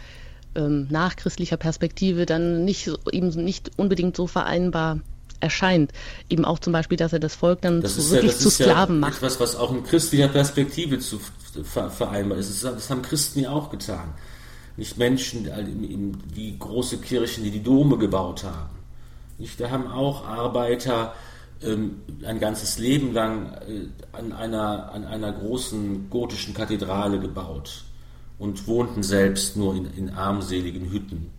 ähm, 0.55 0.87
nachchristlicher 0.91 1.57
Perspektive 1.57 2.27
dann 2.27 2.65
nicht 2.65 2.91
eben 3.13 3.29
nicht 3.29 3.73
unbedingt 3.77 4.17
so 4.17 4.27
vereinbar 4.27 5.01
erscheint. 5.45 5.93
Eben 6.29 6.45
auch 6.45 6.59
zum 6.59 6.73
Beispiel, 6.73 6.99
dass 6.99 7.13
er 7.13 7.21
das 7.21 7.35
Volk 7.37 7.61
dann 7.61 7.81
das 7.81 7.95
zu, 7.95 8.11
wirklich 8.11 8.33
ja, 8.33 8.39
zu 8.39 8.51
Sklaven 8.51 8.97
ja 8.97 9.01
macht. 9.01 9.17
Etwas, 9.19 9.39
was 9.39 9.55
auch 9.55 9.71
in 9.71 9.85
christlicher 9.85 10.29
Perspektive 10.29 10.99
zu 10.99 11.21
ver, 11.63 11.91
vereinbar 11.91 12.39
ist. 12.39 12.65
Das 12.65 12.91
haben 12.91 13.03
Christen 13.03 13.41
ja 13.41 13.51
auch 13.51 13.71
getan. 13.71 14.15
Nicht 14.77 14.99
Menschen 14.99 15.49
wie 16.35 16.59
große 16.59 16.99
Kirchen, 16.99 17.45
die 17.45 17.53
die 17.53 17.63
Dome 17.63 17.97
gebaut 17.97 18.43
haben. 18.43 18.75
Nicht, 19.39 19.61
da 19.61 19.71
haben 19.71 19.87
auch 19.87 20.27
Arbeiter 20.27 21.15
ähm, 21.63 22.03
ein 22.25 22.41
ganzes 22.41 22.79
Leben 22.79 23.13
lang 23.13 23.53
äh, 23.67 23.87
an, 24.13 24.33
einer, 24.33 24.93
an 24.93 25.05
einer 25.05 25.33
großen 25.33 26.11
gotischen 26.11 26.55
Kathedrale 26.55 27.21
gebaut 27.21 27.85
und 28.39 28.67
wohnten 28.67 29.03
selbst 29.03 29.57
nur 29.57 29.75
in, 29.75 29.87
in 29.95 30.11
armseligen 30.11 30.91
Hütten. 30.91 31.31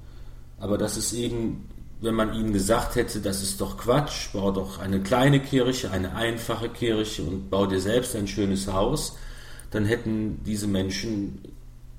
Aber 0.60 0.78
das 0.78 0.98
ist 0.98 1.14
eben, 1.14 1.70
wenn 2.06 2.16
man 2.16 2.34
ihnen 2.34 2.54
gesagt 2.54 2.96
hätte, 2.96 3.20
das 3.20 3.42
ist 3.42 3.60
doch 3.60 3.78
Quatsch, 3.78 4.32
bau 4.34 4.52
doch 4.52 4.80
eine 4.80 5.02
kleine 5.02 5.40
Kirche, 5.40 5.92
eine 5.92 6.16
einfache 6.16 6.70
Kirche 6.70 7.24
und 7.24 7.50
bau 7.50 7.66
dir 7.66 7.80
selbst 7.80 8.16
ein 8.16 8.28
schönes 8.28 8.72
Haus, 8.72 9.18
dann 9.72 9.86
hätten 9.86 10.44
diese 10.46 10.68
Menschen 10.68 11.42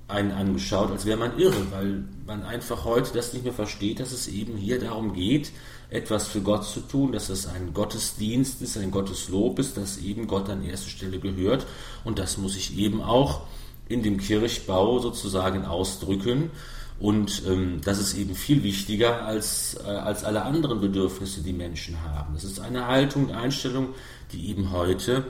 einen 0.08 0.30
angeschaut, 0.30 0.90
als 0.92 1.04
wäre 1.04 1.18
man 1.18 1.36
irre, 1.38 1.70
weil 1.72 2.04
man 2.26 2.44
einfach 2.44 2.84
heute 2.84 3.12
das 3.12 3.32
nicht 3.32 3.44
mehr 3.44 3.52
versteht, 3.52 3.98
dass 3.98 4.12
es 4.12 4.28
eben 4.28 4.56
hier 4.56 4.78
darum 4.78 5.14
geht, 5.14 5.50
etwas 5.90 6.28
für 6.28 6.40
Gott 6.40 6.64
zu 6.64 6.80
tun, 6.80 7.12
dass 7.12 7.28
es 7.28 7.46
ein 7.46 7.72
Gottesdienst 7.74 8.62
ist, 8.62 8.76
ein 8.76 8.92
Gotteslob 8.92 9.58
ist, 9.58 9.76
dass 9.76 9.98
eben 9.98 10.26
Gott 10.26 10.48
an 10.48 10.64
erste 10.64 10.90
Stelle 10.90 11.18
gehört. 11.18 11.66
Und 12.04 12.18
das 12.18 12.38
muss 12.38 12.56
ich 12.56 12.78
eben 12.78 13.02
auch 13.02 13.42
in 13.88 14.02
dem 14.02 14.18
Kirchbau 14.18 14.98
sozusagen 15.00 15.64
ausdrücken 15.64 16.50
und 16.98 17.42
ähm, 17.46 17.80
das 17.84 17.98
ist 17.98 18.14
eben 18.14 18.34
viel 18.34 18.62
wichtiger 18.62 19.26
als, 19.26 19.76
äh, 19.84 19.88
als 19.88 20.24
alle 20.24 20.42
anderen 20.42 20.80
Bedürfnisse, 20.80 21.42
die 21.42 21.52
Menschen 21.52 22.02
haben. 22.02 22.34
Das 22.34 22.44
ist 22.44 22.60
eine 22.60 22.86
Haltung, 22.86 23.30
eine 23.30 23.40
Einstellung, 23.40 23.88
die 24.32 24.48
eben 24.48 24.72
heute 24.72 25.24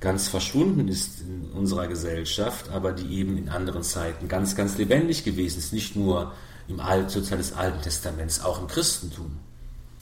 ganz 0.00 0.28
verschwunden 0.28 0.88
ist 0.88 1.22
in 1.22 1.50
unserer 1.52 1.86
Gesellschaft, 1.86 2.70
aber 2.70 2.92
die 2.92 3.18
eben 3.18 3.38
in 3.38 3.48
anderen 3.48 3.82
Zeiten 3.82 4.28
ganz, 4.28 4.56
ganz 4.56 4.76
lebendig 4.78 5.24
gewesen 5.24 5.58
ist, 5.58 5.72
nicht 5.72 5.96
nur 5.96 6.32
im 6.68 6.80
Alt, 6.80 7.10
Zeit 7.10 7.38
des 7.38 7.52
Alten 7.52 7.80
Testaments, 7.82 8.42
auch 8.42 8.60
im 8.60 8.66
Christentum. 8.66 9.38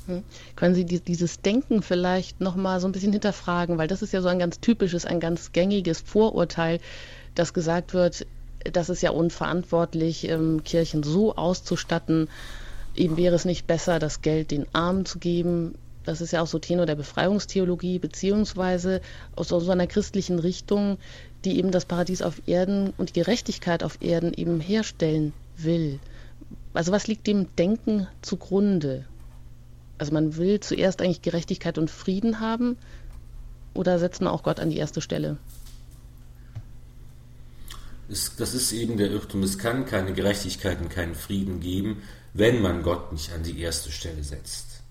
Hm. 0.06 0.22
Können 0.56 0.74
Sie 0.74 0.84
dieses 0.84 1.40
Denken 1.40 1.82
vielleicht 1.82 2.40
nochmal 2.40 2.80
so 2.80 2.88
ein 2.88 2.92
bisschen 2.92 3.12
hinterfragen, 3.12 3.78
weil 3.78 3.88
das 3.88 4.02
ist 4.02 4.12
ja 4.12 4.20
so 4.20 4.28
ein 4.28 4.38
ganz 4.38 4.60
typisches, 4.60 5.06
ein 5.06 5.20
ganz 5.20 5.52
gängiges 5.52 6.00
Vorurteil, 6.00 6.80
dass 7.34 7.52
gesagt 7.52 7.94
wird, 7.94 8.26
das 8.72 8.88
ist 8.88 9.02
ja 9.02 9.10
unverantwortlich, 9.10 10.28
ähm, 10.28 10.62
Kirchen 10.64 11.02
so 11.02 11.36
auszustatten, 11.36 12.28
eben 12.96 13.16
wäre 13.16 13.34
es 13.34 13.44
nicht 13.44 13.66
besser, 13.66 13.98
das 13.98 14.22
Geld 14.22 14.50
den 14.50 14.66
Armen 14.72 15.04
zu 15.04 15.18
geben. 15.18 15.74
Das 16.04 16.20
ist 16.20 16.32
ja 16.32 16.42
auch 16.42 16.46
so 16.46 16.58
Tenor 16.58 16.86
der 16.86 16.94
Befreiungstheologie, 16.94 17.98
beziehungsweise 17.98 19.00
aus 19.36 19.48
so 19.48 19.70
einer 19.70 19.86
christlichen 19.86 20.38
Richtung, 20.38 20.98
die 21.44 21.58
eben 21.58 21.70
das 21.70 21.84
Paradies 21.84 22.22
auf 22.22 22.42
Erden 22.46 22.92
und 22.98 23.10
die 23.10 23.20
Gerechtigkeit 23.20 23.82
auf 23.82 23.98
Erden 24.00 24.32
eben 24.34 24.60
herstellen 24.60 25.32
will. 25.56 25.98
Also 26.72 26.92
was 26.92 27.06
liegt 27.06 27.26
dem 27.26 27.54
Denken 27.56 28.06
zugrunde? 28.22 29.04
Also 29.98 30.12
man 30.12 30.36
will 30.36 30.60
zuerst 30.60 31.00
eigentlich 31.00 31.22
Gerechtigkeit 31.22 31.78
und 31.78 31.90
Frieden 31.90 32.40
haben 32.40 32.76
oder 33.74 33.98
setzt 33.98 34.20
man 34.20 34.32
auch 34.32 34.42
Gott 34.42 34.60
an 34.60 34.70
die 34.70 34.78
erste 34.78 35.00
Stelle? 35.00 35.36
Das 38.08 38.54
ist 38.54 38.72
eben 38.72 38.96
der 38.96 39.10
Irrtum. 39.10 39.42
Es 39.42 39.58
kann 39.58 39.86
keine 39.86 40.12
Gerechtigkeit 40.12 40.80
und 40.80 40.90
keinen 40.90 41.14
Frieden 41.14 41.60
geben, 41.60 42.02
wenn 42.32 42.60
man 42.60 42.82
Gott 42.82 43.12
nicht 43.12 43.32
an 43.32 43.42
die 43.42 43.60
erste 43.60 43.90
Stelle 43.90 44.22
setzt. 44.22 44.82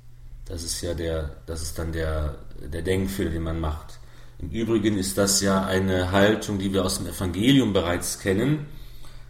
Das 0.45 0.63
ist 0.63 0.81
ja 0.81 0.93
der, 0.93 1.37
das 1.45 1.61
ist 1.61 1.79
dann 1.79 1.91
der, 1.91 2.37
der 2.61 2.81
Denkfehler, 2.81 3.29
den 3.29 3.43
man 3.43 3.59
macht. 3.59 3.99
Im 4.39 4.49
Übrigen 4.49 4.97
ist 4.97 5.17
das 5.17 5.41
ja 5.41 5.65
eine 5.65 6.11
Haltung, 6.11 6.59
die 6.59 6.73
wir 6.73 6.83
aus 6.83 6.97
dem 6.97 7.07
Evangelium 7.07 7.71
bereits 7.71 8.19
kennen. 8.19 8.65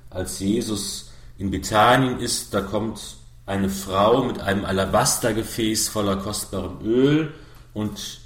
Als 0.10 0.40
Jesus 0.40 1.12
in 1.38 1.52
Bethanien 1.52 2.20
ist, 2.20 2.54
da 2.54 2.62
kommt 2.62 3.00
eine 3.46 3.70
Frau 3.70 4.24
mit 4.24 4.40
einem 4.40 4.66
Alabastergefäß 4.66 5.90
voller 5.90 6.16
kostbarem 6.18 6.80
Öl 6.84 7.34
und 7.74 8.22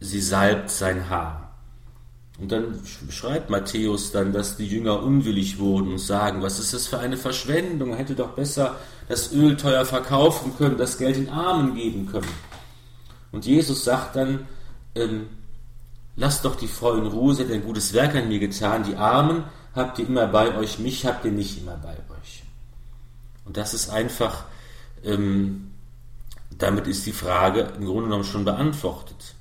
sie 0.00 0.20
salbt 0.20 0.70
sein 0.70 1.08
Haar. 1.08 1.45
Und 2.38 2.52
dann 2.52 2.80
schreibt 3.08 3.48
Matthäus 3.48 4.12
dann, 4.12 4.32
dass 4.32 4.56
die 4.56 4.66
Jünger 4.66 5.02
unwillig 5.02 5.58
wurden 5.58 5.92
und 5.92 5.98
sagen, 5.98 6.42
was 6.42 6.58
ist 6.58 6.74
das 6.74 6.86
für 6.86 6.98
eine 6.98 7.16
Verschwendung, 7.16 7.90
er 7.90 7.96
hätte 7.96 8.14
doch 8.14 8.30
besser 8.30 8.76
das 9.08 9.32
Öl 9.32 9.56
teuer 9.56 9.86
verkaufen 9.86 10.52
können, 10.58 10.76
das 10.76 10.98
Geld 10.98 11.16
den 11.16 11.30
Armen 11.30 11.74
geben 11.74 12.06
können. 12.06 12.28
Und 13.32 13.46
Jesus 13.46 13.84
sagt 13.84 14.16
dann, 14.16 14.46
ähm, 14.94 15.28
lasst 16.16 16.44
doch 16.44 16.56
die 16.56 16.68
Frau 16.68 16.94
in 16.94 17.06
Ruhe, 17.06 17.34
sie 17.34 17.44
hat 17.44 17.50
ein 17.52 17.64
gutes 17.64 17.94
Werk 17.94 18.14
an 18.14 18.28
mir 18.28 18.38
getan, 18.38 18.84
die 18.84 18.96
Armen 18.96 19.44
habt 19.74 19.98
ihr 19.98 20.06
immer 20.06 20.26
bei 20.26 20.56
euch, 20.56 20.78
mich 20.78 21.06
habt 21.06 21.24
ihr 21.24 21.32
nicht 21.32 21.58
immer 21.58 21.76
bei 21.76 21.94
euch. 21.94 22.42
Und 23.44 23.56
das 23.56 23.72
ist 23.72 23.88
einfach, 23.90 24.44
ähm, 25.04 25.70
damit 26.58 26.86
ist 26.86 27.06
die 27.06 27.12
Frage 27.12 27.72
im 27.78 27.86
Grunde 27.86 28.04
genommen 28.04 28.24
schon 28.24 28.44
beantwortet. 28.44 29.35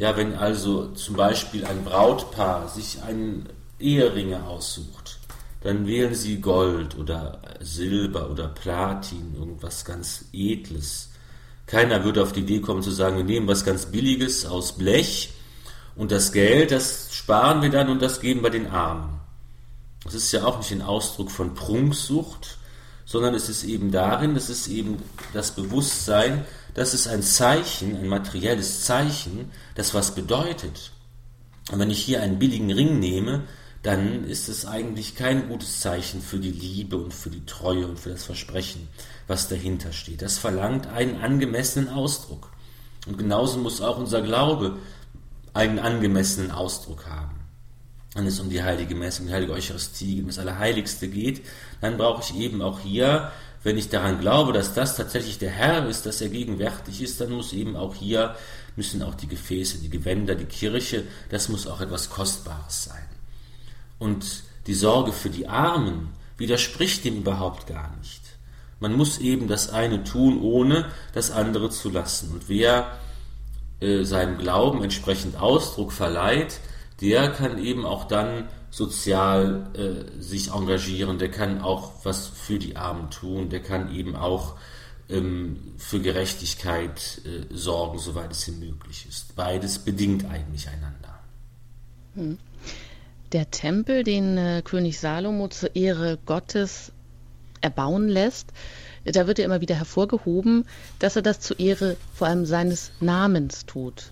Ja, 0.00 0.16
wenn 0.16 0.34
also 0.34 0.86
zum 0.92 1.14
Beispiel 1.14 1.66
ein 1.66 1.84
Brautpaar 1.84 2.70
sich 2.70 3.02
einen 3.02 3.50
Eheringe 3.78 4.44
aussucht, 4.44 5.18
dann 5.60 5.86
wählen 5.86 6.14
sie 6.14 6.40
Gold 6.40 6.96
oder 6.96 7.42
Silber 7.60 8.30
oder 8.30 8.48
Platin, 8.48 9.34
irgendwas 9.38 9.84
ganz 9.84 10.24
Edles. 10.32 11.10
Keiner 11.66 12.02
würde 12.02 12.22
auf 12.22 12.32
die 12.32 12.40
Idee 12.40 12.60
kommen 12.60 12.82
zu 12.82 12.90
sagen, 12.90 13.18
wir 13.18 13.24
nehmen 13.24 13.46
was 13.46 13.62
ganz 13.62 13.84
Billiges 13.84 14.46
aus 14.46 14.72
Blech 14.78 15.34
und 15.96 16.12
das 16.12 16.32
Geld, 16.32 16.70
das 16.70 17.10
sparen 17.12 17.60
wir 17.60 17.68
dann 17.68 17.90
und 17.90 18.00
das 18.00 18.22
geben 18.22 18.42
wir 18.42 18.48
den 18.48 18.68
Armen. 18.68 19.20
Das 20.04 20.14
ist 20.14 20.32
ja 20.32 20.44
auch 20.44 20.56
nicht 20.56 20.72
ein 20.72 20.80
Ausdruck 20.80 21.30
von 21.30 21.52
Prunksucht, 21.52 22.56
sondern 23.04 23.34
es 23.34 23.50
ist 23.50 23.64
eben 23.64 23.90
darin, 23.90 24.34
es 24.34 24.48
ist 24.48 24.66
eben 24.68 24.96
das 25.34 25.54
Bewusstsein, 25.54 26.46
das 26.74 26.94
ist 26.94 27.08
ein 27.08 27.22
Zeichen, 27.22 27.96
ein 27.96 28.08
materielles 28.08 28.84
Zeichen, 28.84 29.50
das 29.74 29.94
was 29.94 30.14
bedeutet. 30.14 30.92
Und 31.70 31.78
wenn 31.78 31.90
ich 31.90 32.02
hier 32.02 32.22
einen 32.22 32.38
billigen 32.38 32.70
Ring 32.72 32.98
nehme, 32.98 33.44
dann 33.82 34.24
ist 34.24 34.48
es 34.48 34.66
eigentlich 34.66 35.14
kein 35.14 35.48
gutes 35.48 35.80
Zeichen 35.80 36.20
für 36.20 36.38
die 36.38 36.52
Liebe 36.52 36.96
und 36.98 37.14
für 37.14 37.30
die 37.30 37.46
Treue 37.46 37.86
und 37.86 37.98
für 37.98 38.10
das 38.10 38.24
Versprechen, 38.24 38.88
was 39.26 39.48
dahinter 39.48 39.92
steht. 39.92 40.20
Das 40.20 40.36
verlangt 40.36 40.86
einen 40.86 41.16
angemessenen 41.20 41.88
Ausdruck. 41.88 42.50
Und 43.06 43.16
genauso 43.16 43.58
muss 43.58 43.80
auch 43.80 43.96
unser 43.96 44.20
Glaube 44.20 44.76
einen 45.54 45.78
angemessenen 45.78 46.50
Ausdruck 46.50 47.06
haben. 47.06 47.40
Wenn 48.14 48.26
es 48.26 48.40
um 48.40 48.50
die 48.50 48.62
heilige 48.62 48.94
Messe, 48.94 49.22
um 49.22 49.28
die 49.28 49.34
heilige 49.34 49.52
Eucharistie, 49.52 50.20
um 50.20 50.26
das 50.26 50.38
Allerheiligste 50.38 51.08
geht, 51.08 51.46
dann 51.80 51.96
brauche 51.96 52.22
ich 52.22 52.38
eben 52.38 52.60
auch 52.60 52.80
hier 52.80 53.30
wenn 53.62 53.76
ich 53.76 53.88
daran 53.88 54.20
glaube, 54.20 54.52
dass 54.52 54.74
das 54.74 54.96
tatsächlich 54.96 55.38
der 55.38 55.50
Herr 55.50 55.86
ist, 55.86 56.06
dass 56.06 56.20
er 56.20 56.28
gegenwärtig 56.28 57.02
ist, 57.02 57.20
dann 57.20 57.32
muss 57.32 57.52
eben 57.52 57.76
auch 57.76 57.94
hier, 57.94 58.36
müssen 58.76 59.02
auch 59.02 59.14
die 59.14 59.26
Gefäße, 59.26 59.78
die 59.78 59.90
Gewänder, 59.90 60.34
die 60.34 60.46
Kirche, 60.46 61.04
das 61.28 61.48
muss 61.48 61.66
auch 61.66 61.80
etwas 61.80 62.08
Kostbares 62.08 62.84
sein. 62.84 63.04
Und 63.98 64.44
die 64.66 64.74
Sorge 64.74 65.12
für 65.12 65.30
die 65.30 65.46
Armen 65.46 66.08
widerspricht 66.38 67.04
dem 67.04 67.18
überhaupt 67.18 67.66
gar 67.66 67.94
nicht. 67.98 68.20
Man 68.80 68.94
muss 68.94 69.18
eben 69.18 69.46
das 69.46 69.68
eine 69.68 70.04
tun, 70.04 70.40
ohne 70.40 70.86
das 71.12 71.30
andere 71.30 71.68
zu 71.68 71.90
lassen. 71.90 72.32
Und 72.32 72.48
wer 72.48 72.96
äh, 73.80 74.04
seinem 74.04 74.38
Glauben 74.38 74.82
entsprechend 74.82 75.36
Ausdruck 75.38 75.92
verleiht, 75.92 76.60
der 77.02 77.30
kann 77.30 77.58
eben 77.58 77.84
auch 77.84 78.04
dann 78.04 78.48
sozial 78.70 79.66
äh, 79.74 80.20
sich 80.22 80.52
engagieren, 80.52 81.18
der 81.18 81.30
kann 81.30 81.60
auch 81.60 81.92
was 82.04 82.26
für 82.26 82.58
die 82.58 82.76
Armen 82.76 83.10
tun, 83.10 83.48
der 83.48 83.60
kann 83.60 83.92
eben 83.94 84.14
auch 84.14 84.56
ähm, 85.08 85.74
für 85.76 86.00
Gerechtigkeit 86.00 87.20
äh, 87.24 87.54
sorgen, 87.54 87.98
soweit 87.98 88.30
es 88.30 88.46
ihm 88.48 88.60
möglich 88.60 89.06
ist. 89.08 89.34
Beides 89.34 89.80
bedingt 89.80 90.24
eigentlich 90.30 90.68
einander. 90.68 91.18
Hm. 92.14 92.38
Der 93.32 93.50
Tempel, 93.50 94.04
den 94.04 94.38
äh, 94.38 94.62
König 94.64 94.98
Salomo 94.98 95.48
zur 95.48 95.74
Ehre 95.76 96.18
Gottes 96.26 96.92
erbauen 97.60 98.08
lässt, 98.08 98.48
da 99.04 99.26
wird 99.26 99.38
ja 99.38 99.44
immer 99.44 99.60
wieder 99.60 99.74
hervorgehoben, 99.74 100.66
dass 100.98 101.16
er 101.16 101.22
das 101.22 101.40
zur 101.40 101.58
Ehre 101.58 101.96
vor 102.14 102.28
allem 102.28 102.44
seines 102.44 102.92
Namens 103.00 103.66
tut. 103.66 104.10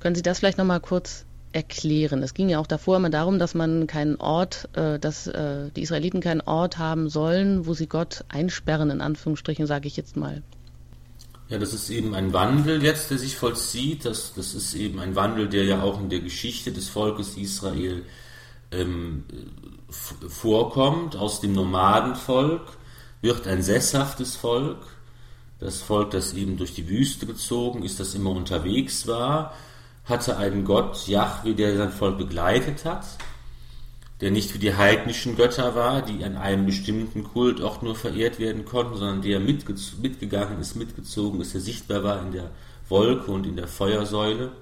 Können 0.00 0.14
Sie 0.14 0.22
das 0.22 0.38
vielleicht 0.38 0.58
noch 0.58 0.64
mal 0.64 0.80
kurz 0.80 1.24
erklären. 1.52 2.22
Es 2.22 2.34
ging 2.34 2.48
ja 2.48 2.58
auch 2.58 2.66
davor 2.66 2.96
immer 2.96 3.10
darum, 3.10 3.38
dass 3.38 3.54
man 3.54 3.86
keinen 3.86 4.16
Ort, 4.16 4.68
äh, 4.74 4.98
dass 4.98 5.26
äh, 5.26 5.70
die 5.74 5.82
Israeliten 5.82 6.20
keinen 6.20 6.40
Ort 6.40 6.78
haben 6.78 7.08
sollen, 7.08 7.66
wo 7.66 7.74
sie 7.74 7.86
Gott 7.86 8.24
einsperren, 8.28 8.90
in 8.90 9.00
Anführungsstrichen, 9.00 9.66
sage 9.66 9.88
ich 9.88 9.96
jetzt 9.96 10.16
mal. 10.16 10.42
Ja, 11.48 11.58
das 11.58 11.74
ist 11.74 11.90
eben 11.90 12.14
ein 12.14 12.32
Wandel 12.32 12.82
jetzt, 12.82 13.10
der 13.10 13.18
sich 13.18 13.36
vollzieht. 13.36 14.04
Das, 14.04 14.34
das 14.34 14.54
ist 14.54 14.74
eben 14.74 15.00
ein 15.00 15.16
Wandel, 15.16 15.48
der 15.48 15.64
ja 15.64 15.82
auch 15.82 16.00
in 16.00 16.08
der 16.08 16.20
Geschichte 16.20 16.70
des 16.70 16.88
Volkes 16.88 17.36
Israel 17.36 18.04
ähm, 18.70 19.24
vorkommt. 19.90 21.16
Aus 21.16 21.40
dem 21.40 21.52
Nomadenvolk 21.52 22.62
wird 23.20 23.48
ein 23.48 23.62
sesshaftes 23.62 24.36
Volk. 24.36 24.78
Das 25.58 25.82
Volk, 25.82 26.12
das 26.12 26.32
eben 26.34 26.56
durch 26.56 26.74
die 26.74 26.88
Wüste 26.88 27.26
gezogen 27.26 27.82
ist, 27.82 27.98
das 27.98 28.14
immer 28.14 28.30
unterwegs 28.30 29.08
war 29.08 29.52
hatte 30.04 30.36
einen 30.36 30.64
Gott, 30.64 31.06
Yahweh, 31.06 31.54
der 31.54 31.76
sein 31.76 31.92
Volk 31.92 32.18
begleitet 32.18 32.84
hat, 32.84 33.04
der 34.20 34.30
nicht 34.30 34.52
wie 34.54 34.58
die 34.58 34.74
heidnischen 34.74 35.36
Götter 35.36 35.74
war, 35.74 36.02
die 36.02 36.24
an 36.24 36.36
einem 36.36 36.66
bestimmten 36.66 37.24
Kult 37.24 37.62
auch 37.62 37.80
nur 37.80 37.94
verehrt 37.94 38.38
werden 38.38 38.64
konnten, 38.64 38.96
sondern 38.96 39.22
der 39.22 39.40
mitge 39.40 39.74
mitgegangen 40.02 40.60
ist, 40.60 40.76
mitgezogen 40.76 41.40
ist, 41.40 41.54
der 41.54 41.60
sichtbar 41.60 42.02
war 42.04 42.20
in 42.20 42.32
der 42.32 42.50
Wolke 42.88 43.30
und 43.30 43.46
in 43.46 43.56
der 43.56 43.68
Feuersäule. 43.68 44.52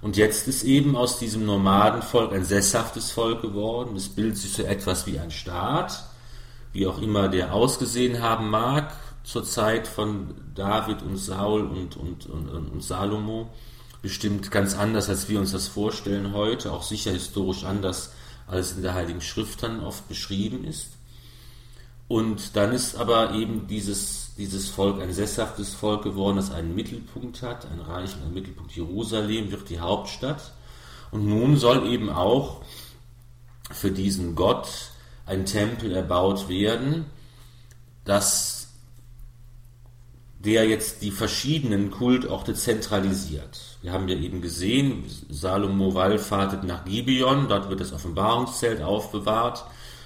Und 0.00 0.16
jetzt 0.16 0.46
ist 0.46 0.62
eben 0.62 0.96
aus 0.96 1.18
diesem 1.18 1.44
Nomadenvolk 1.44 2.32
ein 2.32 2.44
sesshaftes 2.44 3.10
Volk 3.10 3.42
geworden. 3.42 3.96
Es 3.96 4.08
bildet 4.08 4.38
sich 4.38 4.52
so 4.52 4.62
etwas 4.62 5.06
wie 5.06 5.18
ein 5.18 5.32
Staat, 5.32 6.04
wie 6.72 6.86
auch 6.86 7.02
immer 7.02 7.28
der 7.28 7.52
ausgesehen 7.52 8.22
haben 8.22 8.48
mag, 8.48 8.94
zur 9.24 9.44
Zeit 9.44 9.88
von 9.88 10.34
David 10.54 11.02
und 11.02 11.16
Saul 11.16 11.62
und, 11.62 11.96
und, 11.96 12.26
und, 12.26 12.48
und 12.48 12.82
Salomo 12.82 13.50
bestimmt 14.02 14.50
ganz 14.50 14.74
anders, 14.74 15.08
als 15.08 15.28
wir 15.28 15.40
uns 15.40 15.52
das 15.52 15.68
vorstellen 15.68 16.32
heute, 16.32 16.72
auch 16.72 16.82
sicher 16.82 17.10
historisch 17.12 17.64
anders, 17.64 18.12
als 18.46 18.72
in 18.72 18.82
der 18.82 18.94
Heiligen 18.94 19.20
Schrift 19.20 19.62
dann 19.62 19.84
oft 19.84 20.08
beschrieben 20.08 20.64
ist. 20.64 20.88
Und 22.08 22.56
dann 22.56 22.72
ist 22.72 22.96
aber 22.96 23.34
eben 23.34 23.66
dieses, 23.66 24.34
dieses 24.38 24.68
Volk 24.70 25.02
ein 25.02 25.12
sesshaftes 25.12 25.74
Volk 25.74 26.02
geworden, 26.04 26.36
das 26.36 26.50
einen 26.50 26.74
Mittelpunkt 26.74 27.42
hat, 27.42 27.66
ein 27.70 27.80
Reich 27.80 28.14
und 28.16 28.22
ein 28.22 28.34
Mittelpunkt. 28.34 28.72
Jerusalem 28.72 29.50
wird 29.50 29.68
die 29.68 29.80
Hauptstadt. 29.80 30.54
Und 31.10 31.26
nun 31.26 31.56
soll 31.58 31.86
eben 31.86 32.08
auch 32.08 32.62
für 33.70 33.90
diesen 33.90 34.34
Gott 34.34 34.68
ein 35.26 35.44
Tempel 35.44 35.94
erbaut 35.94 36.48
werden, 36.48 37.04
das 38.04 38.57
der 40.38 40.68
jetzt 40.68 41.02
die 41.02 41.10
verschiedenen 41.10 41.90
Kultorte 41.90 42.54
zentralisiert. 42.54 43.78
Wir 43.82 43.92
haben 43.92 44.08
ja 44.08 44.16
eben 44.16 44.40
gesehen, 44.40 45.04
Salomo 45.28 45.94
wallfahrtet 45.94 46.62
nach 46.62 46.84
Gibeon, 46.84 47.48
dort 47.48 47.68
wird 47.68 47.80
das 47.80 47.92
Offenbarungszelt 47.92 48.80
aufbewahrt. 48.80 49.64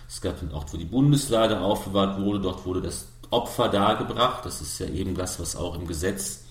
Es 0.08 0.20
gab 0.20 0.40
einen 0.40 0.52
Ort, 0.52 0.72
wo 0.72 0.78
die 0.78 0.86
Bundeslade 0.86 1.60
aufbewahrt 1.60 2.20
wurde, 2.20 2.40
dort 2.40 2.64
wurde 2.64 2.80
das 2.80 3.08
Opfer 3.30 3.68
dargebracht. 3.68 4.44
Das 4.44 4.60
ist 4.60 4.78
ja 4.78 4.86
eben 4.86 5.14
das, 5.14 5.38
was 5.38 5.56
auch 5.56 5.74
im 5.74 5.86
Gesetz 5.86 6.44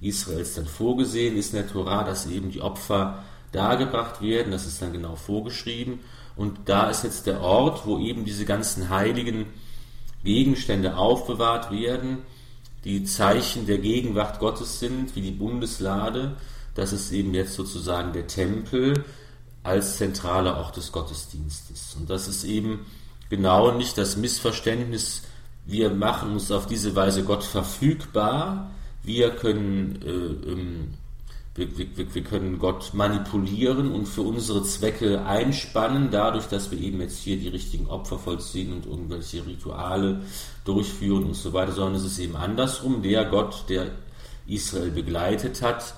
Israels 0.00 0.54
dann 0.54 0.66
vorgesehen 0.66 1.36
ist 1.36 1.54
in 1.54 1.60
der 1.60 1.68
Tora, 1.68 2.04
dass 2.04 2.26
eben 2.26 2.50
die 2.50 2.60
Opfer 2.60 3.22
dargebracht 3.52 4.20
werden. 4.20 4.52
Das 4.52 4.66
ist 4.66 4.80
dann 4.82 4.92
genau 4.92 5.14
vorgeschrieben. 5.14 6.00
Und 6.36 6.60
da 6.66 6.88
ist 6.90 7.04
jetzt 7.04 7.26
der 7.26 7.40
Ort, 7.40 7.86
wo 7.86 7.98
eben 7.98 8.24
diese 8.24 8.44
ganzen 8.44 8.88
heiligen 8.88 9.46
Gegenstände 10.24 10.96
aufbewahrt 10.96 11.70
werden 11.70 12.18
die 12.84 13.04
Zeichen 13.04 13.66
der 13.66 13.78
Gegenwart 13.78 14.38
Gottes 14.38 14.80
sind, 14.80 15.14
wie 15.14 15.20
die 15.20 15.30
Bundeslade. 15.30 16.36
Das 16.74 16.92
ist 16.92 17.12
eben 17.12 17.34
jetzt 17.34 17.54
sozusagen 17.54 18.12
der 18.12 18.26
Tempel 18.26 19.04
als 19.62 19.98
zentraler 19.98 20.56
Ort 20.56 20.76
des 20.76 20.90
Gottesdienstes. 20.90 21.96
Und 21.98 22.10
das 22.10 22.28
ist 22.28 22.44
eben 22.44 22.86
genau 23.30 23.72
nicht 23.72 23.96
das 23.98 24.16
Missverständnis, 24.16 25.22
wir 25.64 25.90
machen 25.90 26.32
uns 26.32 26.50
auf 26.50 26.66
diese 26.66 26.96
Weise 26.96 27.22
Gott 27.22 27.44
verfügbar, 27.44 28.70
wir 29.04 29.30
können 29.30 30.02
äh, 30.02 30.52
wir, 31.54 31.76
wir, 31.76 32.14
wir, 32.14 32.24
können 32.24 32.58
Gott 32.58 32.94
manipulieren 32.94 33.92
und 33.92 34.06
für 34.06 34.22
unsere 34.22 34.62
Zwecke 34.62 35.24
einspannen, 35.26 36.10
dadurch, 36.10 36.46
dass 36.46 36.70
wir 36.70 36.80
eben 36.80 37.00
jetzt 37.00 37.18
hier 37.18 37.36
die 37.36 37.48
richtigen 37.48 37.88
Opfer 37.88 38.18
vollziehen 38.18 38.72
und 38.72 38.86
irgendwelche 38.86 39.44
Rituale 39.44 40.22
durchführen 40.64 41.24
und 41.24 41.34
so 41.34 41.52
weiter, 41.52 41.72
sondern 41.72 41.96
es 41.96 42.04
ist 42.04 42.18
eben 42.18 42.36
andersrum. 42.36 43.02
Der 43.02 43.26
Gott, 43.26 43.64
der 43.68 43.90
Israel 44.46 44.90
begleitet 44.90 45.60
hat. 45.60 45.94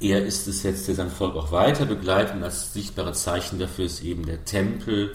Er 0.00 0.24
ist 0.24 0.48
es 0.48 0.64
jetzt, 0.64 0.88
der 0.88 0.96
sein 0.96 1.10
Volk 1.10 1.36
auch 1.36 1.52
weiter 1.52 1.86
begleitet 1.86 2.34
und 2.34 2.42
als 2.42 2.72
sichtbare 2.72 3.12
Zeichen 3.12 3.60
dafür 3.60 3.84
ist 3.86 4.02
eben 4.02 4.26
der 4.26 4.44
Tempel, 4.44 5.14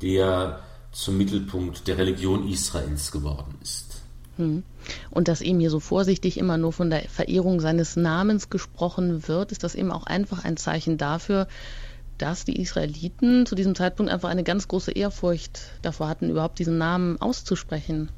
der 0.00 0.60
zum 0.92 1.18
Mittelpunkt 1.18 1.88
der 1.88 1.98
Religion 1.98 2.48
Israels 2.48 3.10
geworden 3.10 3.58
ist. 3.60 4.01
Hm. 4.36 4.62
Und 5.10 5.28
dass 5.28 5.40
eben 5.40 5.60
hier 5.60 5.70
so 5.70 5.80
vorsichtig 5.80 6.38
immer 6.38 6.56
nur 6.56 6.72
von 6.72 6.90
der 6.90 7.08
Verehrung 7.08 7.60
seines 7.60 7.96
Namens 7.96 8.50
gesprochen 8.50 9.28
wird, 9.28 9.52
ist 9.52 9.62
das 9.62 9.74
eben 9.74 9.92
auch 9.92 10.04
einfach 10.04 10.44
ein 10.44 10.56
Zeichen 10.56 10.96
dafür, 10.96 11.48
dass 12.18 12.44
die 12.44 12.60
Israeliten 12.60 13.46
zu 13.46 13.54
diesem 13.54 13.74
Zeitpunkt 13.74 14.10
einfach 14.12 14.28
eine 14.28 14.44
ganz 14.44 14.68
große 14.68 14.92
Ehrfurcht 14.92 15.60
davor 15.82 16.08
hatten, 16.08 16.30
überhaupt 16.30 16.58
diesen 16.58 16.78
Namen 16.78 17.20
auszusprechen. 17.20 18.10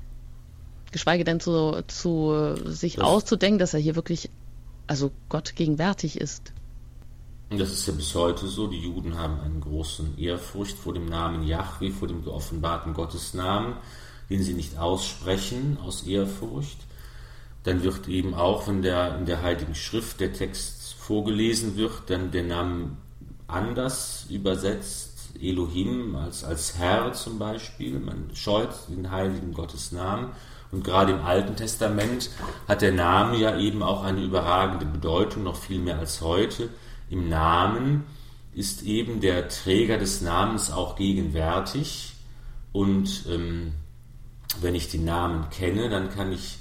Geschweige 0.93 1.25
denn 1.25 1.41
zu, 1.41 1.83
zu 1.89 2.55
sich 2.67 2.97
das 2.97 3.05
auszudenken, 3.05 3.59
dass 3.59 3.75
er 3.75 3.81
hier 3.81 3.97
wirklich, 3.97 4.31
also 4.87 5.11
Gott 5.29 5.57
gegenwärtig 5.57 6.21
ist. 6.21 6.53
Das 7.51 7.71
ist 7.71 7.87
ja 7.87 7.93
bis 7.93 8.15
heute 8.15 8.47
so. 8.47 8.67
Die 8.67 8.81
Juden 8.81 9.19
haben 9.19 9.41
einen 9.41 9.61
großen 9.61 10.19
Ehrfurcht 10.19 10.77
vor 10.77 10.95
dem 10.95 11.07
Namen 11.07 11.47
Yahweh, 11.47 11.91
vor 11.91 12.09
dem 12.09 12.23
geoffenbarten 12.23 12.95
Gottesnamen, 12.95 13.75
den 14.31 14.43
sie 14.43 14.55
nicht 14.55 14.79
aussprechen 14.79 15.79
aus 15.83 16.05
Ehrfurcht. 16.05 16.79
Dann 17.65 17.83
wird 17.83 18.09
eben 18.09 18.35
auch, 18.35 18.69
wenn 18.69 18.83
der, 18.83 19.19
in 19.19 19.27
der 19.27 19.43
Heiligen 19.43 19.75
Schrift 19.75 20.21
der 20.21 20.33
Text 20.33 20.95
vorgelesen 20.95 21.77
wird, 21.77 22.09
dann 22.09 22.31
der 22.31 22.45
Name 22.45 22.97
anders 23.47 24.27
übersetzt, 24.29 25.15
Elohim 25.41 26.15
als, 26.17 26.45
als 26.45 26.79
Herr 26.79 27.13
zum 27.13 27.39
Beispiel. 27.39 27.99
Man 27.99 28.31
scheut 28.35 28.71
den 28.89 29.11
heiligen 29.11 29.53
Gottes 29.53 29.93
Namen. 29.93 30.31
Und 30.71 30.85
gerade 30.85 31.13
im 31.13 31.21
Alten 31.21 31.57
Testament 31.57 32.31
hat 32.67 32.83
der 32.83 32.93
Name 32.93 33.37
ja 33.37 33.59
eben 33.59 33.83
auch 33.83 34.03
eine 34.03 34.23
überragende 34.23 34.87
Bedeutung, 34.87 35.45
noch 35.45 35.57
viel 35.57 35.79
mehr 35.79 35.99
als 35.99 36.21
heute. 36.21 36.69
Im 37.11 37.29
Namen 37.29 38.05
ist 38.55 38.83
eben 38.83 39.21
der 39.21 39.49
Träger 39.49 39.99
des 39.99 40.21
Namens 40.21 40.71
auch 40.71 40.97
gegenwärtig. 40.97 42.15
Und 42.73 43.25
ähm, 43.29 43.75
wenn 44.61 44.75
ich 44.75 44.91
den 44.91 45.05
Namen 45.05 45.49
kenne, 45.51 45.89
dann 45.89 46.11
kann 46.11 46.33
ich, 46.33 46.59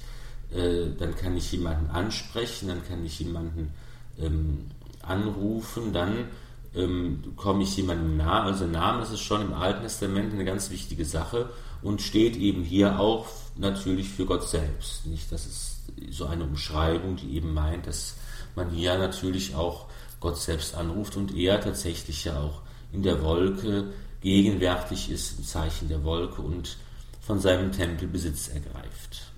äh, 0.54 0.88
dann 0.98 1.16
kann 1.16 1.38
ich 1.38 1.52
jemanden 1.52 1.90
ansprechen, 1.90 2.68
dann 2.68 2.86
kann 2.88 3.06
ich 3.06 3.20
jemanden 3.20 3.74
ähm, 4.20 4.68
anrufen, 5.02 5.94
dann 5.94 6.28
ähm, 6.76 7.34
komme 7.36 7.64
ich 7.64 7.78
jemandem 7.78 8.18
nah. 8.18 8.44
Also 8.44 8.66
Name 8.66 9.04
ist 9.04 9.12
es 9.12 9.22
schon 9.22 9.42
im 9.42 9.54
Alten 9.54 9.84
Testament 9.84 10.34
eine 10.34 10.46
ganz 10.46 10.70
wichtige 10.70 11.06
Sache 11.06 11.50
und 11.82 12.02
steht 12.02 12.36
eben 12.38 12.64
hier 12.64 13.00
auch 13.00 13.28
natürlich 13.56 14.10
für 14.10 14.26
Gott 14.26 14.48
selbst. 14.48 15.06
Nicht, 15.06 15.32
das 15.32 15.46
ist 15.46 15.82
so 16.10 16.26
eine 16.26 16.44
Umschreibung, 16.44 17.18
die 17.18 17.36
eben 17.36 17.54
meint, 17.54 17.88
dass 17.88 18.16
man 18.56 18.70
hier 18.70 18.98
natürlich 18.98 19.56
auch 19.56 19.88
Gott 20.20 20.38
selbst 20.38 20.76
anruft 20.76 21.18
und 21.18 21.36
er 21.36 21.60
tatsächlich 21.60 22.24
ja 22.24 22.40
auch 22.40 22.62
in 22.92 23.04
der 23.04 23.22
Wolke 23.22 23.92
gegenwärtig 24.22 25.12
ist, 25.12 25.38
im 25.38 25.44
Zeichen 25.44 25.90
der 25.90 26.04
Wolke 26.04 26.42
und 26.42 26.78
von 27.26 27.40
seinem 27.40 27.72
Tempel 27.72 28.08
Besitz 28.08 28.50
ergreift. 28.50 29.32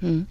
Hm. 0.00 0.26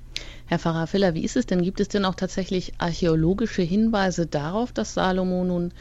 Herr 0.46 0.60
Pfarrer 0.60 0.88
Filler, 0.88 1.14
wie 1.14 1.24
ist 1.24 1.38
es 1.38 1.46
denn? 1.46 1.64
Gibt 1.64 1.80
es 1.80 1.88
denn 1.88 2.06
auch 2.06 2.16
tatsächlich 2.16 2.74
archäologische 2.78 3.62
Hinweise 3.62 4.28
darauf, 4.28 4.72
dass 4.72 4.94
Salomo 4.94 5.44
nun 5.44 5.72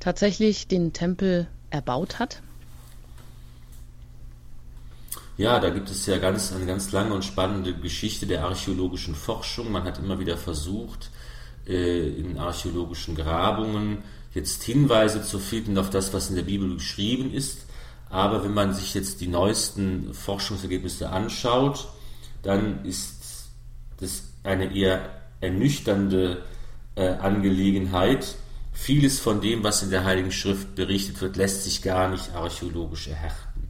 tatsächlich 0.00 0.66
den 0.66 0.92
Tempel 0.92 1.46
erbaut 1.70 2.18
hat? 2.18 2.42
Ja, 5.36 5.58
da 5.58 5.70
gibt 5.70 5.90
es 5.90 6.06
ja 6.06 6.18
ganz, 6.18 6.52
eine 6.52 6.64
ganz 6.64 6.92
lange 6.92 7.12
und 7.12 7.24
spannende 7.24 7.74
Geschichte 7.74 8.26
der 8.26 8.44
archäologischen 8.44 9.14
Forschung. 9.14 9.72
Man 9.72 9.82
hat 9.82 9.98
immer 9.98 10.20
wieder 10.20 10.36
versucht, 10.36 11.10
äh, 11.66 12.08
in 12.08 12.38
archäologischen 12.38 13.16
Grabungen 13.16 13.98
jetzt 14.32 14.62
Hinweise 14.62 15.22
zu 15.22 15.38
finden 15.38 15.76
auf 15.76 15.90
das, 15.90 16.12
was 16.12 16.30
in 16.30 16.36
der 16.36 16.44
Bibel 16.44 16.74
geschrieben 16.74 17.32
ist. 17.32 17.66
Aber 18.14 18.44
wenn 18.44 18.54
man 18.54 18.72
sich 18.72 18.94
jetzt 18.94 19.20
die 19.20 19.26
neuesten 19.26 20.14
Forschungsergebnisse 20.14 21.10
anschaut, 21.10 21.88
dann 22.42 22.84
ist 22.84 23.50
das 23.98 24.22
eine 24.44 24.72
eher 24.72 25.10
ernüchternde 25.40 26.44
äh, 26.94 27.08
Angelegenheit, 27.08 28.36
Vieles 28.76 29.20
von 29.20 29.40
dem, 29.40 29.62
was 29.62 29.84
in 29.84 29.90
der 29.90 30.04
Heiligen 30.04 30.32
Schrift 30.32 30.74
berichtet 30.74 31.20
wird, 31.20 31.36
lässt 31.36 31.62
sich 31.62 31.80
gar 31.80 32.08
nicht 32.08 32.34
archäologisch 32.34 33.06
erhärten. 33.06 33.68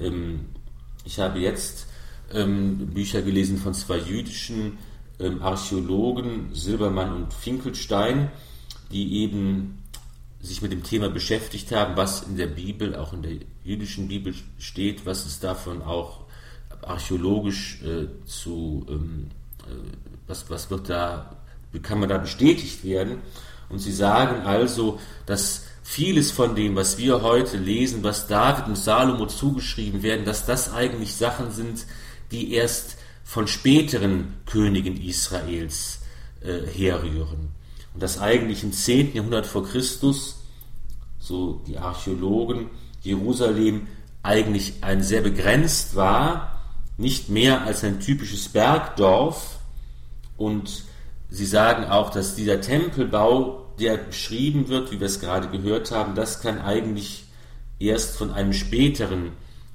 Ähm, 0.00 0.46
ich 1.04 1.20
habe 1.20 1.38
jetzt 1.38 1.86
ähm, 2.32 2.88
Bücher 2.88 3.20
gelesen 3.20 3.58
von 3.58 3.74
zwei 3.74 3.98
jüdischen 3.98 4.78
ähm, 5.20 5.42
Archäologen, 5.42 6.54
Silbermann 6.54 7.12
und 7.12 7.34
Finkelstein, 7.34 8.30
die 8.90 9.22
eben 9.22 9.82
sich 10.40 10.62
mit 10.62 10.72
dem 10.72 10.82
Thema 10.82 11.08
beschäftigt 11.08 11.72
haben, 11.72 11.96
was 11.96 12.22
in 12.22 12.36
der 12.36 12.46
Bibel, 12.46 12.94
auch 12.94 13.12
in 13.12 13.22
der 13.22 13.32
jüdischen 13.64 14.08
Bibel 14.08 14.34
steht, 14.58 15.04
was 15.04 15.26
es 15.26 15.40
davon 15.40 15.82
auch 15.82 16.26
archäologisch 16.82 17.82
äh, 17.82 18.06
zu, 18.24 18.86
ähm, 18.88 19.30
äh, 19.66 19.72
was, 20.26 20.48
was 20.48 20.70
wird 20.70 20.88
da, 20.88 21.36
kann 21.82 22.00
man 22.00 22.08
da 22.08 22.18
bestätigt 22.18 22.84
werden. 22.84 23.18
Und 23.68 23.80
sie 23.80 23.92
sagen 23.92 24.42
also, 24.46 24.98
dass 25.26 25.64
vieles 25.82 26.30
von 26.30 26.54
dem, 26.54 26.76
was 26.76 26.98
wir 26.98 27.22
heute 27.22 27.56
lesen, 27.56 28.02
was 28.02 28.26
David 28.26 28.66
und 28.66 28.76
Salomo 28.76 29.26
zugeschrieben 29.26 30.02
werden, 30.02 30.24
dass 30.24 30.46
das 30.46 30.72
eigentlich 30.72 31.14
Sachen 31.14 31.50
sind, 31.50 31.86
die 32.30 32.52
erst 32.52 32.96
von 33.24 33.46
späteren 33.46 34.34
Königen 34.46 34.96
Israels 34.96 36.00
äh, 36.40 36.66
herrühren. 36.66 37.57
Und 37.98 38.02
dass 38.04 38.20
eigentlich 38.20 38.62
im 38.62 38.70
10. 38.70 39.16
Jahrhundert 39.16 39.44
vor 39.44 39.66
Christus, 39.66 40.36
so 41.18 41.64
die 41.66 41.78
Archäologen, 41.78 42.70
Jerusalem 43.02 43.88
eigentlich 44.22 44.74
ein 44.82 45.02
sehr 45.02 45.20
begrenzt 45.20 45.96
war, 45.96 46.62
nicht 46.96 47.28
mehr 47.28 47.62
als 47.62 47.82
ein 47.82 47.98
typisches 47.98 48.50
Bergdorf 48.50 49.58
und 50.36 50.84
Sie 51.28 51.44
sagen 51.44 51.86
auch, 51.86 52.10
dass 52.10 52.36
dieser 52.36 52.60
Tempelbau, 52.60 53.66
der 53.80 53.96
beschrieben 53.96 54.68
wird, 54.68 54.92
wie 54.92 55.00
wir 55.00 55.08
es 55.08 55.18
gerade 55.18 55.48
gehört 55.48 55.90
haben, 55.90 56.14
das 56.14 56.40
kann 56.40 56.60
eigentlich 56.60 57.24
erst 57.80 58.16
von 58.16 58.30
einem 58.30 58.52
späteren 58.52 59.32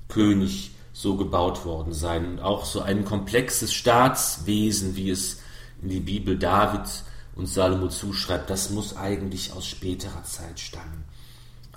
König 0.07 0.71
so 0.93 1.17
gebaut 1.17 1.65
worden 1.65 1.91
sein. 1.91 2.25
Und 2.25 2.39
auch 2.39 2.63
so 2.63 2.79
ein 2.79 3.03
komplexes 3.03 3.73
Staatswesen, 3.73 4.95
wie 4.95 5.09
es 5.09 5.41
in 5.81 5.89
die 5.89 5.99
Bibel 5.99 6.39
David 6.39 6.87
und 7.35 7.47
Salomo 7.47 7.87
zuschreibt, 7.87 8.49
das 8.49 8.69
muss 8.69 8.95
eigentlich 8.95 9.53
aus 9.53 9.65
späterer 9.65 10.23
Zeit 10.23 10.59
stammen. 10.59 11.03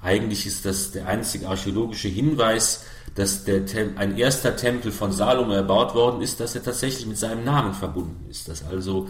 Eigentlich 0.02 0.46
ist 0.46 0.64
das 0.64 0.92
der 0.92 1.06
einzige 1.06 1.48
archäologische 1.48 2.08
Hinweis, 2.08 2.84
dass 3.14 3.44
der, 3.44 3.62
ein 3.96 4.18
erster 4.18 4.54
Tempel 4.54 4.92
von 4.92 5.10
Salomo 5.10 5.52
erbaut 5.54 5.94
worden 5.94 6.20
ist, 6.20 6.38
dass 6.38 6.54
er 6.54 6.62
tatsächlich 6.62 7.06
mit 7.06 7.16
seinem 7.16 7.44
Namen 7.44 7.72
verbunden 7.72 8.26
ist. 8.30 8.48
Dass 8.48 8.62
also 8.64 9.08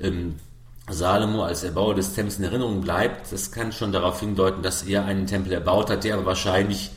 ähm, 0.00 0.36
Salomo 0.88 1.42
als 1.42 1.64
Erbauer 1.64 1.94
des 1.94 2.14
Tempels 2.14 2.38
in 2.38 2.44
Erinnerung 2.44 2.82
bleibt, 2.82 3.32
das 3.32 3.50
kann 3.50 3.72
schon 3.72 3.92
darauf 3.92 4.20
hindeuten, 4.20 4.62
dass 4.62 4.82
er 4.82 5.06
einen 5.06 5.26
Tempel 5.26 5.52
erbaut 5.52 5.90
hat, 5.90 6.04
der 6.04 6.14
aber 6.14 6.26
wahrscheinlich 6.26 6.90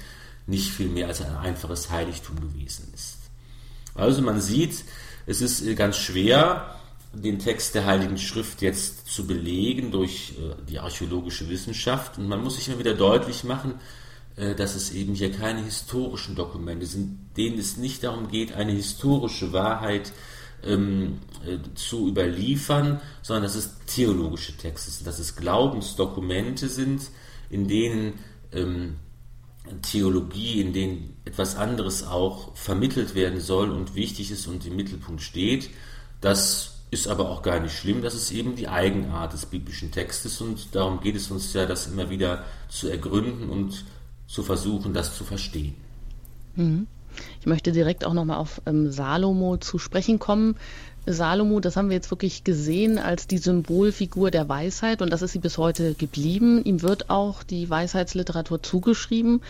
nicht 0.46 0.72
viel 0.72 0.90
mehr 0.90 1.08
als 1.08 1.22
ein 1.22 1.36
einfaches 1.38 1.90
Heiligtum 1.90 2.36
gewesen 2.42 2.92
ist. 2.94 3.18
Also 3.96 4.22
man 4.22 4.42
sieht, 4.42 4.84
es 5.26 5.42
ist 5.42 5.66
äh, 5.66 5.76
ganz 5.76 5.98
schwer, 5.98 6.76
den 7.14 7.40
Text 7.40 7.76
der 7.76 7.86
Heiligen 7.86 8.18
Schrift 8.18 8.62
jetzt 8.62 9.08
zu 9.08 9.26
belegen 9.26 9.92
durch 9.92 10.34
äh, 10.38 10.56
die 10.70 10.80
archäologische 10.80 11.50
Wissenschaft. 11.50 12.18
Und 12.18 12.28
man 12.28 12.44
muss 12.44 12.56
sich 12.56 12.68
immer 12.68 12.80
wieder 12.80 12.94
deutlich 12.94 13.44
machen, 13.44 13.76
äh, 14.36 14.56
dass 14.56 14.76
es 14.76 14.92
eben 14.92 15.16
hier 15.16 15.32
keine 15.32 15.64
historischen 15.64 16.36
Dokumente 16.36 16.86
sind, 16.86 17.18
denen 17.36 17.58
es 17.58 17.78
nicht 17.78 18.04
darum 18.04 18.30
geht, 18.30 18.54
eine 18.54 18.74
historische 18.74 19.54
Wahrheit 19.54 20.14
ähm, 20.64 21.20
äh, 21.46 21.58
zu 21.76 22.08
überliefern, 22.08 23.02
sondern 23.22 23.44
dass 23.44 23.56
es 23.56 23.76
theologische 23.88 24.56
Texte 24.56 24.92
sind, 24.92 25.08
dass 25.08 25.20
es 25.20 25.36
Glaubensdokumente 25.36 26.70
sind, 26.70 27.02
in 27.50 27.68
denen 27.68 28.20
ähm, 28.52 28.98
Theologie, 29.82 30.62
in 30.62 30.74
denen 30.74 31.18
etwas 31.26 31.56
anderes 31.56 32.04
auch 32.04 32.56
vermittelt 32.56 33.16
werden 33.16 33.40
soll 33.40 33.70
und 33.72 33.96
wichtig 33.96 34.32
ist 34.32 34.48
und 34.48 34.66
im 34.66 34.76
Mittelpunkt 34.76 35.22
steht. 35.22 35.70
Das 36.22 36.79
ist 36.92 37.08
aber 37.08 37.30
auch 37.30 37.42
gar 37.42 37.60
nicht 37.60 37.76
schlimm, 37.76 38.02
das 38.02 38.16
ist 38.16 38.32
eben 38.32 38.56
die 38.56 38.68
Eigenart 38.68 39.34
des 39.34 39.46
biblischen 39.46 39.92
Textes 39.92 40.42
und 40.42 40.74
darum 40.74 41.02
geht 41.02 41.16
es 41.16 41.30
uns 41.30 41.54
ja, 41.54 41.66
das 41.66 41.88
immer 41.88 42.10
wieder 42.10 42.44
zu 42.68 42.90
ergründen 42.90 43.50
und 43.50 43.86
zu 44.28 44.44
versuchen, 44.44 44.94
das 44.94 45.16
zu 45.16 45.24
verstehen. 45.24 45.76
Mhm. 46.56 46.88
Ich 47.40 47.48
möchte 47.48 47.72
direkt 47.72 48.06
auch 48.06 48.14
nochmal 48.14 48.38
auf 48.38 48.62
ähm, 48.66 48.92
Salomo 48.92 49.58
zu 49.58 49.78
sprechen 49.78 50.20
kommen. 50.20 50.56
Salomo, 51.06 51.60
das 51.60 51.76
haben 51.76 51.90
wir 51.90 51.96
jetzt 51.96 52.12
wirklich 52.12 52.44
gesehen 52.44 52.98
als 53.00 53.28
die 53.28 53.38
Symbolfigur 53.38 54.32
der 54.32 54.48
Weisheit 54.48 55.02
und 55.02 55.12
das 55.12 55.22
ist 55.22 55.32
sie 55.32 55.40
bis 55.40 55.58
heute 55.58 55.94
geblieben. 55.94 56.64
Ihm 56.64 56.82
wird 56.82 57.10
auch 57.10 57.44
die 57.44 57.70
Weisheitsliteratur 57.70 58.62
zugeschrieben 58.62 59.42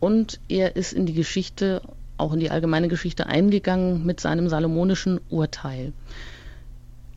und 0.00 0.40
er 0.48 0.76
ist 0.76 0.92
in 0.92 1.06
die 1.06 1.14
Geschichte, 1.14 1.82
auch 2.18 2.32
in 2.32 2.40
die 2.40 2.50
allgemeine 2.50 2.88
Geschichte 2.88 3.26
eingegangen 3.26 4.04
mit 4.04 4.20
seinem 4.20 4.48
salomonischen 4.48 5.20
Urteil. 5.28 5.92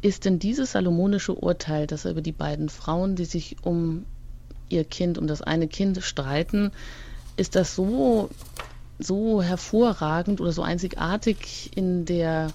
Ist 0.06 0.26
denn 0.26 0.38
dieses 0.38 0.74
salomonische 0.74 1.34
Urteil, 1.34 1.88
das 1.88 2.06
er 2.06 2.12
über 2.12 2.22
die 2.22 2.32
beiden 2.32 2.70
Frauen, 2.70 3.16
die 3.16 3.26
sich 3.26 3.58
um 3.64 4.06
ihr 4.70 4.84
Kind, 4.84 5.18
um 5.18 5.26
das 5.26 5.42
eine 5.42 5.68
Kind 5.68 6.04
streiten, 6.04 6.72
ist 7.38 7.56
das 7.56 7.74
so, 7.74 8.30
so 9.00 9.42
hervorragend 9.42 10.42
oder 10.42 10.52
so 10.52 10.62
einzigartig 10.62 11.72
in 11.76 12.06
der 12.06 12.52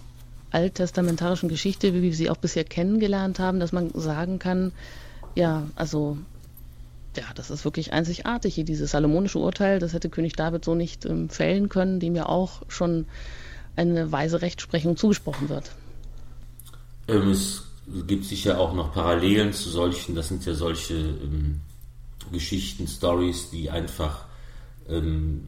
alttestamentarischen 0.53 1.48
Geschichte, 1.48 1.92
wie 1.92 2.03
wir 2.03 2.14
sie 2.14 2.30
auch 2.30 2.36
bisher 2.36 2.62
kennengelernt 2.62 3.40
haben, 3.40 3.59
dass 3.59 3.72
man 3.72 3.90
sagen 3.94 4.38
kann, 4.38 4.70
ja, 5.34 5.64
also 5.74 6.18
ja, 7.16 7.24
das 7.34 7.51
ist 7.51 7.64
wirklich 7.64 7.92
einzigartig 7.92 8.55
hier, 8.55 8.64
dieses 8.64 8.92
salomonische 8.92 9.40
Urteil, 9.40 9.80
das 9.80 9.92
hätte 9.92 10.09
König 10.09 10.34
David 10.34 10.64
so 10.64 10.76
nicht 10.76 11.05
ähm, 11.05 11.28
fällen 11.28 11.68
können, 11.68 11.98
dem 11.98 12.14
ja 12.14 12.26
auch 12.26 12.62
schon 12.68 13.07
eine 13.74 14.12
weise 14.12 14.40
Rechtsprechung 14.40 14.96
zugesprochen 14.96 15.48
wird. 15.48 15.72
Ähm, 17.11 17.30
es 17.30 17.64
gibt 18.06 18.24
sicher 18.24 18.58
auch 18.58 18.72
noch 18.72 18.92
Parallelen 18.92 19.52
zu 19.52 19.68
solchen, 19.68 20.14
das 20.14 20.28
sind 20.28 20.44
ja 20.46 20.54
solche 20.54 20.94
ähm, 20.94 21.61
Geschichten, 22.30 22.86
Stories, 22.86 23.50
die 23.50 23.68
einfach, 23.68 24.26
ähm, 24.88 25.44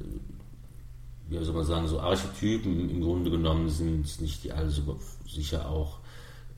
wie 1.28 1.42
soll 1.44 1.54
man 1.54 1.64
sagen, 1.64 1.88
so 1.88 2.00
Archetypen 2.00 2.90
im 2.90 3.00
Grunde 3.00 3.30
genommen 3.30 3.68
sind, 3.70 4.20
nicht 4.20 4.42
die 4.42 4.52
alle 4.52 4.70
so 4.70 4.98
sicher 5.28 5.68
auch 5.68 5.98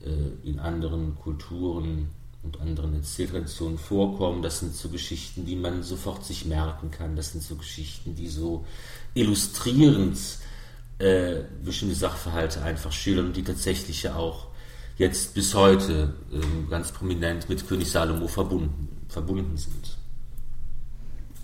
äh, 0.01 0.47
in 0.47 0.59
anderen 0.59 1.15
Kulturen 1.15 2.09
und 2.41 2.59
anderen 2.59 2.95
Erzähltraditionen 2.95 3.77
vorkommen. 3.77 4.41
Das 4.41 4.59
sind 4.59 4.73
so 4.73 4.89
Geschichten, 4.89 5.45
die 5.45 5.55
man 5.55 5.83
sofort 5.83 6.25
sich 6.25 6.45
merken 6.45 6.91
kann. 6.91 7.15
Das 7.15 7.31
sind 7.31 7.43
so 7.43 7.55
Geschichten, 7.55 8.15
die 8.15 8.27
so 8.27 8.65
illustrierend 9.13 10.17
äh, 10.99 11.41
bestimmte 11.63 11.95
Sachverhalte 11.95 12.61
einfach 12.61 12.91
schildern 12.91 13.33
die 13.33 13.43
tatsächlich 13.43 14.03
ja 14.03 14.15
auch 14.15 14.47
jetzt 14.97 15.33
bis 15.33 15.53
heute 15.53 16.13
äh, 16.31 16.69
ganz 16.69 16.91
prominent 16.91 17.49
mit 17.49 17.67
König 17.67 17.91
Salomo 17.91 18.27
verbunden, 18.27 18.87
verbunden 19.09 19.57
sind. 19.57 19.97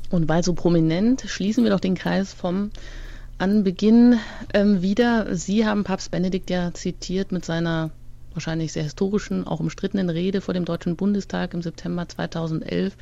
Und 0.09 0.27
weil 0.27 0.43
so 0.43 0.53
prominent, 0.53 1.23
schließen 1.27 1.63
wir 1.63 1.71
doch 1.71 1.79
den 1.79 1.95
Kreis 1.95 2.33
vom 2.33 2.71
Anbeginn 3.37 4.19
ähm, 4.53 4.81
wieder. 4.81 5.35
Sie 5.35 5.65
haben 5.65 5.83
Papst 5.83 6.11
Benedikt 6.11 6.49
ja 6.49 6.73
zitiert 6.73 7.31
mit 7.31 7.45
seiner 7.45 7.91
wahrscheinlich 8.33 8.71
sehr 8.71 8.83
historischen, 8.83 9.47
auch 9.47 9.59
umstrittenen 9.59 10.09
Rede 10.09 10.41
vor 10.41 10.53
dem 10.53 10.65
Deutschen 10.65 10.95
Bundestag 10.95 11.53
im 11.53 11.61
September 11.61 12.07
2011, 12.07 12.95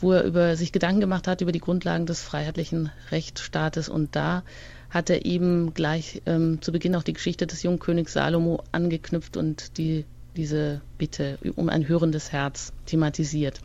wo 0.00 0.12
er 0.12 0.24
über 0.24 0.56
sich 0.56 0.72
Gedanken 0.72 1.00
gemacht 1.00 1.28
hat 1.28 1.40
über 1.40 1.52
die 1.52 1.60
Grundlagen 1.60 2.06
des 2.06 2.22
freiheitlichen 2.22 2.90
Rechtsstaates. 3.10 3.88
Und 3.88 4.16
da 4.16 4.42
hat 4.90 5.08
er 5.08 5.24
eben 5.24 5.72
gleich 5.72 6.20
ähm, 6.26 6.60
zu 6.60 6.72
Beginn 6.72 6.96
auch 6.96 7.04
die 7.04 7.12
Geschichte 7.12 7.46
des 7.46 7.62
jungen 7.62 7.78
Königs 7.78 8.12
Salomo 8.12 8.62
angeknüpft 8.72 9.36
und 9.36 9.78
die, 9.78 10.04
diese 10.36 10.80
Bitte 10.98 11.38
um 11.56 11.68
ein 11.68 11.86
hörendes 11.86 12.32
Herz 12.32 12.72
thematisiert. 12.86 13.60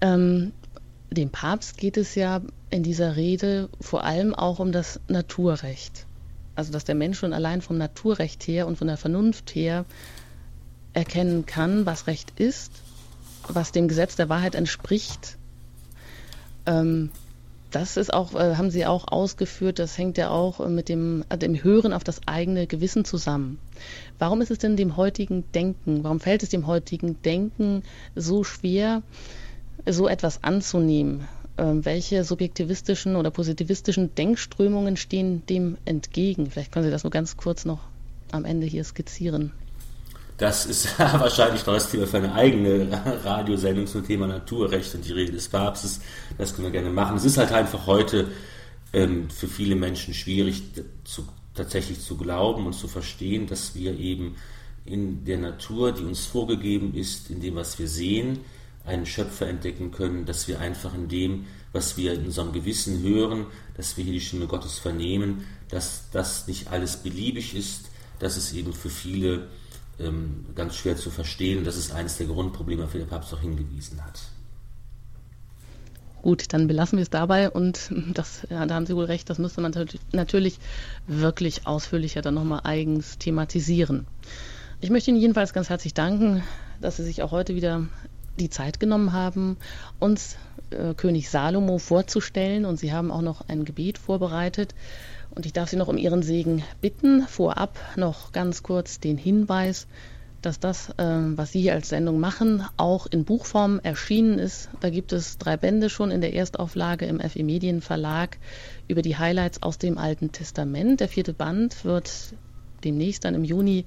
Ähm, 0.00 0.52
dem 1.10 1.30
Papst 1.30 1.78
geht 1.78 1.96
es 1.96 2.14
ja 2.14 2.42
in 2.70 2.82
dieser 2.82 3.16
Rede 3.16 3.68
vor 3.80 4.04
allem 4.04 4.34
auch 4.34 4.58
um 4.58 4.72
das 4.72 5.00
Naturrecht. 5.08 6.06
Also 6.54 6.72
dass 6.72 6.84
der 6.84 6.96
Mensch 6.96 7.18
schon 7.18 7.32
allein 7.32 7.62
vom 7.62 7.78
Naturrecht 7.78 8.46
her 8.46 8.66
und 8.66 8.76
von 8.76 8.88
der 8.88 8.96
Vernunft 8.96 9.54
her 9.54 9.84
erkennen 10.92 11.46
kann, 11.46 11.86
was 11.86 12.08
Recht 12.08 12.38
ist, 12.40 12.72
was 13.46 13.70
dem 13.70 13.86
Gesetz 13.86 14.16
der 14.16 14.28
Wahrheit 14.28 14.56
entspricht. 14.56 15.36
Ähm, 16.66 17.10
das 17.70 17.96
ist 17.96 18.12
auch, 18.12 18.34
äh, 18.34 18.56
haben 18.56 18.70
Sie 18.70 18.86
auch 18.86 19.08
ausgeführt, 19.08 19.78
das 19.78 19.98
hängt 19.98 20.18
ja 20.18 20.30
auch 20.30 20.66
mit 20.68 20.88
dem, 20.88 21.24
äh, 21.28 21.36
dem 21.36 21.62
Hören 21.62 21.92
auf 21.92 22.04
das 22.04 22.20
eigene 22.26 22.66
Gewissen 22.66 23.04
zusammen. 23.04 23.58
Warum 24.18 24.40
ist 24.40 24.50
es 24.50 24.58
denn 24.58 24.76
dem 24.76 24.96
heutigen 24.96 25.44
Denken, 25.52 26.02
warum 26.04 26.20
fällt 26.20 26.42
es 26.42 26.48
dem 26.48 26.66
heutigen 26.66 27.20
Denken 27.22 27.82
so 28.14 28.44
schwer, 28.44 29.02
so 29.86 30.08
etwas 30.08 30.42
anzunehmen? 30.42 31.28
Ähm, 31.58 31.84
welche 31.84 32.24
subjektivistischen 32.24 33.16
oder 33.16 33.30
positivistischen 33.30 34.14
Denkströmungen 34.14 34.96
stehen 34.96 35.44
dem 35.46 35.76
entgegen? 35.84 36.50
Vielleicht 36.50 36.72
können 36.72 36.84
Sie 36.84 36.90
das 36.90 37.04
nur 37.04 37.10
ganz 37.10 37.36
kurz 37.36 37.64
noch 37.64 37.80
am 38.30 38.44
Ende 38.44 38.66
hier 38.66 38.84
skizzieren. 38.84 39.52
Das 40.38 40.66
ist 40.66 40.98
wahrscheinlich 40.98 41.66
noch 41.66 41.74
das 41.74 41.90
Thema 41.90 42.06
für 42.06 42.18
eine 42.18 42.32
eigene 42.32 42.88
Radiosendung 43.24 43.88
zum 43.88 44.06
Thema 44.06 44.28
Naturrecht 44.28 44.94
und 44.94 45.04
die 45.04 45.12
Rede 45.12 45.32
des 45.32 45.48
Papstes. 45.48 46.00
Das 46.38 46.54
können 46.54 46.68
wir 46.68 46.72
gerne 46.72 46.90
machen. 46.90 47.16
Es 47.16 47.24
ist 47.24 47.38
halt 47.38 47.50
einfach 47.50 47.86
heute 47.86 48.28
ähm, 48.92 49.28
für 49.30 49.48
viele 49.48 49.74
Menschen 49.74 50.14
schwierig, 50.14 50.62
zu, 51.02 51.26
tatsächlich 51.54 52.00
zu 52.00 52.16
glauben 52.16 52.66
und 52.66 52.74
zu 52.74 52.86
verstehen, 52.86 53.48
dass 53.48 53.74
wir 53.74 53.98
eben 53.98 54.36
in 54.84 55.24
der 55.24 55.38
Natur, 55.38 55.90
die 55.90 56.04
uns 56.04 56.26
vorgegeben 56.26 56.94
ist, 56.94 57.30
in 57.30 57.40
dem, 57.40 57.56
was 57.56 57.80
wir 57.80 57.88
sehen, 57.88 58.38
einen 58.86 59.06
Schöpfer 59.06 59.48
entdecken 59.48 59.90
können, 59.90 60.24
dass 60.24 60.46
wir 60.46 60.60
einfach 60.60 60.94
in 60.94 61.08
dem, 61.08 61.46
was 61.72 61.96
wir 61.96 62.14
in 62.14 62.26
unserem 62.26 62.52
Gewissen 62.52 63.02
hören, 63.02 63.46
dass 63.76 63.96
wir 63.96 64.04
hier 64.04 64.14
die 64.14 64.20
Stimme 64.20 64.46
Gottes 64.46 64.78
vernehmen, 64.78 65.46
dass 65.68 66.04
das 66.12 66.46
nicht 66.46 66.70
alles 66.70 66.96
beliebig 66.98 67.56
ist, 67.56 67.90
dass 68.20 68.36
es 68.36 68.52
eben 68.52 68.72
für 68.72 68.88
viele 68.88 69.48
ähm, 70.00 70.46
ganz 70.54 70.76
schwer 70.76 70.96
zu 70.96 71.10
verstehen. 71.10 71.64
Das 71.64 71.76
ist 71.76 71.92
eines 71.92 72.16
der 72.16 72.26
Grundprobleme, 72.26 72.84
auf 72.84 72.92
die 72.92 72.98
der 72.98 73.06
Papst 73.06 73.32
auch 73.34 73.40
hingewiesen 73.40 74.04
hat. 74.04 74.20
Gut, 76.22 76.52
dann 76.52 76.66
belassen 76.66 76.98
wir 76.98 77.02
es 77.02 77.10
dabei 77.10 77.48
und 77.48 77.92
das, 78.14 78.46
ja, 78.50 78.66
da 78.66 78.74
haben 78.74 78.86
Sie 78.86 78.96
wohl 78.96 79.04
recht, 79.04 79.30
das 79.30 79.38
müsste 79.38 79.60
man 79.60 79.72
natürlich 80.12 80.58
wirklich 81.06 81.66
ausführlicher 81.66 82.22
dann 82.22 82.34
nochmal 82.34 82.62
eigens 82.64 83.18
thematisieren. 83.18 84.06
Ich 84.80 84.90
möchte 84.90 85.10
Ihnen 85.10 85.20
jedenfalls 85.20 85.52
ganz 85.52 85.70
herzlich 85.70 85.94
danken, 85.94 86.42
dass 86.80 86.96
Sie 86.96 87.04
sich 87.04 87.22
auch 87.22 87.30
heute 87.30 87.54
wieder 87.54 87.86
die 88.38 88.50
Zeit 88.50 88.80
genommen 88.80 89.12
haben, 89.12 89.56
uns 89.98 90.36
äh, 90.70 90.94
König 90.94 91.30
Salomo 91.30 91.78
vorzustellen 91.78 92.64
und 92.64 92.78
Sie 92.78 92.92
haben 92.92 93.10
auch 93.10 93.22
noch 93.22 93.48
ein 93.48 93.64
Gebet 93.64 93.98
vorbereitet. 93.98 94.74
Und 95.38 95.46
ich 95.46 95.52
darf 95.52 95.70
Sie 95.70 95.76
noch 95.76 95.86
um 95.86 95.96
Ihren 95.96 96.22
Segen 96.22 96.64
bitten. 96.80 97.22
Vorab 97.28 97.78
noch 97.94 98.32
ganz 98.32 98.64
kurz 98.64 98.98
den 98.98 99.16
Hinweis, 99.16 99.86
dass 100.42 100.58
das, 100.58 100.88
äh, 100.98 101.04
was 101.04 101.52
Sie 101.52 101.60
hier 101.60 101.74
als 101.74 101.90
Sendung 101.90 102.18
machen, 102.18 102.64
auch 102.76 103.06
in 103.06 103.24
Buchform 103.24 103.78
erschienen 103.84 104.40
ist. 104.40 104.68
Da 104.80 104.90
gibt 104.90 105.12
es 105.12 105.38
drei 105.38 105.56
Bände 105.56 105.90
schon 105.90 106.10
in 106.10 106.20
der 106.20 106.34
Erstauflage 106.34 107.06
im 107.06 107.20
FE 107.20 107.44
Medien 107.44 107.82
Verlag 107.82 108.38
über 108.88 109.00
die 109.00 109.16
Highlights 109.16 109.62
aus 109.62 109.78
dem 109.78 109.96
Alten 109.96 110.32
Testament. 110.32 110.98
Der 110.98 111.08
vierte 111.08 111.34
Band 111.34 111.84
wird 111.84 112.34
demnächst 112.82 113.24
dann 113.24 113.36
im 113.36 113.44
Juni 113.44 113.84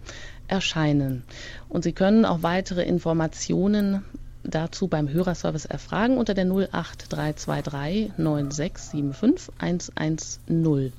erscheinen. 0.48 1.24
Und 1.68 1.84
Sie 1.84 1.92
können 1.92 2.24
auch 2.24 2.44
weitere 2.44 2.84
Informationen 2.84 4.06
dazu 4.44 4.88
beim 4.88 5.10
Hörerservice 5.10 5.66
erfragen 5.66 6.18
unter 6.18 6.34
der 6.34 6.46
08323 6.46 8.18
9675 8.18 9.54
110. 9.58 10.94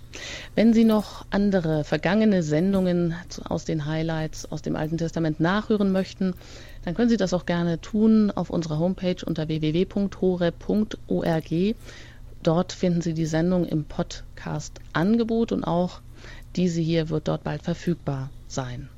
Wenn 0.55 0.73
Sie 0.73 0.85
noch 0.85 1.25
andere 1.31 1.85
vergangene 1.85 2.43
Sendungen 2.43 3.15
aus 3.45 3.65
den 3.65 3.87
Highlights 3.87 4.51
aus 4.51 4.63
dem 4.63 4.77
Alten 4.77 4.99
Testament 4.99 5.41
nachhören 5.41 5.93
möchten, 5.93 6.35
dann 6.85 6.95
können 6.95 7.09
Sie 7.09 7.17
das 7.17 7.33
auch 7.33 7.47
gerne 7.47 7.81
tun 7.81 8.31
auf 8.31 8.51
unserer 8.51 8.79
Homepage 8.79 9.25
unter 9.25 9.49
www.hore.org. 9.49 10.55
Dort 12.43 12.73
finden 12.73 13.01
Sie 13.03 13.15
die 13.15 13.27
Sendung 13.27 13.67
im 13.67 13.85
Podcast-Angebot 13.85 15.53
und 15.53 15.65
auch 15.65 16.01
diese 16.57 16.81
hier 16.81 17.09
wird 17.09 17.29
dort 17.29 17.45
bald 17.45 17.63
verfügbar 17.63 18.31
sein. 18.49 18.89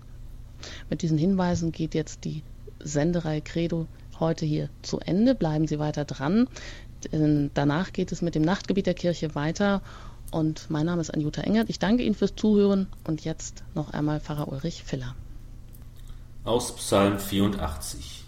Mit 0.88 1.03
diesen 1.03 1.18
Hinweisen 1.18 1.72
geht 1.72 1.95
jetzt 1.95 2.24
die 2.24 2.42
Senderei 2.80 3.40
Credo 3.40 3.86
heute 4.25 4.47
hier 4.47 4.70
zu 4.83 4.99
Ende. 5.01 5.35
Bleiben 5.35 5.66
Sie 5.66 5.79
weiter 5.79 6.05
dran. 6.05 6.49
Danach 7.55 7.93
geht 7.93 8.12
es 8.12 8.22
mit 8.22 8.35
dem 8.35 8.43
Nachtgebiet 8.43 8.87
der 8.87 8.95
Kirche 8.95 9.35
weiter. 9.35 9.83
Und 10.31 10.70
mein 10.70 10.87
Name 10.87 11.01
ist 11.01 11.11
Anjuta 11.11 11.43
Engert. 11.43 11.68
Ich 11.68 11.79
danke 11.79 12.03
Ihnen 12.03 12.14
fürs 12.14 12.35
Zuhören 12.35 12.89
und 13.05 13.25
jetzt 13.25 13.62
noch 13.75 13.93
einmal 13.93 14.20
Pfarrer 14.20 14.49
Ulrich 14.49 14.83
Filler. 14.83 15.14
Aus 16.45 16.75
Psalm 16.77 17.18
84. 17.18 18.25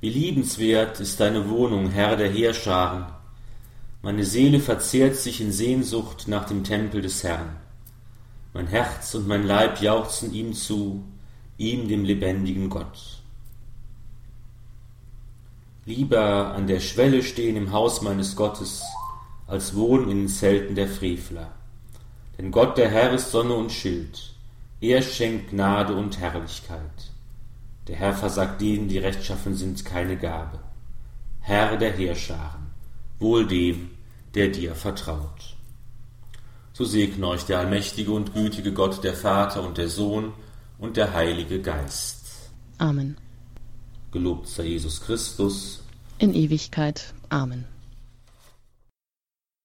Wie 0.00 0.10
liebenswert 0.10 1.00
ist 1.00 1.18
deine 1.18 1.50
Wohnung, 1.50 1.90
Herr 1.90 2.16
der 2.16 2.30
Heerscharen. 2.30 3.06
Meine 4.02 4.24
Seele 4.24 4.60
verzehrt 4.60 5.16
sich 5.16 5.40
in 5.40 5.50
Sehnsucht 5.50 6.28
nach 6.28 6.46
dem 6.46 6.62
Tempel 6.62 7.02
des 7.02 7.24
Herrn. 7.24 7.56
Mein 8.54 8.68
Herz 8.68 9.14
und 9.14 9.26
mein 9.26 9.44
Leib 9.44 9.82
jauchzen 9.82 10.32
ihm 10.32 10.54
zu, 10.54 11.04
ihm 11.56 11.88
dem 11.88 12.04
lebendigen 12.04 12.70
Gott 12.70 13.17
lieber 15.88 16.52
an 16.54 16.66
der 16.66 16.80
Schwelle 16.80 17.22
stehen 17.22 17.56
im 17.56 17.72
Haus 17.72 18.02
meines 18.02 18.36
Gottes, 18.36 18.82
als 19.46 19.74
wohnen 19.74 20.10
in 20.10 20.18
den 20.18 20.28
Zelten 20.28 20.74
der 20.74 20.86
Frevler. 20.86 21.52
Denn 22.36 22.50
Gott 22.50 22.76
der 22.76 22.90
Herr 22.90 23.12
ist 23.14 23.30
Sonne 23.30 23.54
und 23.54 23.72
Schild, 23.72 24.34
er 24.80 25.00
schenkt 25.00 25.50
Gnade 25.50 25.94
und 25.94 26.20
Herrlichkeit. 26.20 27.10
Der 27.88 27.96
Herr 27.96 28.12
versagt 28.12 28.60
denen, 28.60 28.88
die 28.88 28.98
rechtschaffen 28.98 29.54
sind, 29.54 29.82
keine 29.86 30.18
Gabe. 30.18 30.58
Herr 31.40 31.78
der 31.78 31.92
Heerscharen, 31.92 32.66
wohl 33.18 33.46
dem, 33.46 33.90
der 34.34 34.48
dir 34.48 34.74
vertraut. 34.74 35.56
So 36.74 36.84
segne 36.84 37.26
euch 37.28 37.44
der 37.46 37.60
allmächtige 37.60 38.12
und 38.12 38.34
gütige 38.34 38.74
Gott, 38.74 39.02
der 39.02 39.14
Vater 39.14 39.66
und 39.66 39.78
der 39.78 39.88
Sohn 39.88 40.32
und 40.78 40.98
der 40.98 41.14
Heilige 41.14 41.62
Geist. 41.62 42.50
Amen. 42.76 43.16
Gelobt 44.10 44.48
sei 44.48 44.64
Jesus 44.64 45.00
Christus. 45.00 45.80
In 46.18 46.34
Ewigkeit. 46.34 47.12
Amen. 47.28 47.64